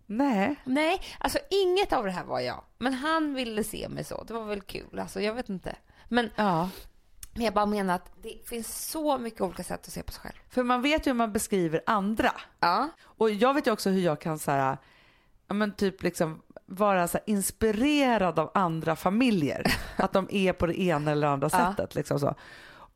Nej. 0.06 0.54
Nej, 0.64 1.00
alltså 1.18 1.38
inget 1.50 1.92
av 1.92 2.04
det 2.04 2.10
här 2.10 2.24
var 2.24 2.40
jag. 2.40 2.64
Men 2.78 2.94
han 2.94 3.34
ville 3.34 3.64
se 3.64 3.88
mig 3.88 4.04
så. 4.04 4.24
Det 4.24 4.34
var 4.34 4.44
väl 4.44 4.60
kul. 4.60 4.98
Alltså 4.98 5.20
jag 5.20 5.34
vet 5.34 5.48
inte. 5.48 5.76
Men, 6.08 6.30
Ja. 6.36 6.70
Men 7.38 7.44
jag 7.44 7.54
bara 7.54 7.66
menar 7.66 7.94
att 7.94 8.10
det 8.22 8.48
finns 8.48 8.88
så 8.90 9.18
mycket 9.18 9.40
olika 9.40 9.64
sätt 9.64 9.80
att 9.86 9.92
se 9.92 10.02
på 10.02 10.12
sig 10.12 10.20
själv. 10.22 10.34
För 10.48 10.62
man 10.62 10.82
vet 10.82 11.06
ju 11.06 11.10
hur 11.10 11.16
man 11.16 11.32
beskriver 11.32 11.82
andra. 11.86 12.32
Ja. 12.60 12.88
Och 13.02 13.30
jag 13.30 13.54
vet 13.54 13.66
ju 13.66 13.70
också 13.70 13.90
hur 13.90 14.00
jag 14.00 14.20
kan 14.20 14.38
så 14.38 14.50
här, 14.50 14.78
ja 15.48 15.54
men 15.54 15.72
typ 15.72 16.02
liksom 16.02 16.42
vara 16.66 17.08
så 17.08 17.18
inspirerad 17.26 18.38
av 18.38 18.50
andra 18.54 18.96
familjer. 18.96 19.74
att 19.96 20.12
de 20.12 20.26
är 20.30 20.52
på 20.52 20.66
det 20.66 20.80
ena 20.80 21.10
eller 21.10 21.26
andra 21.26 21.48
Ja. 21.52 21.58
sättet. 21.70 21.94
Liksom 21.94 22.20
så. 22.20 22.34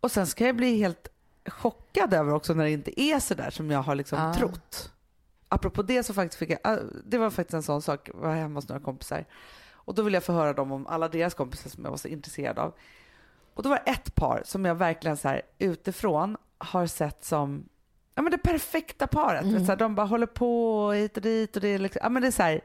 Och 0.00 0.10
sen 0.10 0.26
ska 0.26 0.46
jag 0.46 0.56
bli 0.56 0.76
helt 0.78 1.08
chockad 1.46 2.14
över 2.14 2.34
också 2.34 2.54
när 2.54 2.64
det 2.64 2.70
inte 2.70 3.00
är 3.00 3.18
så 3.20 3.34
där 3.34 3.50
som 3.50 3.70
jag 3.70 3.82
har 3.82 3.94
liksom 3.94 4.18
Ja. 4.18 4.34
trott. 4.34 4.92
Apropå 5.48 5.82
det 5.82 6.02
så 6.02 6.14
faktiskt 6.14 6.38
fick 6.38 6.50
jag, 6.50 6.72
äh, 6.72 6.78
det 7.04 7.18
var 7.18 7.30
faktiskt 7.30 7.54
en 7.54 7.62
sån 7.62 7.82
sak, 7.82 8.08
jag 8.08 8.20
var 8.20 8.34
hemma 8.34 8.54
hos 8.58 8.68
några 8.68 8.82
kompisar. 8.82 9.24
Och 9.84 9.94
då 9.94 10.02
ville 10.02 10.16
jag 10.16 10.24
förhöra 10.24 10.52
dem 10.52 10.72
om 10.72 10.86
alla 10.86 11.08
deras 11.08 11.34
kompisar 11.34 11.70
som 11.70 11.84
jag 11.84 11.90
var 11.90 11.96
så 11.98 12.08
intresserad 12.08 12.58
av. 12.58 12.74
Och 13.54 13.62
då 13.62 13.68
var 13.68 13.76
det 13.84 13.90
ett 13.90 14.14
par 14.14 14.42
som 14.44 14.64
jag 14.64 14.74
verkligen 14.74 15.16
så 15.16 15.28
här 15.28 15.42
utifrån 15.58 16.36
har 16.58 16.86
sett 16.86 17.24
som 17.24 17.68
ja, 18.14 18.22
men 18.22 18.32
det 18.32 18.38
perfekta 18.38 19.06
paret. 19.06 19.44
Vet, 19.44 19.66
så 19.66 19.72
här, 19.72 19.76
de 19.76 19.94
bara 19.94 20.06
håller 20.06 20.26
på 20.26 20.92
hit 20.92 21.16
och 21.16 21.22
dit 21.22 21.56
och 21.56 21.62
det 21.62 21.68
är, 21.68 21.78
liksom, 21.78 22.00
ja, 22.02 22.08
men 22.08 22.22
det 22.22 22.28
är 22.28 22.32
så 22.32 22.42
här, 22.42 22.60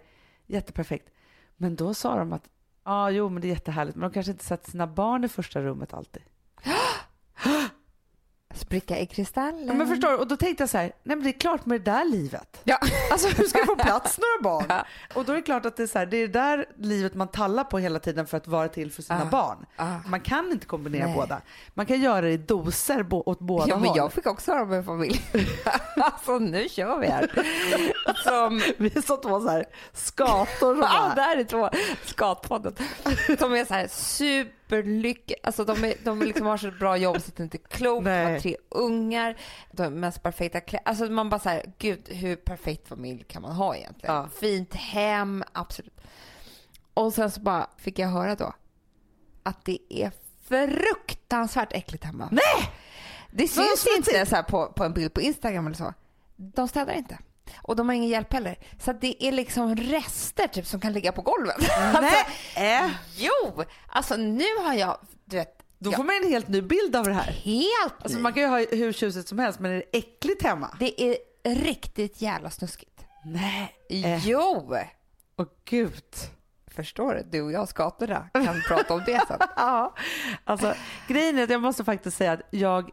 jätteperfekt. 0.45 1.09
Men 1.55 1.75
då 1.75 1.93
sa 1.93 2.15
de 2.15 2.33
att 2.33 2.49
ja, 2.85 3.09
jo, 3.09 3.29
men 3.29 3.41
det 3.41 3.47
är 3.47 3.49
jättehärligt, 3.49 3.95
men 3.95 4.09
de 4.09 4.13
kanske 4.13 4.31
inte 4.31 4.45
sätter 4.45 4.71
sina 4.71 4.87
barn 4.87 5.23
i 5.23 5.27
första 5.27 5.61
rummet 5.61 5.93
alltid. 5.93 6.23
Spricka 8.57 8.99
i 8.99 9.05
kristallen. 9.05 9.67
Ja, 9.67 9.73
men 9.73 9.87
förstår 9.87 10.09
du? 10.11 10.15
Och 10.15 10.27
då 10.27 10.37
tänkte 10.37 10.61
jag 10.61 10.69
så 10.69 10.77
här, 10.77 10.83
nej 11.03 11.15
men 11.15 11.23
det 11.23 11.29
är 11.29 11.39
klart 11.39 11.65
med 11.65 11.81
det 11.81 11.91
där 11.91 12.05
livet. 12.05 12.61
Ja. 12.63 12.77
Alltså 13.11 13.27
hur 13.27 13.43
ska 13.43 13.57
jag 13.57 13.67
få 13.67 13.75
plats 13.75 14.17
några 14.17 14.41
barn? 14.57 14.65
Ja. 14.69 14.85
Och 15.13 15.25
då 15.25 15.31
är 15.31 15.35
det 15.35 15.41
klart 15.41 15.65
att 15.65 15.77
det 15.77 15.83
är 15.83 15.87
så 15.87 15.99
här, 15.99 16.05
det 16.05 16.17
är 16.17 16.27
det 16.27 16.33
där 16.39 16.65
livet 16.77 17.13
man 17.15 17.27
tallar 17.27 17.63
på 17.63 17.79
hela 17.79 17.99
tiden 17.99 18.27
för 18.27 18.37
att 18.37 18.47
vara 18.47 18.67
till 18.67 18.91
för 18.91 19.01
sina 19.01 19.19
Ja. 19.19 19.25
barn. 19.25 19.65
Ja. 19.77 19.99
Man 20.07 20.19
kan 20.21 20.51
inte 20.51 20.65
kombinera 20.65 21.05
Nej. 21.05 21.15
båda. 21.15 21.41
Man 21.73 21.85
kan 21.85 22.01
göra 22.01 22.21
det 22.21 22.31
i 22.31 22.37
doser 22.37 23.03
bo- 23.03 23.23
åt 23.25 23.39
båda 23.39 23.65
Ja, 23.69 23.75
men 23.77 23.87
håll. 23.87 23.97
jag 23.97 24.13
fick 24.13 24.25
också 24.27 24.51
höra 24.51 24.61
om 24.63 24.73
en 24.73 24.83
familj. 24.85 25.21
alltså 25.95 26.37
nu 26.39 26.69
kör 26.69 26.97
vi 26.99 27.07
här. 27.07 27.31
Som, 28.23 28.61
Vi 28.77 28.91
är 28.97 29.01
som 29.01 29.21
två 29.21 29.41
så 29.41 29.49
här 29.49 29.65
skator 29.93 30.73
som 30.75 30.79
ja, 30.81 30.89
bara, 31.07 31.15
där 31.15 31.37
är 31.37 31.43
två 31.43 31.69
Skatpodden. 32.05 32.75
De 33.39 33.53
är 33.53 33.65
så 33.65 33.73
här 33.73 33.87
superlyckliga. 34.67 35.39
Alltså 35.43 35.65
de, 35.65 35.83
är, 35.83 35.93
de 36.03 36.21
liksom 36.21 36.45
har 36.45 36.57
så 36.57 36.71
bra 36.71 36.97
jobb 36.97 37.21
så 37.21 37.27
att 37.27 37.35
det 37.35 37.43
inte 37.43 37.57
är 37.57 37.67
klokt. 37.67 38.05
De 38.05 38.11
har 38.11 38.39
tre 38.39 38.57
ungar. 38.69 39.37
De 39.71 39.89
mest 39.89 40.23
perfekta 40.23 40.61
kläder. 40.61 40.87
Alltså 40.87 41.05
man 41.05 41.29
bara 41.29 41.39
så 41.39 41.49
här, 41.49 41.73
gud 41.77 42.09
hur 42.09 42.35
perfekt 42.35 42.87
familj 42.87 43.23
kan 43.23 43.41
man 43.41 43.51
ha 43.55 43.75
egentligen? 43.75 44.15
Ja. 44.15 44.29
Fint 44.39 44.73
hem, 44.73 45.43
absolut. 45.53 46.01
Och 46.93 47.13
sen 47.13 47.31
så 47.31 47.41
bara 47.41 47.69
fick 47.77 47.99
jag 47.99 48.07
höra 48.07 48.35
då 48.35 48.53
att 49.43 49.65
det 49.65 49.79
är 49.89 50.11
fruktansvärt 50.43 51.73
äckligt 51.73 52.03
hemma. 52.03 52.29
Nej! 52.31 52.71
Det 53.31 53.47
syns 53.47 53.87
inte 53.97 54.25
så 54.25 54.35
här 54.35 54.43
på, 54.43 54.65
på 54.65 54.83
en 54.83 54.93
bild 54.93 55.13
på 55.13 55.21
Instagram 55.21 55.67
eller 55.67 55.77
så. 55.77 55.93
De 56.35 56.67
städar 56.67 56.93
inte. 56.93 57.17
Och 57.61 57.75
de 57.75 57.89
har 57.89 57.95
ingen 57.95 58.09
hjälp 58.09 58.33
heller. 58.33 58.59
Så 58.79 58.93
det 58.93 59.27
är 59.27 59.31
liksom 59.31 59.75
rester 59.75 60.47
typ 60.47 60.65
som 60.67 60.79
kan 60.79 60.93
ligga 60.93 61.11
på 61.11 61.21
golvet. 61.21 61.55
Alltså, 61.77 62.15
Nej! 62.55 62.89
jo! 63.15 63.63
Alltså 63.87 64.15
nu 64.15 64.45
har 64.63 64.73
jag, 64.73 64.97
du 65.25 65.35
vet, 65.35 65.63
Då 65.79 65.91
får 65.91 66.03
man 66.03 66.15
en 66.23 66.29
helt 66.29 66.47
ny 66.47 66.61
bild 66.61 66.95
av 66.95 67.05
det 67.05 67.13
här. 67.13 67.31
helt 67.31 67.93
Alltså 68.01 68.17
ny. 68.17 68.23
man 68.23 68.33
kan 68.33 68.43
ju 68.43 68.49
ha 68.49 68.57
hur 68.71 68.93
tjusigt 68.93 69.27
som 69.27 69.39
helst 69.39 69.59
men 69.59 69.71
är 69.71 69.75
det 69.75 69.97
äckligt 69.97 70.43
hemma? 70.43 70.75
Det 70.79 71.01
är 71.01 71.17
riktigt 71.55 72.21
jävla 72.21 72.49
snuskigt. 72.49 73.05
Nej. 73.25 73.75
Eh. 73.89 74.27
Jo! 74.27 74.75
Åh 75.37 75.45
gud. 75.65 76.03
Förstår 76.75 77.13
du? 77.13 77.23
Du 77.31 77.41
och 77.41 77.51
jag 77.51 77.69
skatorna 77.69 78.29
kan 78.33 78.61
prata 78.67 78.93
om 78.93 79.03
det 79.05 79.21
sen. 79.27 79.37
Ja, 79.55 79.95
alltså 80.43 80.73
grejen 81.07 81.37
är 81.39 81.43
att 81.43 81.49
jag 81.49 81.61
måste 81.61 81.83
faktiskt 81.83 82.17
säga 82.17 82.31
att 82.31 82.41
jag 82.49 82.89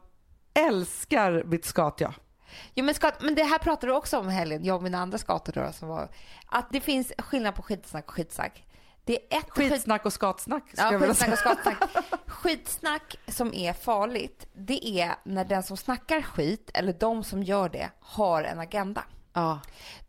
älskar 0.55 1.43
mitt 1.45 1.65
skat 1.65 1.95
ja. 2.01 2.15
Jo, 2.75 2.85
men, 2.85 2.95
skat, 2.95 3.15
men 3.21 3.35
det 3.35 3.45
här 3.45 3.59
pratade 3.59 3.93
du 3.93 3.97
också 3.97 4.19
om 4.19 4.29
helgen, 4.29 4.65
jag 4.65 4.77
och 4.77 4.83
mina 4.83 4.99
andra 4.99 5.19
skator 5.19 5.73
som 5.73 5.89
var 5.89 6.09
att 6.47 6.67
det 6.71 6.81
finns 6.81 7.13
skillnad 7.19 7.55
på 7.55 7.63
skitsnack 7.63 8.09
och 8.09 8.15
skitsnack. 8.15 8.65
Det 9.05 9.35
är 9.35 9.39
ett 9.39 9.51
skit- 9.51 9.73
Skitsnack 9.73 10.07
och 10.07 10.13
skatsnack 10.13 10.65
Ja, 10.77 10.99
skitsnack 11.01 11.33
och 11.33 11.39
skatsnack. 11.39 11.77
Skitsnack 12.27 13.17
som 13.29 13.55
är 13.55 13.73
farligt, 13.73 14.47
det 14.55 15.01
är 15.01 15.15
när 15.25 15.45
den 15.45 15.63
som 15.63 15.77
snackar 15.77 16.23
skit, 16.23 16.71
eller 16.75 16.93
de 16.93 17.25
som 17.25 17.43
gör 17.43 17.69
det, 17.69 17.91
har 18.01 18.43
en 18.43 18.61
agenda. 18.61 19.05
Ja. 19.33 19.61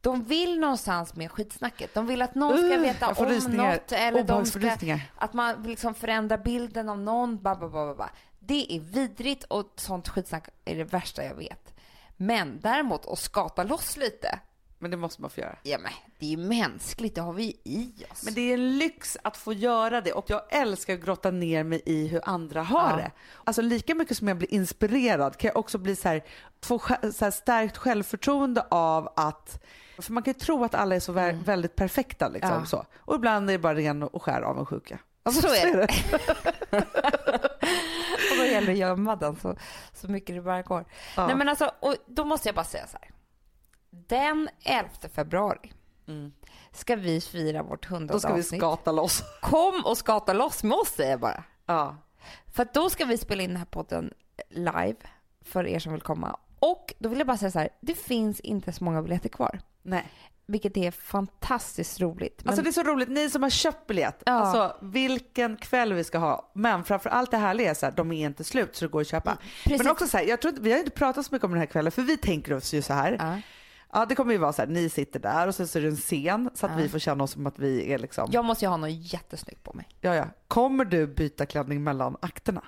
De 0.02 0.24
vill 0.24 0.60
någonstans 0.60 1.16
med 1.16 1.32
skitsnacket. 1.32 1.94
De 1.94 2.08
vill 2.08 2.22
att 2.22 2.36
någon 2.36 2.58
ska 2.58 2.76
Uh, 2.76 2.82
veta 2.82 3.16
får 3.16 3.26
om 3.26 3.32
rysningar. 3.32 3.72
något. 3.74 3.92
Eller 3.92 4.24
de 4.24 4.46
ska, 4.46 5.00
att 5.16 5.34
man 5.34 5.62
vill 5.62 5.72
liksom 5.72 5.94
förändra 5.94 6.38
bilden 6.38 6.90
av 6.90 7.00
någon. 7.00 7.42
Ba, 7.44 7.56
ba, 7.56 7.70
ba, 7.70 7.86
ba, 7.86 7.96
ba. 7.96 8.10
Det 8.40 8.76
är 8.76 8.80
vidrigt 8.80 9.44
och 9.44 9.74
sånt 9.76 10.08
skitsnack 10.10 10.50
är 10.66 10.76
det 10.76 10.84
värsta 10.84 11.24
jag 11.24 11.36
vet. 11.36 11.65
Men 12.18 12.60
däremot 12.60 13.06
att 13.06 13.20
skata 13.20 13.64
loss 13.64 13.98
lite, 13.98 14.40
Men 14.80 14.92
det 14.92 14.98
måste 14.98 15.22
man 15.22 15.30
få 15.30 15.42
göra. 15.42 15.56
ja 15.64 15.78
men 15.78 15.92
det 16.20 16.26
är 16.26 16.30
ju 16.30 16.38
mänskligt, 16.38 17.16
det 17.16 17.22
har 17.22 17.34
vi 17.34 17.62
i 17.64 18.06
oss. 18.12 18.24
Men 18.26 18.34
det 18.34 18.42
är 18.42 18.54
en 18.54 18.78
lyx 18.78 19.18
att 19.24 19.38
få 19.38 19.54
göra 19.54 20.02
det 20.02 20.12
och 20.14 20.26
jag 20.30 20.42
älskar 20.50 20.94
att 20.94 21.02
grotta 21.06 21.32
ner 21.32 21.64
mig 21.64 21.82
i 21.86 22.08
hur 22.08 22.22
andra 22.30 22.64
har 22.64 22.90
Ja. 22.90 22.96
det. 22.96 23.12
Alltså 23.44 23.62
lika 23.62 23.96
mycket 23.96 24.18
som 24.18 24.28
jag 24.28 24.38
blir 24.38 24.54
inspirerad 24.54 25.38
kan 25.38 25.48
jag 25.48 25.58
också 25.58 25.78
bli 25.78 25.96
så 25.96 26.08
här, 26.10 26.24
få 26.64 26.80
så 27.14 27.26
här 27.26 27.32
stärkt 27.32 27.78
självförtroende 27.78 28.66
av 28.70 29.14
att 29.16 29.64
för 30.00 30.14
man 30.14 30.24
kan 30.24 30.34
ju 30.34 30.40
tro 30.40 30.64
att 30.64 30.76
alla 30.76 30.96
är 30.96 31.00
så 31.00 31.14
vä- 31.14 31.44
väldigt 31.44 31.76
perfekta 31.76 32.28
liksom 32.30 32.50
Mm. 32.52 32.62
Ja. 32.62 32.66
så. 32.66 32.86
Och 32.98 33.16
ibland 33.16 33.50
är 33.50 33.54
det 33.54 33.60
bara 33.60 33.76
ren 33.76 34.04
och 34.04 34.22
skär 34.24 34.42
avundsjuka. 34.42 35.00
Alltså, 35.24 35.42
Så 35.42 35.54
är 35.54 35.78
det 35.78 35.88
att 38.70 38.78
gömma 38.78 39.16
den 39.16 39.36
så, 39.36 39.56
så 39.94 40.08
mycket 40.12 40.36
det 40.36 40.42
bara 40.42 40.62
går. 40.62 40.86
Ja. 41.18 41.28
Nej 41.28 41.36
men 41.36 41.50
alltså, 41.50 41.72
och 41.80 41.96
då 42.08 42.26
måste 42.26 42.48
jag 42.48 42.56
bara 42.56 42.66
säga 42.66 42.88
så 42.88 42.98
här. 43.02 43.12
Den 43.90 44.50
11 44.64 44.90
februari 45.14 45.72
ska 46.72 46.96
vi 46.96 47.22
fira 47.22 47.64
vårt 47.64 47.90
Då 47.90 47.96
hundrade 47.96 48.20
ska 48.20 48.34
vi 48.34 48.40
avsnitt. 48.40 48.62
skata 48.62 48.92
loss. 48.92 49.24
Kom 49.42 49.86
och 49.86 49.98
skata 49.98 50.34
loss 50.34 50.64
med 50.64 50.78
oss 50.78 50.90
säger 50.90 51.12
jag 51.12 51.20
bara. 51.20 51.44
Ja. 51.66 51.98
För 52.54 52.68
då 52.74 52.90
ska 52.90 53.06
vi 53.06 53.18
spela 53.18 53.44
in 53.44 53.50
den 53.50 53.58
här 53.58 53.66
podden 53.66 54.14
live 54.50 54.96
för 55.42 55.68
er 55.68 55.80
som 55.80 55.92
vill 55.94 56.02
komma. 56.02 56.40
Och 56.60 56.94
då 57.00 57.10
vill 57.10 57.18
jag 57.18 57.28
bara 57.28 57.38
säga 57.38 57.52
så 57.52 57.60
här, 57.60 57.70
det 57.82 57.94
finns 57.94 58.40
inte 58.40 58.72
så 58.72 58.84
många 58.84 59.02
biljetter 59.02 59.30
kvar. 59.30 59.60
Nej. 59.82 60.12
Vilket 60.48 60.78
är 60.78 60.92
fantastiskt 60.92 62.02
roligt. 62.02 62.42
Men 62.44 62.50
Alltså 62.50 62.64
det 62.64 62.70
är 62.70 62.72
så 62.72 62.84
roligt, 62.84 63.10
ni 63.10 63.30
som 63.30 63.44
har 63.44 63.50
köpt 63.50 63.88
biljett, 63.88 64.24
Ja. 64.26 64.32
alltså 64.32 64.78
vilken 64.82 65.58
kväll 65.58 65.94
vi 65.94 66.04
ska 66.04 66.18
ha. 66.18 66.52
Men 66.56 66.84
framför 66.84 67.10
allt 67.10 67.32
det 67.32 67.38
härliga 67.38 67.70
är 67.70 67.74
så 67.74 67.86
här, 67.86 67.94
de 67.98 68.12
är 68.12 68.26
inte 68.26 68.44
slut 68.44 68.76
så 68.76 68.86
det 68.86 68.92
går 68.92 69.02
att 69.02 69.08
köpa. 69.08 69.38
precis. 69.64 69.78
Men 69.84 69.92
också 69.92 70.08
så 70.08 70.18
här, 70.18 70.26
jag 70.26 70.42
tror 70.42 70.50
inte, 70.50 70.62
vi 70.62 70.72
har 70.72 70.80
inte 70.80 70.92
pratat 70.92 71.26
så 71.26 71.36
mycket 71.36 71.44
om 71.46 71.52
den 71.52 71.60
här 71.60 71.66
kvällen 71.68 71.92
för 71.92 72.02
vi 72.02 72.18
tänker 72.18 72.54
oss 72.54 72.74
ju 72.74 72.82
så 72.82 72.94
här. 72.94 73.18
Ja. 73.20 73.42
Ja 73.96 74.06
det 74.06 74.16
kommer 74.16 74.32
ju 74.32 74.38
vara 74.38 74.54
så 74.54 74.62
här, 74.62 74.70
ni 74.70 74.90
sitter 74.90 75.20
där 75.20 75.48
och 75.48 75.56
sen 75.56 75.68
så 75.68 75.78
är 75.80 75.82
det 75.84 75.88
en 75.90 75.96
scen 75.96 76.50
så 76.54 76.66
att 76.66 76.72
Ja. 76.72 76.78
vi 76.78 76.90
får 76.90 77.00
känna 77.00 77.24
oss 77.24 77.32
som 77.32 77.48
att 77.48 77.60
vi 77.60 77.94
är 77.94 77.98
liksom, 77.98 78.30
Jag 78.32 78.46
måste 78.46 78.66
ju 78.66 78.70
ha 78.70 78.78
något 78.78 78.90
jättesnyggt 79.14 79.64
på 79.64 79.74
mig. 79.74 79.88
ja 80.02 80.16
ja. 80.16 80.26
Kommer 80.48 80.86
du 80.86 81.08
byta 81.08 81.46
klänning 81.46 81.84
mellan 81.84 82.18
akterna? 82.22 82.62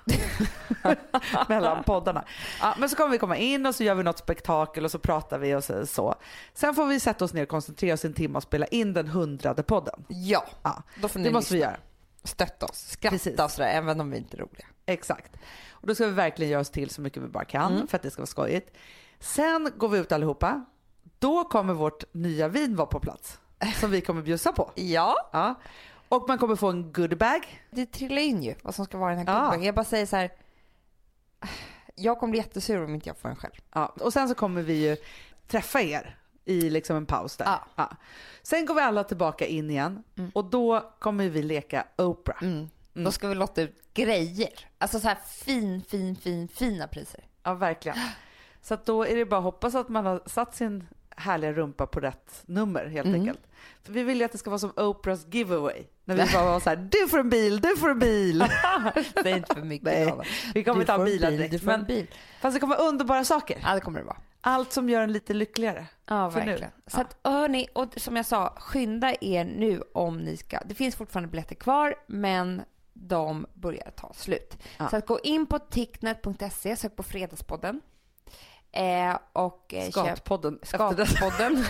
mellan 1.48 1.84
poddarna. 1.84 2.24
Ja, 2.60 2.74
men 2.78 2.88
så 2.88 2.96
kommer 2.96 3.10
vi 3.10 3.18
komma 3.18 3.36
in 3.36 3.66
och 3.66 3.74
så 3.74 3.84
gör 3.84 3.94
vi 3.94 4.02
något 4.02 4.18
spektakel 4.18 4.84
och 4.84 4.90
så 4.90 4.98
pratar 4.98 5.38
vi 5.38 5.54
och 5.54 5.64
så. 5.64 5.86
så. 5.86 6.14
Sen 6.54 6.74
får 6.74 6.86
vi 6.86 7.00
sätta 7.00 7.24
oss 7.24 7.32
ner 7.34 7.42
och 7.42 7.48
koncentrera 7.48 7.94
oss 7.94 8.04
en 8.04 8.12
timme 8.14 8.36
och 8.36 8.42
spela 8.42 8.66
in 8.66 8.92
den 8.92 9.08
hundrade 9.08 9.62
podden. 9.62 10.04
Ja, 10.08 10.44
Ja, 10.62 10.82
då 11.02 11.08
får 11.08 11.18
ni 11.18 11.24
det 11.24 11.32
måste 11.32 11.54
vi 11.54 11.58
lyssna. 11.60 11.70
göra. 11.70 11.80
Stötta 12.24 12.66
oss, 12.66 12.88
skratta 12.90 13.44
och 13.44 13.50
sådär, 13.50 13.68
även 13.68 14.00
om 14.00 14.10
vi 14.10 14.16
inte 14.18 14.36
är 14.36 14.40
roliga. 14.40 14.66
Exakt. 14.86 15.32
Och 15.70 15.86
då 15.86 15.94
ska 15.94 16.06
vi 16.06 16.12
verkligen 16.12 16.52
göra 16.52 16.60
oss 16.60 16.70
till 16.70 16.90
så 16.90 17.00
mycket 17.00 17.22
vi 17.22 17.26
bara 17.28 17.44
kan 17.44 17.72
Mm. 17.74 17.86
för 17.88 17.96
att 17.96 18.02
det 18.02 18.10
ska 18.10 18.20
vara 18.22 18.26
skojigt. 18.26 18.76
Sen 19.20 19.72
går 19.76 19.88
vi 19.88 19.98
ut 19.98 20.12
allihopa. 20.12 20.64
Då 21.18 21.44
kommer 21.44 21.74
vårt 21.74 22.14
nya 22.14 22.48
vin 22.48 22.76
vara 22.76 22.86
på 22.86 23.00
plats 23.00 23.38
som 23.80 23.90
vi 23.90 24.00
kommer 24.00 24.22
bjussa 24.22 24.52
på. 24.52 24.70
Ja, 24.76 25.16
Ja. 25.32 25.54
Och 26.08 26.24
man 26.28 26.38
kommer 26.38 26.56
få 26.56 26.68
en 26.70 26.92
goodiebag. 26.92 27.62
det 27.70 27.86
trillar 27.86 28.22
in 28.22 28.42
ju 28.42 28.54
vad 28.62 28.74
som 28.74 28.84
ska 28.84 28.98
vara 28.98 29.12
i 29.12 29.16
den 29.16 29.28
här 29.28 29.34
Ja. 29.34 29.40
goodbagen. 29.40 29.62
Jag 29.64 29.74
bara 29.74 29.84
säger 29.84 30.06
så 30.06 30.16
här. 30.16 30.30
Jag 31.94 32.18
kommer 32.18 32.30
bli 32.30 32.38
jättesur 32.40 32.84
om 32.84 32.94
inte 32.94 33.08
jag 33.08 33.16
får 33.18 33.28
en 33.28 33.36
själv. 33.36 33.52
Ja. 33.72 33.86
Och 34.00 34.12
sen 34.12 34.28
så 34.28 34.34
kommer 34.34 34.62
vi 34.62 34.88
ju 34.88 34.96
träffa 35.48 35.80
er 35.80 36.18
i 36.44 36.70
liksom 36.70 36.96
en 36.96 37.06
paus 37.06 37.36
där. 37.36 37.58
Ja. 37.76 37.90
Sen 38.42 38.66
går 38.66 38.74
vi 38.74 38.80
alla 38.80 39.04
tillbaka 39.04 39.46
in 39.46 39.70
igen 39.70 40.02
och 40.34 40.44
då 40.44 40.92
kommer 40.98 41.28
vi 41.28 41.42
leka 41.42 41.84
Oprah. 41.96 42.42
Mm. 42.42 42.68
Då 42.94 43.12
ska 43.12 43.28
vi 43.28 43.34
lotta 43.34 43.62
ut 43.62 43.94
grejer. 43.94 44.68
Alltså 44.78 45.00
så 45.00 45.08
här 45.08 45.18
fin, 45.26 45.82
fin, 45.88 46.16
fin, 46.16 46.48
fina 46.48 46.86
priser. 46.88 47.24
Ja, 47.42 47.54
verkligen. 47.54 47.98
Så 48.62 48.74
att 48.74 48.86
då 48.86 49.04
är 49.04 49.16
det 49.16 49.24
bara 49.26 49.38
att 49.38 49.44
hoppas 49.44 49.74
att 49.74 49.88
man 49.88 50.06
har 50.06 50.22
satt 50.26 50.54
sin 50.56 50.88
härliga 51.18 51.52
rumpa 51.52 51.86
på 51.86 52.00
rätt 52.00 52.42
nummer 52.46 52.86
helt 52.86 53.06
Mm. 53.06 53.20
enkelt. 53.20 53.40
För 53.82 53.92
vi 53.92 54.02
vill 54.02 54.18
ju 54.18 54.24
att 54.24 54.32
det 54.32 54.38
ska 54.38 54.50
vara 54.50 54.58
som 54.58 54.72
Oprahs 54.76 55.26
giveaway. 55.30 55.84
När 56.04 56.14
vi 56.26 56.32
bara 56.32 56.44
var 56.44 56.60
så 56.60 56.70
här, 56.70 56.76
du 56.76 57.08
får 57.08 57.18
en 57.18 57.30
bil, 57.30 57.60
du 57.60 57.76
får 57.76 57.90
en 57.90 57.98
bil. 57.98 58.44
Säg 59.22 59.32
inte 59.32 59.54
för 59.54 59.62
mycket. 59.62 59.84
Nej, 59.84 60.14
vi 60.54 60.64
kommer 60.64 60.80
inte 60.80 60.92
ha 60.92 61.04
bilar 61.04 61.30
bil, 61.30 61.38
direkt. 61.38 61.52
Du 61.52 61.58
får 61.58 61.66
Men, 61.66 61.80
en 61.80 61.86
bil. 61.86 62.06
fast 62.40 62.54
det 62.56 62.60
kommer 62.60 62.76
vara 62.76 62.88
underbara 62.88 63.24
saker. 63.24 63.58
Ja, 63.62 63.74
det 63.74 63.80
kommer 63.80 63.98
det 63.98 64.04
vara. 64.06 64.16
Allt 64.40 64.72
som 64.72 64.88
gör 64.88 65.02
en 65.02 65.12
lite 65.12 65.34
lyckligare. 65.34 65.86
Ja, 66.06 66.30
För 66.30 66.40
nu. 66.40 66.46
verkligen. 66.46 66.72
Så 66.86 66.98
Ja. 66.98 67.02
att 67.02 67.16
hörni, 67.32 67.68
och 67.72 67.86
som 67.96 68.16
jag 68.16 68.26
sa, 68.26 68.54
skynda 68.60 69.14
er 69.20 69.44
nu 69.44 69.82
om 69.94 70.18
ni 70.18 70.36
ska. 70.36 70.58
Det 70.66 70.74
finns 70.74 70.96
fortfarande 70.96 71.28
biljetter 71.28 71.54
kvar, 71.54 71.94
men 72.06 72.62
de 72.94 73.46
börjar 73.54 73.90
ta 73.96 74.12
slut. 74.14 74.58
Ja. 74.78 74.88
Så 74.88 74.96
att 74.96 75.06
gå 75.06 75.20
in 75.20 75.46
på 75.46 75.58
ticknet.se, 75.58 76.76
sök 76.76 76.96
på 76.96 77.02
Fredagspodden. 77.02 77.80
Eh, 78.72 79.18
och 79.32 79.74
eh, 79.74 79.82
köp 79.82 79.92
Skatpodden. 79.92 80.58
det. 80.60 80.66
Skatpodden. 80.66 81.64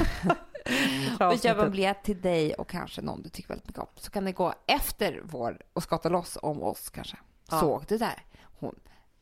och 1.32 1.38
köp 1.42 1.58
en 1.58 1.70
biljett 1.70 2.02
till 2.02 2.20
dig 2.20 2.54
och 2.54 2.68
kanske 2.68 3.02
någon 3.02 3.22
du 3.22 3.28
tycker 3.28 3.48
väldigt 3.48 3.66
mycket 3.66 3.82
om. 3.82 3.88
Så 3.96 4.10
kan 4.10 4.24
ni 4.24 4.32
gå 4.32 4.54
efter 4.66 5.20
vår 5.24 5.58
och 5.72 5.82
skata 5.82 6.08
loss 6.08 6.38
om 6.42 6.62
oss 6.62 6.90
kanske. 6.90 7.16
Ja. 7.50 7.60
Såg 7.60 7.84
du 7.88 7.98
där? 7.98 8.22
Hon, 8.60 8.74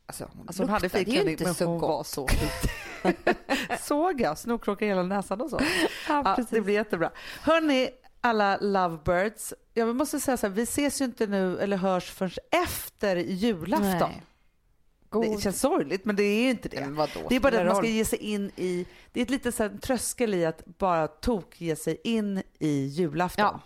alltså 0.06 0.28
hon, 0.32 0.46
Alltså 0.46 0.62
hon 0.62 0.70
hade 0.70 0.82
luktade 0.82 1.10
ju 1.10 1.30
inte 1.30 1.44
men 1.44 1.54
så 1.54 1.64
hon 1.64 1.78
gott. 1.78 1.88
var 1.88 2.04
så 2.04 2.28
fit. 2.28 2.70
Såg 3.80 4.20
jag, 4.20 4.38
snorkråka 4.38 4.84
i 4.84 4.88
hela 4.88 5.02
näsan 5.02 5.40
och 5.40 5.50
så. 5.50 5.60
Ja, 6.08 6.22
Ja, 6.38 6.44
det 6.50 6.60
blir 6.60 6.74
jättebra. 6.74 7.10
Hörni, 7.42 7.90
alla 8.20 8.56
lovebirds. 8.60 9.54
Jag 9.74 9.96
måste 9.96 10.20
säga 10.20 10.36
så 10.36 10.46
här, 10.46 10.54
vi 10.54 10.62
ses 10.62 11.00
ju 11.00 11.04
inte 11.04 11.26
nu 11.26 11.58
eller 11.58 11.76
hörs 11.76 12.10
förrän 12.10 12.30
efter 12.66 13.16
julafton. 13.16 14.10
Nej. 14.10 14.22
God. 15.10 15.24
Det 15.36 15.40
känns 15.42 15.60
sorgligt 15.60 16.04
men 16.04 16.16
det 16.16 16.22
är 16.22 16.42
ju 16.42 16.50
inte 16.50 16.68
det. 16.68 16.76
Det 17.28 17.36
är 17.36 17.40
bara 17.40 17.50
det 17.50 17.60
att 17.60 17.66
man 17.66 17.76
ska 17.76 17.86
ge 17.86 18.04
sig 18.04 18.18
in 18.18 18.50
i, 18.56 18.86
det 19.12 19.20
är 19.20 19.24
ett 19.24 19.30
litet 19.30 19.54
så 19.54 19.62
här 19.62 19.70
tröskel 19.82 20.34
i 20.34 20.46
att 20.46 20.66
bara 20.66 21.08
tok 21.08 21.60
ge 21.60 21.76
sig 21.76 22.00
in 22.04 22.42
i 22.58 22.86
julafton. 22.86 23.44
Ja. 23.44 23.60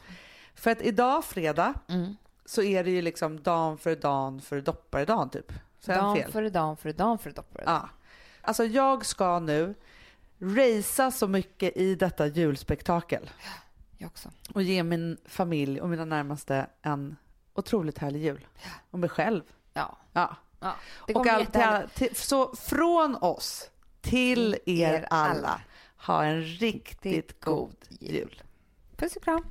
För 0.54 0.70
att 0.70 0.82
idag, 0.82 1.24
fredag, 1.24 1.74
Mm. 1.88 2.16
så 2.44 2.62
är 2.62 2.84
det 2.84 2.90
ju 2.90 3.02
liksom 3.02 3.42
dan 3.42 3.78
för 3.78 3.96
dan 3.96 4.40
för 4.40 4.60
dopparedagen 4.60 5.30
typ. 5.30 5.52
Så 5.80 5.92
Dan 5.92 6.16
fel? 6.16 6.32
före 6.32 6.50
dan 6.50 6.76
före 6.76 6.92
dan 6.92 7.18
före 7.18 7.32
doppare. 7.32 7.62
Ja. 7.66 7.88
Alltså 8.40 8.64
jag 8.64 9.06
ska 9.06 9.38
nu 9.38 9.74
racea 10.40 11.10
så 11.10 11.28
mycket 11.28 11.76
i 11.76 11.94
detta 11.94 12.26
julspektakel 12.26 13.30
Jag 13.98 14.06
också. 14.06 14.30
och 14.54 14.62
ge 14.62 14.82
min 14.82 15.16
familj 15.24 15.80
och 15.80 15.88
mina 15.88 16.04
närmaste 16.04 16.66
en 16.82 17.16
otroligt 17.54 17.98
härlig 17.98 18.22
jul. 18.24 18.46
Och 18.90 18.98
mig 18.98 19.08
själv. 19.08 19.42
Ja. 19.72 19.96
Ja. 20.12 20.36
Ja. 20.60 20.76
Och 20.96 21.12
kommer 21.12 21.30
all, 21.30 21.40
jättehärligt. 21.40 21.94
till, 21.94 22.08
till, 22.08 22.16
så 22.16 22.56
från 22.56 23.16
oss 23.16 23.70
till 24.00 24.56
er 24.66 24.94
er 24.94 25.06
alla. 25.10 25.38
alla, 25.38 25.60
ha 25.96 26.24
en 26.24 26.42
riktigt 26.42 27.40
god 27.40 27.76
jul. 27.88 28.42
Puss 28.96 29.16
och 29.16 29.22
kram. 29.22 29.44